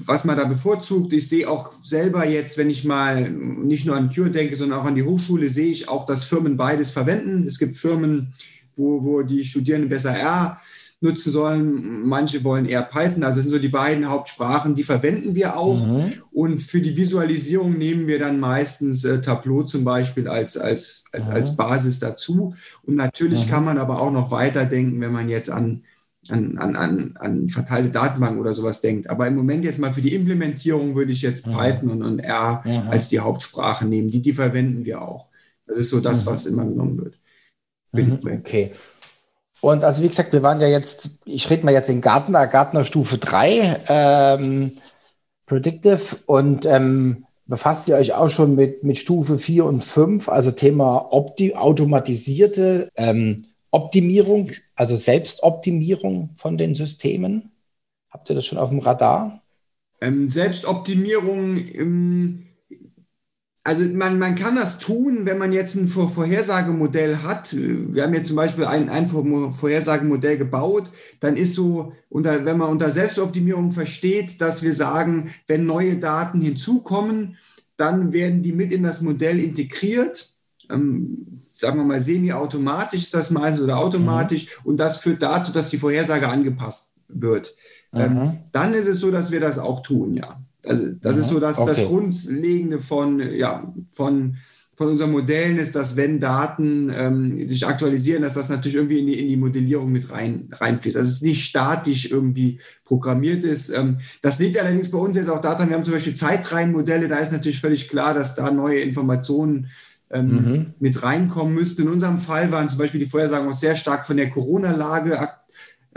was 0.05 0.25
man 0.25 0.37
da 0.37 0.45
bevorzugt. 0.45 1.11
Ich 1.13 1.27
sehe 1.27 1.49
auch 1.49 1.73
selber 1.83 2.27
jetzt, 2.27 2.59
wenn 2.59 2.69
ich 2.69 2.83
mal 2.83 3.27
nicht 3.31 3.87
nur 3.87 3.95
an 3.95 4.11
Cure 4.13 4.29
denke, 4.29 4.55
sondern 4.55 4.79
auch 4.79 4.85
an 4.85 4.95
die 4.95 5.03
Hochschule, 5.03 5.49
sehe 5.49 5.71
ich 5.71 5.89
auch, 5.89 6.05
dass 6.05 6.25
Firmen 6.25 6.55
beides 6.55 6.91
verwenden. 6.91 7.47
Es 7.47 7.57
gibt 7.57 7.77
Firmen, 7.77 8.33
wo, 8.75 9.03
wo 9.03 9.23
die 9.23 9.43
Studierenden 9.43 9.89
besser 9.89 10.15
R 10.15 10.61
nutzen 10.99 11.31
sollen. 11.31 12.07
Manche 12.07 12.43
wollen 12.43 12.65
eher 12.65 12.81
Python. 12.81 13.23
Also 13.23 13.37
das 13.37 13.45
sind 13.45 13.51
so 13.51 13.59
die 13.59 13.67
beiden 13.67 14.09
Hauptsprachen, 14.09 14.75
die 14.75 14.83
verwenden 14.83 15.35
wir 15.35 15.57
auch. 15.57 15.85
Mhm. 15.85 16.13
Und 16.31 16.59
für 16.59 16.81
die 16.81 16.97
Visualisierung 16.97 17.77
nehmen 17.77 18.07
wir 18.07 18.19
dann 18.19 18.39
meistens 18.39 19.03
äh, 19.03 19.21
Tableau 19.21 19.63
zum 19.63 19.83
Beispiel 19.83 20.27
als, 20.27 20.57
als, 20.57 21.03
als, 21.11 21.27
mhm. 21.27 21.33
als 21.33 21.55
Basis 21.55 21.99
dazu. 21.99 22.55
Und 22.83 22.95
natürlich 22.95 23.45
mhm. 23.45 23.49
kann 23.51 23.65
man 23.65 23.77
aber 23.77 24.01
auch 24.01 24.11
noch 24.11 24.31
weiterdenken, 24.31 24.99
wenn 25.01 25.11
man 25.11 25.29
jetzt 25.29 25.49
an 25.49 25.83
an, 26.29 26.57
an, 26.57 26.75
an, 26.75 27.13
an 27.19 27.47
verteilte 27.47 27.89
Datenbanken 27.89 28.41
oder 28.41 28.53
sowas 28.53 28.81
denkt. 28.81 29.09
Aber 29.09 29.27
im 29.27 29.35
Moment 29.35 29.63
jetzt 29.63 29.79
mal 29.79 29.93
für 29.93 30.01
die 30.01 30.13
Implementierung 30.13 30.93
würde 30.93 31.13
ich 31.13 31.21
jetzt 31.21 31.45
Python 31.45 31.89
und, 31.89 32.03
und 32.03 32.19
R 32.19 32.63
als 32.89 33.07
die 33.07 33.19
Hauptsprache 33.19 33.85
nehmen. 33.85 34.09
Die, 34.09 34.21
die 34.21 34.33
verwenden 34.33 34.83
wir 34.83 35.01
auch. 35.01 35.29
Das 35.65 35.77
ist 35.77 35.89
so 35.89 36.01
das, 36.01 36.25
was 36.25 36.45
immer 36.45 36.65
genommen 36.65 36.97
wird. 36.97 37.19
Okay. 38.39 38.71
Und 39.61 39.83
also 39.83 40.03
wie 40.03 40.07
gesagt, 40.07 40.33
wir 40.33 40.43
waren 40.43 40.61
ja 40.61 40.67
jetzt, 40.67 41.19
ich 41.25 41.49
rede 41.49 41.65
mal 41.65 41.73
jetzt 41.73 41.89
in 41.89 42.01
Gartner, 42.01 42.47
Gartner 42.47 42.85
Stufe 42.85 43.17
3, 43.17 43.81
ähm, 43.87 44.71
Predictive 45.45 46.17
und 46.25 46.65
ähm, 46.65 47.25
befasst 47.45 47.87
ihr 47.87 47.95
euch 47.95 48.13
auch 48.13 48.29
schon 48.29 48.55
mit, 48.55 48.83
mit 48.83 48.97
Stufe 48.97 49.37
4 49.39 49.65
und 49.65 49.83
5, 49.83 50.29
also 50.29 50.51
Thema 50.51 51.11
Opti 51.11 51.55
automatisierte 51.55 52.89
ähm, 52.95 53.45
Optimierung, 53.71 54.51
also 54.75 54.95
Selbstoptimierung 54.95 56.31
von 56.35 56.57
den 56.57 56.75
Systemen? 56.75 57.51
Habt 58.09 58.29
ihr 58.29 58.35
das 58.35 58.45
schon 58.45 58.57
auf 58.57 58.69
dem 58.69 58.79
Radar? 58.79 59.41
Ähm, 60.01 60.27
Selbstoptimierung, 60.27 61.57
ähm, 61.73 62.46
also 63.67 63.83
man, 63.83 64.17
man 64.17 64.35
kann 64.35 64.55
das 64.55 64.79
tun, 64.79 65.25
wenn 65.25 65.37
man 65.37 65.51
jetzt 65.51 65.75
ein 65.75 65.89
Vorhersagemodell 65.89 67.17
hat. 67.17 67.53
Wir 67.53 68.03
haben 68.03 68.13
jetzt 68.13 68.27
zum 68.27 68.37
Beispiel 68.37 68.63
ein, 68.63 68.87
ein 68.87 69.07
Vorhersagemodell 69.07 70.37
gebaut. 70.37 70.89
Dann 71.19 71.35
ist 71.35 71.53
so, 71.53 71.91
unter, 72.07 72.45
wenn 72.45 72.57
man 72.57 72.69
unter 72.69 72.91
Selbstoptimierung 72.91 73.71
versteht, 73.71 74.39
dass 74.39 74.63
wir 74.63 74.71
sagen, 74.71 75.33
wenn 75.47 75.65
neue 75.65 75.97
Daten 75.97 76.39
hinzukommen, 76.39 77.35
dann 77.75 78.13
werden 78.13 78.41
die 78.41 78.53
mit 78.53 78.71
in 78.71 78.83
das 78.83 79.01
Modell 79.01 79.37
integriert 79.37 80.33
ähm, 80.69 81.27
sagen 81.33 81.77
wir 81.77 81.85
mal, 81.85 82.01
semi-automatisch 82.01 83.03
ist 83.03 83.13
das 83.13 83.31
meistens 83.31 83.63
oder 83.63 83.77
automatisch 83.77 84.45
mhm. 84.45 84.71
und 84.71 84.77
das 84.77 84.97
führt 84.97 85.21
dazu, 85.21 85.53
dass 85.53 85.69
die 85.69 85.77
Vorhersage 85.77 86.27
angepasst 86.27 86.95
wird. 87.07 87.55
Ähm, 87.93 88.39
dann 88.51 88.73
ist 88.73 88.87
es 88.87 88.99
so, 88.99 89.11
dass 89.11 89.31
wir 89.31 89.39
das 89.39 89.59
auch 89.59 89.81
tun, 89.81 90.13
ja. 90.13 90.41
Also 90.67 90.91
das 91.01 91.15
mhm. 91.15 91.21
ist 91.21 91.27
so 91.29 91.39
dass 91.39 91.59
okay. 91.59 91.73
das 91.75 91.85
Grundlegende 91.85 92.81
von, 92.81 93.19
ja, 93.33 93.73
von, 93.91 94.37
von 94.75 94.89
unseren 94.89 95.11
Modellen 95.11 95.57
ist, 95.57 95.75
dass 95.75 95.95
wenn 95.95 96.19
Daten 96.19 96.91
ähm, 96.95 97.47
sich 97.47 97.65
aktualisieren, 97.65 98.21
dass 98.21 98.35
das 98.35 98.49
natürlich 98.49 98.75
irgendwie 98.75 98.99
in 98.99 99.07
die, 99.07 99.19
in 99.19 99.27
die 99.27 99.37
Modellierung 99.37 99.91
mit 99.91 100.11
rein, 100.11 100.49
reinfließt. 100.51 100.97
Also 100.97 101.09
es 101.09 101.15
ist 101.15 101.23
nicht 101.23 101.45
statisch 101.45 102.11
irgendwie 102.11 102.59
programmiert 102.85 103.43
ist. 103.43 103.69
Ähm, 103.69 103.97
das 104.21 104.37
liegt 104.37 104.59
allerdings 104.59 104.91
bei 104.91 104.99
uns 104.99 105.15
jetzt 105.15 105.29
auch 105.29 105.41
daran, 105.41 105.69
wir 105.69 105.75
haben 105.75 105.83
zum 105.83 105.95
Beispiel 105.95 106.13
Zeitreihenmodelle, 106.13 107.07
da 107.07 107.17
ist 107.17 107.31
natürlich 107.31 107.59
völlig 107.59 107.89
klar, 107.89 108.13
dass 108.13 108.35
da 108.35 108.51
neue 108.51 108.79
Informationen 108.79 109.67
ähm, 110.09 110.27
mhm. 110.27 110.73
mit 110.79 111.01
reinkommen 111.03 111.53
müssten. 111.53 111.81
In 111.81 111.89
unserem 111.89 112.19
Fall 112.19 112.51
waren 112.51 112.69
zum 112.69 112.77
Beispiel 112.77 112.99
die 112.99 113.07
Vorhersagen 113.07 113.49
auch 113.49 113.53
sehr 113.53 113.75
stark 113.75 114.05
von 114.05 114.17
der 114.17 114.29
Corona-Lage 114.29 115.19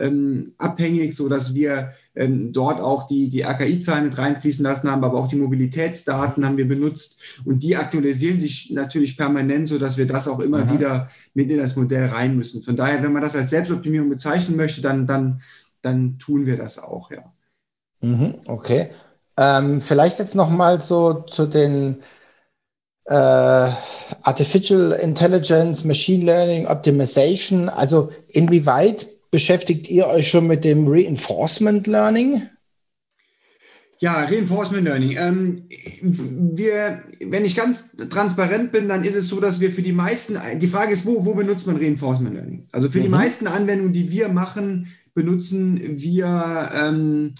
ähm, 0.00 0.52
abhängig, 0.58 1.14
sodass 1.14 1.54
wir 1.54 1.92
ähm, 2.14 2.52
dort 2.52 2.80
auch 2.80 3.06
die, 3.06 3.28
die 3.28 3.42
RKI-Zahlen 3.42 4.04
mit 4.04 4.18
reinfließen 4.18 4.64
lassen 4.64 4.90
haben, 4.90 5.04
aber 5.04 5.18
auch 5.18 5.28
die 5.28 5.36
Mobilitätsdaten 5.36 6.44
haben 6.44 6.56
wir 6.56 6.66
benutzt 6.66 7.20
und 7.44 7.62
die 7.62 7.76
aktualisieren 7.76 8.40
sich 8.40 8.70
natürlich 8.70 9.16
permanent, 9.16 9.68
sodass 9.68 9.96
wir 9.96 10.06
das 10.06 10.28
auch 10.28 10.40
immer 10.40 10.64
mhm. 10.64 10.72
wieder 10.72 11.10
mit 11.34 11.50
in 11.50 11.58
das 11.58 11.76
Modell 11.76 12.06
rein 12.06 12.36
müssen. 12.36 12.62
Von 12.62 12.76
daher, 12.76 13.02
wenn 13.02 13.12
man 13.12 13.22
das 13.22 13.36
als 13.36 13.50
Selbstoptimierung 13.50 14.08
bezeichnen 14.08 14.56
möchte, 14.56 14.80
dann, 14.80 15.06
dann, 15.06 15.42
dann 15.82 16.18
tun 16.18 16.46
wir 16.46 16.56
das 16.56 16.78
auch, 16.78 17.10
ja. 17.10 17.32
Mhm, 18.02 18.36
okay. 18.46 18.88
Ähm, 19.36 19.80
vielleicht 19.80 20.18
jetzt 20.18 20.34
nochmal 20.34 20.80
so 20.80 21.22
zu 21.22 21.46
den 21.46 21.98
äh, 23.04 23.72
Artificial 24.22 24.92
Intelligence, 24.92 25.84
Machine 25.84 26.24
Learning, 26.24 26.66
Optimization. 26.66 27.68
Also 27.68 28.10
inwieweit 28.28 29.06
beschäftigt 29.30 29.88
ihr 29.88 30.06
euch 30.06 30.28
schon 30.28 30.46
mit 30.46 30.64
dem 30.64 30.88
Reinforcement 30.88 31.86
Learning? 31.86 32.42
Ja, 33.98 34.24
Reinforcement 34.24 34.84
Learning. 34.84 35.16
Ähm, 35.18 35.68
wir, 36.00 37.02
wenn 37.22 37.44
ich 37.44 37.54
ganz 37.54 37.94
transparent 38.08 38.72
bin, 38.72 38.88
dann 38.88 39.04
ist 39.04 39.14
es 39.14 39.28
so, 39.28 39.40
dass 39.40 39.60
wir 39.60 39.72
für 39.72 39.82
die 39.82 39.92
meisten, 39.92 40.38
die 40.58 40.68
Frage 40.68 40.92
ist, 40.92 41.04
wo, 41.04 41.26
wo 41.26 41.34
benutzt 41.34 41.66
man 41.66 41.76
Reinforcement 41.76 42.34
Learning? 42.34 42.66
Also 42.72 42.88
für 42.88 42.98
mhm. 42.98 43.02
die 43.02 43.08
meisten 43.10 43.46
Anwendungen, 43.46 43.92
die 43.92 44.10
wir 44.10 44.30
machen, 44.30 44.88
benutzen 45.12 45.78
wir 46.00 46.70
ähm, 46.74 47.34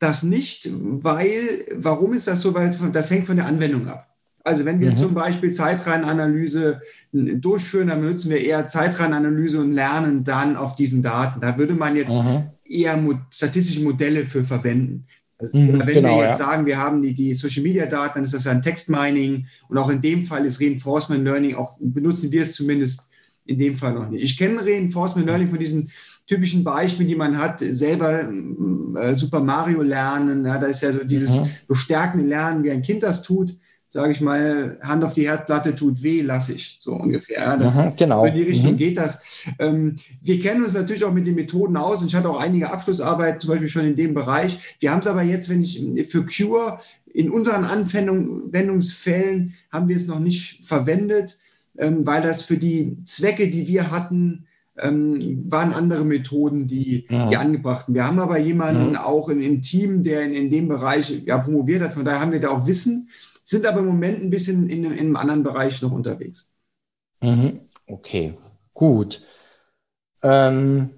das 0.00 0.24
nicht, 0.24 0.68
weil, 0.72 1.66
warum 1.76 2.14
ist 2.14 2.26
das 2.26 2.40
so? 2.40 2.52
Weil 2.54 2.74
das 2.90 3.10
hängt 3.10 3.26
von 3.26 3.36
der 3.36 3.46
Anwendung 3.46 3.86
ab. 3.86 4.09
Also 4.50 4.64
wenn 4.64 4.80
wir 4.80 4.90
mhm. 4.90 4.96
zum 4.96 5.14
Beispiel 5.14 5.52
Zeitreihenanalyse 5.52 6.80
durchführen, 7.12 7.86
dann 7.86 8.00
benutzen 8.00 8.30
wir 8.30 8.40
eher 8.40 8.66
Zeitreihenanalyse 8.66 9.60
und 9.60 9.72
lernen 9.72 10.24
dann 10.24 10.56
auf 10.56 10.74
diesen 10.74 11.04
Daten. 11.04 11.40
Da 11.40 11.56
würde 11.56 11.74
man 11.74 11.94
jetzt 11.94 12.14
mhm. 12.14 12.50
eher 12.68 12.98
statistische 13.32 13.82
Modelle 13.82 14.24
für 14.24 14.42
verwenden. 14.42 15.06
Also 15.38 15.56
mhm, 15.56 15.80
wenn 15.86 15.94
genau, 15.94 16.18
wir 16.18 16.26
jetzt 16.26 16.40
ja. 16.40 16.46
sagen, 16.46 16.66
wir 16.66 16.78
haben 16.78 17.00
die, 17.00 17.14
die 17.14 17.32
Social 17.34 17.62
Media 17.62 17.86
Daten, 17.86 18.14
dann 18.14 18.24
ist 18.24 18.34
das 18.34 18.48
ein 18.48 18.60
Textmining 18.60 19.46
und 19.68 19.78
auch 19.78 19.88
in 19.88 20.02
dem 20.02 20.24
Fall 20.24 20.44
ist 20.44 20.60
Reinforcement 20.60 21.24
Learning, 21.24 21.54
auch 21.54 21.78
benutzen 21.80 22.32
wir 22.32 22.42
es 22.42 22.54
zumindest 22.54 23.08
in 23.46 23.58
dem 23.58 23.76
Fall 23.76 23.94
noch 23.94 24.10
nicht. 24.10 24.24
Ich 24.24 24.36
kenne 24.36 24.66
Reinforcement 24.66 25.28
Learning 25.28 25.48
von 25.48 25.60
diesen 25.60 25.92
typischen 26.26 26.64
Beispielen, 26.64 27.08
die 27.08 27.14
man 27.14 27.38
hat, 27.38 27.60
selber 27.60 28.28
äh, 28.96 29.14
Super 29.14 29.40
Mario 29.40 29.82
lernen. 29.82 30.44
Ja, 30.44 30.58
da 30.58 30.66
ist 30.66 30.82
ja 30.82 30.92
so 30.92 31.04
dieses 31.04 31.40
mhm. 31.40 31.50
bestärkende 31.68 32.26
Lernen, 32.26 32.64
wie 32.64 32.72
ein 32.72 32.82
Kind 32.82 33.04
das 33.04 33.22
tut 33.22 33.56
sage 33.92 34.12
ich 34.12 34.20
mal, 34.20 34.78
Hand 34.82 35.02
auf 35.02 35.14
die 35.14 35.26
Herdplatte 35.26 35.74
tut 35.74 36.02
weh, 36.04 36.22
lasse 36.22 36.54
ich, 36.54 36.78
so 36.80 36.92
ungefähr. 36.92 37.56
Das, 37.56 37.76
Aha, 37.76 37.92
genau. 37.96 38.24
In 38.24 38.34
die 38.34 38.44
Richtung 38.44 38.72
mhm. 38.72 38.76
geht 38.76 38.96
das. 38.96 39.20
Ähm, 39.58 39.96
wir 40.22 40.38
kennen 40.38 40.64
uns 40.64 40.74
natürlich 40.74 41.04
auch 41.04 41.12
mit 41.12 41.26
den 41.26 41.34
Methoden 41.34 41.76
aus 41.76 42.00
und 42.00 42.06
ich 42.06 42.14
hatte 42.14 42.30
auch 42.30 42.40
einige 42.40 42.70
Abschlussarbeit 42.70 43.40
zum 43.40 43.50
Beispiel 43.50 43.68
schon 43.68 43.84
in 43.84 43.96
dem 43.96 44.14
Bereich. 44.14 44.76
Wir 44.78 44.92
haben 44.92 45.00
es 45.00 45.08
aber 45.08 45.22
jetzt, 45.22 45.48
wenn 45.48 45.60
ich 45.60 45.84
für 46.08 46.24
Cure 46.24 46.78
in 47.12 47.30
unseren 47.30 47.64
Anwendungsfällen 47.64 49.54
haben 49.72 49.88
wir 49.88 49.96
es 49.96 50.06
noch 50.06 50.20
nicht 50.20 50.64
verwendet, 50.64 51.40
ähm, 51.76 52.06
weil 52.06 52.22
das 52.22 52.42
für 52.42 52.58
die 52.58 52.96
Zwecke, 53.06 53.50
die 53.50 53.66
wir 53.66 53.90
hatten, 53.90 54.46
ähm, 54.78 55.46
waren 55.48 55.72
andere 55.72 56.04
Methoden, 56.04 56.68
die, 56.68 57.06
ja. 57.10 57.26
die 57.26 57.36
angebrachten. 57.36 57.92
Wir 57.92 58.06
haben 58.06 58.20
aber 58.20 58.38
jemanden 58.38 58.94
ja. 58.94 59.04
auch 59.04 59.28
in, 59.28 59.42
im 59.42 59.62
Team, 59.62 60.04
der 60.04 60.22
in, 60.22 60.32
in 60.32 60.50
dem 60.50 60.68
Bereich 60.68 61.22
ja, 61.26 61.38
promoviert 61.38 61.82
hat. 61.82 61.92
Von 61.92 62.04
daher 62.04 62.20
haben 62.20 62.30
wir 62.30 62.40
da 62.40 62.50
auch 62.50 62.68
Wissen 62.68 63.08
sind 63.50 63.66
aber 63.66 63.80
im 63.80 63.86
Moment 63.86 64.22
ein 64.22 64.30
bisschen 64.30 64.70
in, 64.70 64.84
in 64.84 64.98
einem 64.98 65.16
anderen 65.16 65.42
Bereich 65.42 65.82
noch 65.82 65.90
unterwegs. 65.90 66.52
Mhm. 67.20 67.68
Okay, 67.86 68.34
gut. 68.72 69.22
Ähm, 70.22 70.90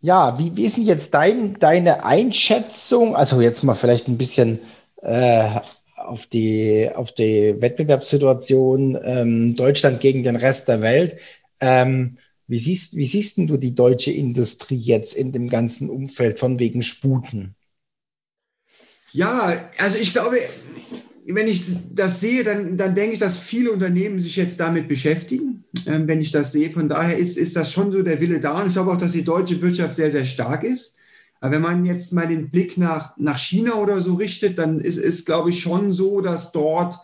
ja, 0.00 0.38
wie, 0.38 0.54
wie 0.54 0.64
ist 0.64 0.76
denn 0.76 0.84
jetzt 0.84 1.12
dein, 1.12 1.58
deine 1.58 2.04
Einschätzung? 2.04 3.16
Also 3.16 3.40
jetzt 3.40 3.64
mal 3.64 3.74
vielleicht 3.74 4.06
ein 4.06 4.16
bisschen 4.16 4.60
äh, 5.02 5.58
auf, 5.96 6.26
die, 6.26 6.88
auf 6.94 7.10
die 7.10 7.56
Wettbewerbssituation 7.60 8.96
ähm, 9.02 9.56
Deutschland 9.56 10.00
gegen 10.00 10.22
den 10.22 10.36
Rest 10.36 10.68
der 10.68 10.80
Welt. 10.80 11.16
Ähm, 11.60 12.18
wie 12.46 12.60
siehst, 12.60 12.94
wie 12.94 13.06
siehst 13.06 13.38
du 13.38 13.56
die 13.56 13.74
deutsche 13.74 14.12
Industrie 14.12 14.76
jetzt 14.76 15.14
in 15.14 15.32
dem 15.32 15.48
ganzen 15.48 15.90
Umfeld 15.90 16.38
von 16.38 16.60
wegen 16.60 16.82
Sputen? 16.82 17.56
Ja, 19.12 19.68
also 19.78 19.98
ich 19.98 20.12
glaube, 20.12 20.36
wenn 21.34 21.48
ich 21.48 21.64
das 21.94 22.20
sehe, 22.20 22.42
dann, 22.42 22.76
dann 22.76 22.94
denke 22.94 23.12
ich, 23.12 23.18
dass 23.18 23.38
viele 23.38 23.70
Unternehmen 23.70 24.20
sich 24.20 24.36
jetzt 24.36 24.58
damit 24.60 24.88
beschäftigen, 24.88 25.64
ähm, 25.86 26.08
wenn 26.08 26.20
ich 26.20 26.30
das 26.30 26.52
sehe. 26.52 26.70
Von 26.70 26.88
daher 26.88 27.18
ist, 27.18 27.36
ist 27.36 27.54
das 27.56 27.72
schon 27.72 27.92
so 27.92 28.02
der 28.02 28.20
Wille 28.20 28.40
da. 28.40 28.60
Und 28.60 28.68
ich 28.68 28.72
glaube 28.72 28.92
auch, 28.92 28.98
dass 28.98 29.12
die 29.12 29.24
deutsche 29.24 29.60
Wirtschaft 29.60 29.96
sehr, 29.96 30.10
sehr 30.10 30.24
stark 30.24 30.64
ist. 30.64 30.96
Aber 31.40 31.54
wenn 31.54 31.62
man 31.62 31.84
jetzt 31.84 32.12
mal 32.12 32.26
den 32.26 32.50
Blick 32.50 32.78
nach, 32.78 33.16
nach 33.16 33.38
China 33.38 33.74
oder 33.74 34.00
so 34.00 34.14
richtet, 34.14 34.58
dann 34.58 34.80
ist 34.80 34.98
es, 34.98 35.24
glaube 35.24 35.50
ich, 35.50 35.60
schon 35.60 35.92
so, 35.92 36.20
dass 36.20 36.52
dort 36.52 36.98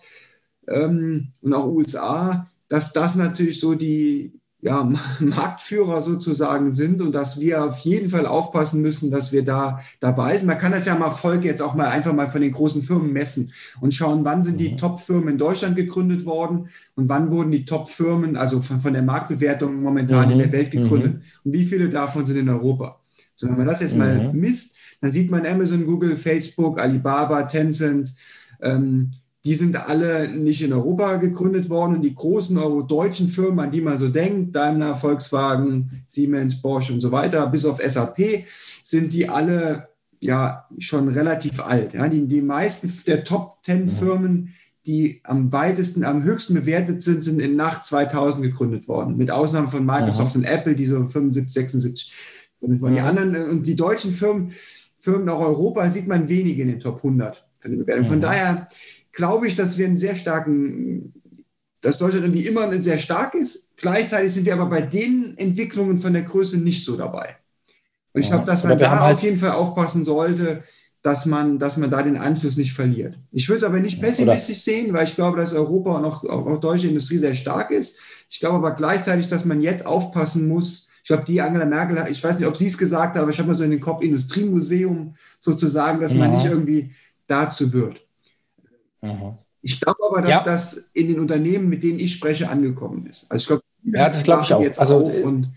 ähm, 0.69 1.29
und 1.43 1.53
auch 1.53 1.67
USA, 1.67 2.51
dass 2.69 2.93
das 2.93 3.15
natürlich 3.15 3.61
so 3.61 3.75
die, 3.75 4.33
ja, 4.65 4.91
Marktführer 5.21 6.01
sozusagen 6.01 6.73
sind 6.73 7.03
und 7.03 7.15
dass 7.15 7.39
wir 7.39 7.65
auf 7.65 7.81
jeden 7.81 8.09
Fall 8.09 8.25
aufpassen 8.25 8.81
müssen, 8.81 9.11
dass 9.11 9.31
wir 9.31 9.45
da 9.45 9.81
dabei 10.01 10.37
sind. 10.37 10.47
Man 10.47 10.59
kann 10.59 10.73
das 10.73 10.87
ja 10.87 10.95
mal 10.95 11.11
Folge 11.11 11.47
jetzt 11.47 11.61
auch 11.61 11.75
mal 11.75 11.89
einfach 11.89 12.15
mal 12.15 12.29
von 12.29 12.41
den 12.41 12.53
großen 12.53 12.81
Firmen 12.81 13.13
messen 13.13 13.53
und 13.83 13.93
schauen, 13.93 14.25
wann 14.25 14.43
sind 14.43 14.59
die 14.59 14.71
mhm. 14.71 14.79
Top-Firmen 14.79 15.29
in 15.29 15.39
Deutschland 15.39 15.77
gegründet 15.77 16.25
worden 16.25 16.69
und 16.95 17.11
wann 17.11 17.31
wurden 17.31 17.51
die 17.51 17.67
Top-Firmen, 17.67 18.39
also 18.39 18.61
von, 18.61 18.81
von 18.81 18.95
der 18.95 19.03
Marktbewertung 19.03 19.83
momentan 19.83 20.27
mhm. 20.27 20.33
in 20.33 20.39
der 20.39 20.53
Welt 20.53 20.71
gegründet 20.71 21.17
mhm. 21.17 21.23
und 21.45 21.53
wie 21.53 21.67
viele 21.67 21.91
davon 21.91 22.27
sind 22.27 22.39
in 22.39 22.49
Europa. 22.49 23.01
So, 23.37 23.49
wenn 23.49 23.59
man 23.59 23.67
das 23.67 23.83
jetzt 23.83 23.99
mal 23.99 24.33
mhm. 24.33 24.41
misst, 24.41 24.79
dann 25.03 25.13
sieht 25.13 25.31
man 25.31 25.45
Amazon, 25.45 25.85
Google, 25.85 26.17
Facebook, 26.17 26.81
Alibaba, 26.81 27.43
Tencent, 27.43 28.15
ähm, 28.63 29.11
die 29.45 29.55
sind 29.55 29.77
alle 29.77 30.29
nicht 30.29 30.63
in 30.63 30.73
Europa 30.73 31.17
gegründet 31.17 31.69
worden 31.69 31.97
und 31.97 32.03
die 32.03 32.15
großen 32.15 32.57
deutschen 32.89 33.29
Firmen, 33.29 33.61
an 33.61 33.71
die 33.71 33.83
man 33.83 33.99
so 33.99 34.09
denkt, 34.09 34.57
Daimler, 34.57 34.97
Volkswagen, 34.97 36.05
Siemens, 36.09 36.63
Bosch 36.63 36.91
und 36.91 37.03
so 37.03 37.13
weiter, 37.13 37.47
bis 37.49 37.67
auf 37.67 37.81
SAP, 37.83 38.47
sind 38.83 39.13
die 39.13 39.29
alle 39.29 39.89
ja 40.21 40.67
schon 40.79 41.09
relativ 41.09 41.61
alt. 41.61 41.93
Ja. 41.93 42.09
Die, 42.09 42.27
die 42.27 42.41
meisten 42.41 42.91
der 43.07 43.25
Top 43.25 43.59
10 43.63 43.91
Firmen, 43.91 44.55
die 44.87 45.21
am 45.25 45.53
weitesten, 45.53 46.05
am 46.05 46.23
höchsten 46.23 46.55
bewertet 46.55 47.03
sind, 47.03 47.23
sind 47.23 47.41
in 47.41 47.57
nach 47.57 47.83
2000 47.83 48.43
gegründet 48.43 48.89
worden, 48.89 49.19
mit 49.19 49.31
Ausnahme 49.31 49.69
von 49.69 49.85
Microsoft 49.85 50.31
Aha. 50.31 50.39
und 50.39 50.45
Apple, 50.45 50.75
die 50.75 50.87
so 50.87 51.05
75, 51.05 51.53
76 51.53 52.13
Und 52.61 52.79
von 52.79 52.91
mhm. 52.91 52.95
die 52.95 53.01
anderen 53.01 53.35
äh, 53.35 53.51
und 53.51 53.67
die 53.67 53.77
deutschen 53.77 54.15
Firmen, 54.15 54.53
Firmen 55.01 55.29
auch 55.29 55.41
Europa 55.41 55.91
sieht 55.91 56.09
man 56.09 56.31
wenige 56.31 56.63
in 56.63 56.69
den 56.69 56.81
Top 56.81 56.97
100 56.97 57.45
von 57.65 57.73
Mhm. 57.73 58.05
Von 58.05 58.21
daher 58.21 58.69
glaube 59.15 59.47
ich, 59.47 59.57
dass 59.57 59.79
wir 59.79 59.87
einen 59.87 59.97
sehr 59.97 60.17
starken, 60.17 61.13
dass 61.81 61.99
Deutschland 61.99 62.25
irgendwie 62.25 62.47
immer 62.47 62.73
sehr 62.79 62.99
stark 62.99 63.35
ist. 63.35 63.71
Gleichzeitig 63.77 64.33
sind 64.33 64.47
wir 64.47 64.55
aber 64.55 64.67
bei 64.67 64.83
den 64.83 65.37
Entwicklungen 65.37 65.99
von 65.99 66.13
der 66.13 66.23
Größe 66.23 66.59
nicht 66.59 66.85
so 66.85 66.97
dabei. 66.97 67.37
Und 68.13 68.21
ich 68.21 68.29
glaube, 68.29 68.45
dass 68.45 68.65
man 68.65 68.79
da 68.79 69.01
halt 69.01 69.17
auf 69.17 69.23
jeden 69.23 69.39
Fall 69.39 69.53
aufpassen 69.53 70.05
sollte, 70.05 70.63
dass 71.03 71.27
man, 71.27 71.59
dass 71.59 71.77
man 71.77 71.91
da 71.91 72.03
den 72.03 72.17
Anschluss 72.17 72.57
nicht 72.57 72.73
verliert. 72.73 73.19
Ich 73.31 73.49
würde 73.49 73.59
es 73.59 73.65
aber 73.65 73.81
nicht 73.81 74.01
pessimistisch 74.01 74.61
sehen, 74.61 74.95
weil 74.95 75.05
ich 75.05 75.17
glaube, 75.17 75.37
dass 75.37 75.53
Europa 75.53 75.99
und 75.99 76.05
auch, 76.05 76.25
auch, 76.25 76.47
auch 76.47 76.61
deutsche 76.61 76.87
Industrie 76.87 77.19
sehr 77.19 77.35
stark 77.35 77.71
ist. 77.71 77.99
Ich 78.31 78.41
glaube 78.41 78.57
aber 78.57 78.71
gleichzeitig, 78.71 79.29
dass 79.29 79.45
man 79.45 79.61
jetzt 79.61 79.85
aufpassen 79.85 80.49
muss. 80.49 80.89
Ich 81.03 81.09
glaube, 81.09 81.25
die 81.25 81.43
Angela 81.43 81.67
Merkel, 81.67 82.03
ich 82.11 82.25
weiß 82.25 82.39
nicht, 82.39 82.49
ob 82.49 82.57
sie 82.57 82.69
es 82.69 82.79
gesagt 82.79 83.17
hat, 83.17 83.23
aber 83.23 83.31
ich 83.31 83.39
habe 83.39 83.49
mal 83.49 83.59
so 83.59 83.65
in 83.65 83.73
den 83.73 83.81
Kopf 83.81 84.03
Industriemuseum 84.03 85.15
sozusagen, 85.41 86.01
dass 86.01 86.15
ja. 86.15 86.21
man 86.21 86.33
nicht 86.33 86.47
irgendwie 86.47 86.95
dazu 87.27 87.73
wird. 87.73 88.04
Aha. 89.05 89.39
Ich 89.63 89.81
glaube 89.81 89.99
aber, 90.09 90.21
dass 90.21 90.31
ja. 90.31 90.43
das 90.45 90.91
in 90.93 91.09
den 91.09 91.21
Unternehmen, 91.21 91.69
mit 91.69 91.83
denen 91.83 91.99
ich 91.99 92.13
spreche, 92.13 92.51
angekommen 92.51 93.07
ist. 93.07 93.31
Also 93.31 93.43
ich 93.43 93.47
glaube, 93.47 93.63
ja, 93.85 94.09
das 94.09 94.23
glaube 94.23 94.43
ich 94.43 94.53
auch. 94.53 94.61
Jetzt 94.61 94.79
also, 94.79 94.97
auf 94.97 95.23
und, 95.23 95.55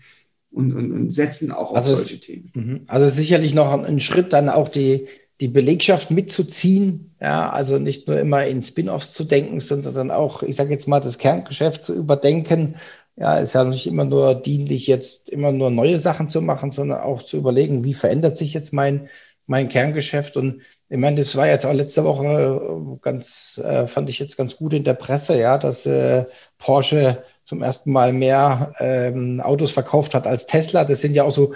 und, 0.50 0.74
und, 0.74 0.92
und 0.92 1.10
setzen 1.10 1.52
auch 1.52 1.74
also 1.74 1.92
auf 1.92 1.98
solche 1.98 2.20
Themen. 2.20 2.50
Mhm. 2.54 2.80
Also 2.86 3.08
sicherlich 3.08 3.54
noch 3.54 3.72
ein 3.84 4.00
Schritt, 4.00 4.32
dann 4.32 4.48
auch 4.48 4.68
die, 4.68 5.08
die 5.40 5.48
Belegschaft 5.48 6.10
mitzuziehen. 6.10 7.14
Ja, 7.20 7.50
also 7.50 7.78
nicht 7.78 8.08
nur 8.08 8.18
immer 8.18 8.46
in 8.46 8.62
Spin-offs 8.62 9.12
zu 9.12 9.24
denken, 9.24 9.60
sondern 9.60 9.94
dann 9.94 10.10
auch, 10.10 10.42
ich 10.42 10.56
sage 10.56 10.70
jetzt 10.70 10.88
mal, 10.88 11.00
das 11.00 11.18
Kerngeschäft 11.18 11.84
zu 11.84 11.94
überdenken. 11.94 12.76
Ja, 13.16 13.38
ist 13.38 13.54
ja 13.54 13.64
nicht 13.64 13.86
immer 13.86 14.04
nur 14.04 14.36
dienlich, 14.36 14.86
jetzt 14.86 15.28
immer 15.28 15.52
nur 15.52 15.70
neue 15.70 15.98
Sachen 16.00 16.28
zu 16.28 16.40
machen, 16.40 16.70
sondern 16.70 17.00
auch 17.00 17.22
zu 17.22 17.36
überlegen, 17.36 17.84
wie 17.84 17.94
verändert 17.94 18.36
sich 18.36 18.54
jetzt 18.54 18.72
mein, 18.72 19.08
mein 19.48 19.68
Kerngeschäft. 19.68 20.36
Und 20.36 20.62
ich 20.88 20.98
meine, 20.98 21.16
das 21.16 21.34
war 21.36 21.48
jetzt 21.48 21.66
auch 21.66 21.72
letzte 21.72 22.04
Woche 22.04 22.26
äh, 22.26 22.98
ganz, 23.00 23.58
äh, 23.64 23.86
fand 23.86 24.08
ich 24.10 24.18
jetzt 24.18 24.36
ganz 24.36 24.56
gut 24.56 24.74
in 24.74 24.84
der 24.84 24.94
Presse, 24.94 25.38
ja, 25.40 25.58
dass 25.58 25.86
äh, 25.86 26.24
Porsche 26.58 27.24
zum 27.44 27.62
ersten 27.62 27.90
Mal 27.92 28.12
mehr 28.12 28.74
ähm, 28.78 29.40
Autos 29.40 29.72
verkauft 29.72 30.14
hat 30.14 30.26
als 30.26 30.46
Tesla. 30.46 30.84
Das 30.84 31.00
sind 31.00 31.14
ja 31.14 31.24
auch 31.24 31.32
so 31.32 31.54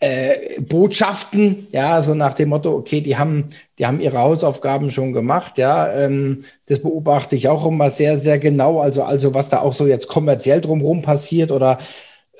äh, 0.00 0.60
Botschaften, 0.60 1.66
ja, 1.72 2.00
so 2.02 2.14
nach 2.14 2.32
dem 2.34 2.48
Motto, 2.48 2.72
okay, 2.74 3.00
die 3.02 3.18
haben, 3.18 3.50
die 3.78 3.86
haben 3.86 4.00
ihre 4.00 4.18
Hausaufgaben 4.18 4.90
schon 4.90 5.12
gemacht, 5.12 5.58
ja. 5.58 5.92
Ähm, 5.92 6.44
das 6.66 6.80
beobachte 6.80 7.36
ich 7.36 7.48
auch 7.48 7.66
immer 7.66 7.90
sehr, 7.90 8.16
sehr 8.16 8.38
genau. 8.38 8.80
Also, 8.80 9.02
also 9.02 9.34
was 9.34 9.50
da 9.50 9.60
auch 9.60 9.74
so 9.74 9.86
jetzt 9.86 10.08
kommerziell 10.08 10.60
drumherum 10.62 11.02
passiert 11.02 11.50
oder 11.52 11.78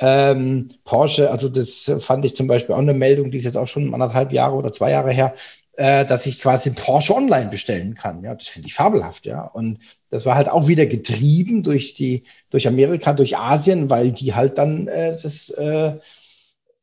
ähm, 0.00 0.68
Porsche, 0.84 1.30
also 1.30 1.48
das 1.48 1.92
fand 2.00 2.24
ich 2.24 2.34
zum 2.34 2.46
Beispiel 2.46 2.74
auch 2.74 2.80
eine 2.80 2.94
Meldung, 2.94 3.30
die 3.30 3.38
ist 3.38 3.44
jetzt 3.44 3.56
auch 3.56 3.66
schon 3.66 3.92
anderthalb 3.92 4.32
Jahre 4.32 4.56
oder 4.56 4.72
zwei 4.72 4.90
Jahre 4.90 5.12
her, 5.12 5.34
äh, 5.76 6.04
dass 6.06 6.26
ich 6.26 6.40
quasi 6.40 6.70
Porsche 6.70 7.14
online 7.14 7.50
bestellen 7.50 7.94
kann. 7.94 8.24
Ja, 8.24 8.34
das 8.34 8.48
finde 8.48 8.68
ich 8.68 8.74
fabelhaft, 8.74 9.26
ja. 9.26 9.42
Und 9.42 9.78
das 10.08 10.26
war 10.26 10.34
halt 10.34 10.48
auch 10.48 10.68
wieder 10.68 10.86
getrieben 10.86 11.62
durch 11.62 11.94
die, 11.94 12.24
durch 12.48 12.66
Amerika, 12.66 13.12
durch 13.12 13.36
Asien, 13.36 13.90
weil 13.90 14.12
die 14.12 14.34
halt 14.34 14.58
dann 14.58 14.88
äh, 14.88 15.18
das 15.22 15.50
äh, 15.50 15.92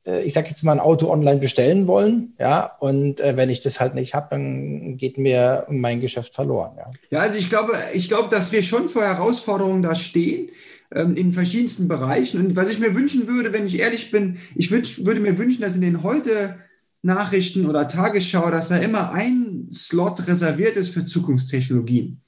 äh, 0.08 0.22
ich 0.24 0.34
sage 0.34 0.48
jetzt 0.50 0.64
mal, 0.64 0.72
ein 0.72 0.80
Auto 0.80 1.12
online 1.12 1.40
bestellen 1.40 1.88
wollen, 1.88 2.34
ja, 2.40 2.78
und 2.80 3.20
äh, 3.20 3.36
wenn 3.36 3.50
ich 3.50 3.60
das 3.60 3.80
halt 3.80 3.94
nicht 3.94 4.14
habe, 4.14 4.28
dann 4.32 4.98
geht 4.98 5.18
mir 5.18 5.66
mein 5.70 6.00
Geschäft 6.00 6.34
verloren, 6.34 6.72
ja. 6.78 6.92
Ja, 7.10 7.20
also 7.20 7.38
ich 7.38 7.50
glaube, 7.50 7.74
ich 7.94 8.08
glaube, 8.08 8.30
dass 8.30 8.52
wir 8.52 8.64
schon 8.64 8.90
vor 8.90 9.04
Herausforderungen 9.04 9.84
da 9.84 9.96
stehen 9.96 10.50
in 10.90 11.34
verschiedensten 11.34 11.88
Bereichen. 11.88 12.40
Und 12.40 12.56
was 12.56 12.70
ich 12.70 12.80
mir 12.80 12.96
wünschen 12.96 13.28
würde, 13.28 13.54
wenn 13.54 13.66
ich 13.66 13.80
ehrlich 13.80 14.12
bin, 14.12 14.38
ich 14.56 14.72
wünsch, 14.72 15.06
würde 15.06 15.20
mir 15.20 15.38
wünschen, 15.38 15.62
dass 15.62 15.76
in 15.76 15.82
den 15.82 16.04
heute 16.04 16.56
Nachrichten 17.02 17.66
oder 17.66 17.88
Tagesschau, 17.88 18.50
dass 18.50 18.70
da 18.70 18.78
immer 18.78 19.12
ein 19.12 19.70
Slot 19.74 20.28
reserviert 20.28 20.78
ist 20.78 20.90
für 20.90 21.06
Zukunftstechnologien. 21.06 22.22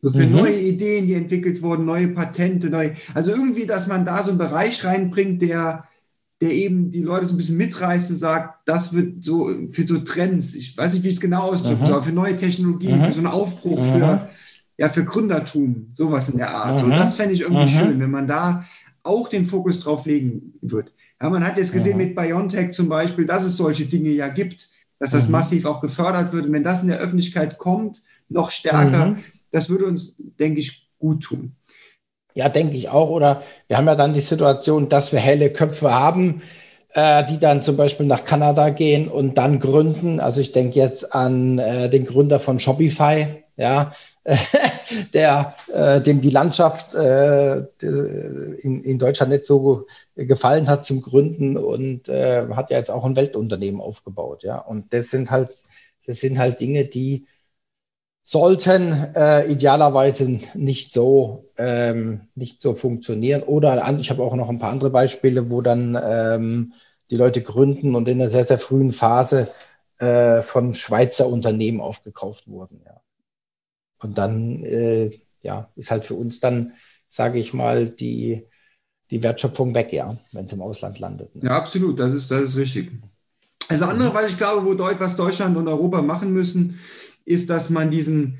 So 0.00 0.10
für 0.10 0.26
mhm. 0.26 0.36
neue 0.36 0.60
Ideen, 0.60 1.06
die 1.06 1.14
entwickelt 1.14 1.60
wurden, 1.60 1.84
neue 1.84 2.08
Patente, 2.08 2.70
neue, 2.70 2.94
also 3.14 3.32
irgendwie, 3.32 3.66
dass 3.66 3.88
man 3.88 4.04
da 4.04 4.22
so 4.22 4.30
einen 4.30 4.38
Bereich 4.38 4.84
reinbringt, 4.84 5.42
der 5.42 5.84
der 6.40 6.52
eben 6.52 6.90
die 6.90 7.02
Leute 7.02 7.26
so 7.26 7.34
ein 7.34 7.36
bisschen 7.36 7.56
mitreißt 7.56 8.10
und 8.10 8.16
sagt, 8.16 8.60
das 8.66 8.92
wird 8.92 9.24
so 9.24 9.50
für 9.72 9.86
so 9.86 9.98
Trends, 9.98 10.54
ich 10.54 10.76
weiß 10.76 10.94
nicht, 10.94 11.02
wie 11.02 11.08
ich 11.08 11.14
es 11.14 11.20
genau 11.20 11.50
ausdrücken 11.50 11.84
soll, 11.84 12.02
für 12.02 12.12
neue 12.12 12.36
Technologien, 12.36 13.02
für 13.02 13.12
so 13.12 13.18
einen 13.18 13.26
Aufbruch, 13.26 13.84
für, 13.84 14.28
ja, 14.78 14.88
für 14.88 15.04
Gründertum, 15.04 15.88
sowas 15.94 16.28
in 16.28 16.38
der 16.38 16.54
Art. 16.54 16.82
Und 16.82 16.90
das 16.90 17.16
fände 17.16 17.34
ich 17.34 17.42
irgendwie 17.42 17.68
schön, 17.68 18.00
wenn 18.00 18.10
man 18.10 18.28
da 18.28 18.64
auch 19.02 19.28
den 19.28 19.44
Fokus 19.44 19.80
drauf 19.80 20.06
legen 20.06 20.54
wird. 20.62 20.92
Ja, 21.20 21.28
man 21.28 21.44
hat 21.44 21.58
jetzt 21.58 21.72
gesehen 21.72 21.96
mit 21.96 22.14
BioNTech 22.14 22.72
zum 22.72 22.88
Beispiel, 22.88 23.26
dass 23.26 23.44
es 23.44 23.56
solche 23.56 23.86
Dinge 23.86 24.10
ja 24.10 24.28
gibt, 24.28 24.68
dass 25.00 25.10
das 25.10 25.28
massiv 25.28 25.64
auch 25.66 25.80
gefördert 25.80 26.32
wird. 26.32 26.46
Und 26.46 26.52
wenn 26.52 26.64
das 26.64 26.82
in 26.82 26.88
der 26.88 26.98
Öffentlichkeit 26.98 27.58
kommt, 27.58 28.02
noch 28.28 28.52
stärker, 28.52 29.16
das 29.50 29.68
würde 29.68 29.86
uns, 29.86 30.16
denke 30.38 30.60
ich, 30.60 30.88
gut 30.98 31.24
tun. 31.24 31.56
Ja, 32.34 32.48
denke 32.48 32.76
ich 32.76 32.88
auch. 32.88 33.10
Oder 33.10 33.42
wir 33.66 33.78
haben 33.78 33.86
ja 33.86 33.96
dann 33.96 34.14
die 34.14 34.20
Situation, 34.20 34.88
dass 34.88 35.12
wir 35.12 35.18
helle 35.18 35.52
Köpfe 35.52 35.92
haben, 35.92 36.42
äh, 36.94 37.24
die 37.24 37.40
dann 37.40 37.62
zum 37.62 37.76
Beispiel 37.76 38.06
nach 38.06 38.24
Kanada 38.24 38.70
gehen 38.70 39.08
und 39.08 39.38
dann 39.38 39.58
gründen. 39.58 40.20
Also 40.20 40.40
ich 40.40 40.52
denke 40.52 40.78
jetzt 40.78 41.14
an 41.14 41.58
äh, 41.58 41.90
den 41.90 42.04
Gründer 42.04 42.38
von 42.38 42.60
Shopify, 42.60 43.44
ja, 43.58 43.92
der 45.14 45.54
äh, 45.72 46.00
dem 46.00 46.20
die 46.20 46.30
Landschaft 46.30 46.94
äh, 46.94 47.58
in, 48.62 48.82
in 48.82 48.98
Deutschland 48.98 49.32
nicht 49.32 49.44
so 49.44 49.86
gefallen 50.16 50.68
hat 50.68 50.84
zum 50.84 51.02
Gründen 51.02 51.56
und 51.56 52.08
äh, 52.08 52.46
hat 52.54 52.70
ja 52.70 52.78
jetzt 52.78 52.90
auch 52.90 53.04
ein 53.04 53.16
Weltunternehmen 53.16 53.80
aufgebaut, 53.80 54.42
ja. 54.44 54.58
Und 54.58 54.92
das 54.94 55.10
sind 55.10 55.30
halt, 55.30 55.50
das 56.06 56.20
sind 56.20 56.38
halt 56.38 56.60
Dinge, 56.60 56.86
die 56.86 57.26
sollten 58.24 58.92
äh, 59.14 59.46
idealerweise 59.50 60.40
nicht 60.54 60.92
so 60.92 61.50
ähm, 61.56 62.28
nicht 62.34 62.60
so 62.60 62.74
funktionieren. 62.74 63.42
Oder 63.42 63.82
ich 63.98 64.10
habe 64.10 64.22
auch 64.22 64.34
noch 64.36 64.48
ein 64.50 64.58
paar 64.58 64.70
andere 64.72 64.90
Beispiele, 64.90 65.50
wo 65.50 65.62
dann 65.62 65.98
ähm, 66.00 66.74
die 67.10 67.16
Leute 67.16 67.42
gründen 67.42 67.94
und 67.94 68.06
in 68.08 68.20
einer 68.20 68.28
sehr, 68.30 68.44
sehr 68.44 68.58
frühen 68.58 68.92
Phase 68.92 69.48
äh, 69.98 70.40
von 70.42 70.74
Schweizer 70.74 71.28
Unternehmen 71.28 71.80
aufgekauft 71.80 72.48
wurden. 72.48 72.82
Ja. 72.84 72.97
Und 74.00 74.18
dann 74.18 74.64
äh, 74.64 75.10
ja, 75.42 75.70
ist 75.76 75.90
halt 75.90 76.04
für 76.04 76.14
uns 76.14 76.40
dann, 76.40 76.72
sage 77.08 77.38
ich 77.38 77.54
mal, 77.54 77.88
die, 77.88 78.44
die 79.10 79.22
Wertschöpfung 79.22 79.74
weg, 79.74 79.92
ja, 79.92 80.16
wenn 80.32 80.44
es 80.44 80.52
im 80.52 80.62
Ausland 80.62 80.98
landet. 80.98 81.34
Ne? 81.34 81.44
Ja, 81.44 81.56
absolut, 81.56 81.98
das 81.98 82.12
ist, 82.12 82.30
das 82.30 82.42
ist 82.42 82.56
richtig. 82.56 82.92
Also 83.68 83.84
andere, 83.84 84.14
was 84.14 84.28
ich 84.30 84.38
glaube, 84.38 84.64
wo 84.64 84.78
was 84.78 85.16
Deutschland 85.16 85.56
und 85.56 85.68
Europa 85.68 86.00
machen 86.00 86.32
müssen, 86.32 86.78
ist, 87.24 87.50
dass 87.50 87.68
man 87.68 87.90
diesen, 87.90 88.38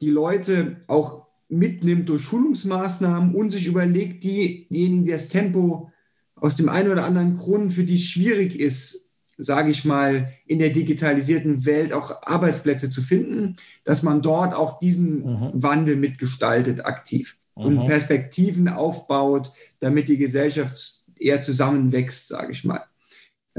die 0.00 0.10
Leute 0.10 0.80
auch 0.86 1.26
mitnimmt 1.48 2.08
durch 2.08 2.22
Schulungsmaßnahmen 2.22 3.34
und 3.34 3.50
sich 3.50 3.66
überlegt, 3.66 4.24
diejenigen, 4.24 5.04
die 5.04 5.10
das 5.10 5.28
Tempo 5.28 5.90
aus 6.34 6.56
dem 6.56 6.70
einen 6.70 6.90
oder 6.90 7.04
anderen 7.04 7.36
Grund, 7.36 7.72
für 7.72 7.84
die 7.84 7.96
es 7.96 8.04
schwierig 8.04 8.58
ist, 8.58 9.01
sage 9.36 9.70
ich 9.70 9.84
mal, 9.84 10.28
in 10.46 10.58
der 10.58 10.70
digitalisierten 10.70 11.64
Welt 11.64 11.92
auch 11.92 12.22
Arbeitsplätze 12.22 12.90
zu 12.90 13.02
finden, 13.02 13.56
dass 13.84 14.02
man 14.02 14.22
dort 14.22 14.54
auch 14.54 14.78
diesen 14.78 15.24
mhm. 15.24 15.50
Wandel 15.54 15.96
mitgestaltet 15.96 16.84
aktiv 16.84 17.38
mhm. 17.56 17.64
und 17.64 17.86
Perspektiven 17.86 18.68
aufbaut, 18.68 19.52
damit 19.80 20.08
die 20.08 20.18
Gesellschaft 20.18 21.04
eher 21.18 21.42
zusammenwächst, 21.42 22.28
sage 22.28 22.52
ich 22.52 22.64
mal. 22.64 22.84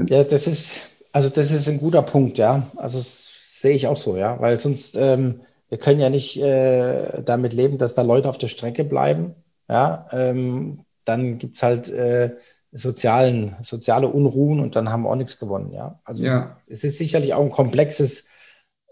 Ja, 0.08 0.24
das 0.24 0.46
ist, 0.46 0.88
also 1.12 1.28
das 1.28 1.50
ist 1.50 1.68
ein 1.68 1.78
guter 1.78 2.02
Punkt, 2.02 2.38
ja. 2.38 2.66
Also 2.76 3.00
sehe 3.02 3.76
ich 3.76 3.86
auch 3.86 3.96
so, 3.96 4.16
ja, 4.16 4.40
weil 4.40 4.58
sonst, 4.60 4.96
ähm, 4.96 5.40
wir 5.68 5.78
können 5.78 6.00
ja 6.00 6.10
nicht 6.10 6.40
äh, 6.40 7.22
damit 7.22 7.52
leben, 7.52 7.78
dass 7.78 7.94
da 7.94 8.02
Leute 8.02 8.28
auf 8.28 8.38
der 8.38 8.48
Strecke 8.48 8.84
bleiben, 8.84 9.34
ja, 9.68 10.08
ähm, 10.12 10.80
dann 11.04 11.38
gibt 11.38 11.56
es 11.56 11.62
halt 11.62 11.88
äh, 11.88 12.36
sozialen, 12.74 13.56
soziale 13.62 14.08
Unruhen 14.08 14.60
und 14.60 14.76
dann 14.76 14.90
haben 14.90 15.02
wir 15.02 15.10
auch 15.10 15.16
nichts 15.16 15.38
gewonnen, 15.38 15.72
ja. 15.72 16.00
Also 16.04 16.24
ja. 16.24 16.56
es 16.66 16.84
ist 16.84 16.98
sicherlich 16.98 17.32
auch 17.32 17.42
ein 17.42 17.50
komplexes, 17.50 18.26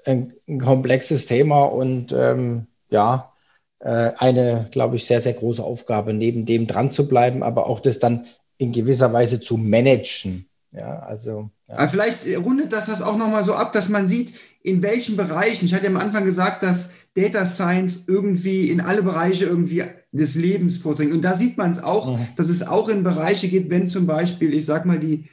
ein, 0.06 0.32
ein 0.48 0.60
komplexes 0.60 1.26
Thema 1.26 1.64
und 1.64 2.12
ähm, 2.12 2.68
ja, 2.90 3.32
äh, 3.80 4.12
eine, 4.16 4.68
glaube 4.70 4.96
ich, 4.96 5.06
sehr, 5.06 5.20
sehr 5.20 5.34
große 5.34 5.62
Aufgabe, 5.62 6.14
neben 6.14 6.46
dem 6.46 6.68
dran 6.68 6.92
zu 6.92 7.08
bleiben, 7.08 7.42
aber 7.42 7.66
auch 7.66 7.80
das 7.80 7.98
dann 7.98 8.26
in 8.56 8.70
gewisser 8.70 9.12
Weise 9.12 9.40
zu 9.40 9.56
managen. 9.56 10.46
Ja, 10.70 11.00
also. 11.00 11.50
Ja. 11.68 11.78
Aber 11.78 11.88
vielleicht 11.88 12.26
rundet 12.38 12.72
das 12.72 12.86
das 12.86 13.02
auch 13.02 13.16
nochmal 13.16 13.44
so 13.44 13.54
ab, 13.54 13.72
dass 13.72 13.88
man 13.88 14.06
sieht, 14.06 14.32
in 14.62 14.82
welchen 14.82 15.16
Bereichen, 15.16 15.64
ich 15.64 15.74
hatte 15.74 15.88
am 15.88 15.96
Anfang 15.96 16.24
gesagt, 16.24 16.62
dass 16.62 16.92
Data 17.14 17.44
Science 17.44 18.04
irgendwie 18.06 18.70
in 18.70 18.80
alle 18.80 19.02
Bereiche 19.02 19.44
irgendwie 19.44 19.84
des 20.12 20.34
Lebens 20.34 20.76
vordringt. 20.76 21.12
Und 21.12 21.22
da 21.22 21.34
sieht 21.34 21.56
man 21.56 21.72
es 21.72 21.82
auch, 21.82 22.18
mhm. 22.18 22.26
dass 22.36 22.50
es 22.50 22.66
auch 22.66 22.88
in 22.88 23.02
Bereiche 23.02 23.48
gibt, 23.48 23.70
wenn 23.70 23.88
zum 23.88 24.06
Beispiel, 24.06 24.52
ich 24.54 24.66
sag 24.66 24.84
mal, 24.84 25.00
die, 25.00 25.28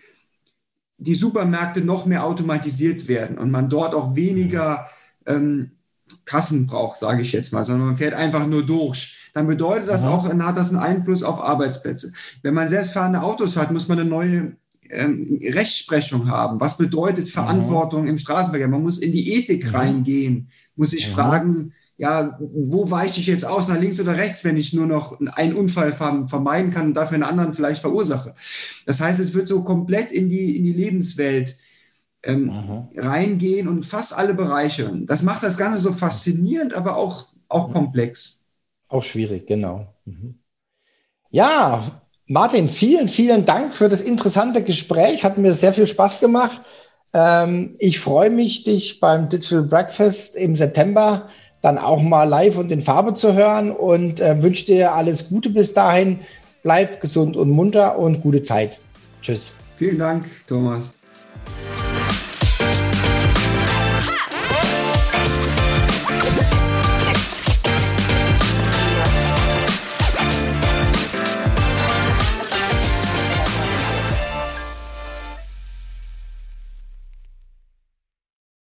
die 0.98 1.16
Supermärkte 1.16 1.82
noch 1.82 2.06
mehr 2.06 2.26
automatisiert 2.26 3.08
werden 3.08 3.38
und 3.38 3.52
man 3.52 3.70
dort 3.70 3.94
auch 3.94 4.16
weniger 4.16 4.88
ähm, 5.26 5.72
Kassen 6.26 6.66
braucht, 6.66 6.98
sage 6.98 7.22
ich 7.22 7.32
jetzt 7.34 7.54
mal, 7.54 7.66
sondern 7.66 7.88
man 7.88 7.98
fährt 7.98 8.14
einfach 8.14 8.48
nur 8.48 8.66
durch. 8.66 9.30
Dann 9.34 9.48
bedeutet 9.48 9.90
das 9.90 10.06
mhm. 10.06 10.10
auch, 10.10 10.28
dann 10.28 10.46
hat 10.46 10.58
das 10.58 10.70
einen 10.70 10.80
Einfluss 10.80 11.24
auf 11.24 11.42
Arbeitsplätze. 11.42 12.14
Wenn 12.42 12.54
man 12.54 12.68
selbstfahrende 12.68 13.22
Autos 13.22 13.58
hat, 13.58 13.72
muss 13.72 13.88
man 13.88 14.00
eine 14.00 14.10
neue 14.10 14.56
ähm, 14.90 15.40
Rechtsprechung 15.44 16.30
haben. 16.30 16.60
Was 16.60 16.78
bedeutet 16.78 17.26
mhm. 17.26 17.32
Verantwortung 17.32 18.04
mhm. 18.04 18.10
im 18.10 18.18
Straßenverkehr? 18.18 18.70
Man 18.70 18.84
muss 18.84 18.98
in 18.98 19.12
die 19.12 19.34
Ethik 19.34 19.68
mhm. 19.68 19.76
reingehen, 19.76 20.50
muss 20.76 20.92
sich 20.92 21.08
mhm. 21.08 21.12
fragen, 21.12 21.74
ja, 22.00 22.40
wo 22.40 22.90
weiche 22.90 23.20
ich 23.20 23.28
jetzt 23.28 23.46
aus, 23.46 23.68
nach 23.68 23.78
links 23.78 24.00
oder 24.00 24.16
rechts, 24.16 24.46
wenn 24.46 24.56
ich 24.56 24.72
nur 24.72 24.86
noch 24.86 25.20
einen 25.34 25.54
Unfall 25.54 25.92
vermeiden 25.92 26.72
kann 26.72 26.88
und 26.88 26.94
dafür 26.94 27.16
einen 27.16 27.24
anderen 27.24 27.54
vielleicht 27.54 27.82
verursache. 27.82 28.36
Das 28.86 29.02
heißt, 29.02 29.20
es 29.20 29.34
wird 29.34 29.50
so 29.50 29.66
komplett 29.66 30.14
in 30.14 30.30
die, 30.30 30.56
in 30.56 30.64
die 30.64 30.72
Lebenswelt 30.72 31.58
ähm, 32.24 32.46
mhm. 32.46 32.88
reingehen 32.96 33.68
und 33.68 33.86
fast 33.86 34.18
alle 34.18 34.34
Bereiche. 34.34 34.90
Das 35.02 35.24
macht 35.24 35.44
das 35.44 35.58
Ganze 35.58 35.80
so 35.80 35.92
faszinierend, 35.92 36.74
aber 36.74 36.96
auch, 36.96 37.34
auch 37.50 37.68
mhm. 37.68 37.74
komplex. 37.74 38.46
Auch 38.88 39.04
schwierig, 39.04 39.46
genau. 39.46 39.94
Mhm. 40.06 40.36
Ja, 41.32 41.84
Martin, 42.28 42.70
vielen, 42.70 43.10
vielen 43.10 43.46
Dank 43.46 43.74
für 43.74 43.90
das 43.90 44.00
interessante 44.00 44.64
Gespräch. 44.64 45.26
Hat 45.26 45.38
mir 45.38 45.52
sehr 45.52 45.74
viel 45.74 45.86
Spaß 45.86 46.22
gemacht. 46.22 46.62
Ähm, 47.12 47.76
ich 47.78 48.00
freue 48.00 48.30
mich, 48.30 48.64
dich 48.64 49.02
beim 49.02 49.28
Digital 49.28 49.64
Breakfast 49.64 50.38
im 50.38 50.56
September 50.56 51.28
dann 51.62 51.78
auch 51.78 52.02
mal 52.02 52.24
live 52.24 52.58
und 52.58 52.72
in 52.72 52.82
Farbe 52.82 53.14
zu 53.14 53.34
hören 53.34 53.72
und 53.72 54.22
äh, 54.22 54.42
wünsche 54.42 54.66
dir 54.66 54.94
alles 54.94 55.30
Gute 55.30 55.50
bis 55.50 55.74
dahin. 55.74 56.20
Bleib 56.64 57.02
gesund 57.02 57.38
und 57.38 57.50
munter 57.50 57.98
und 57.98 58.22
gute 58.22 58.42
Zeit. 58.44 58.80
Tschüss. 59.22 59.54
Vielen 59.78 60.00
Dank, 60.00 60.26
Thomas. 60.48 60.94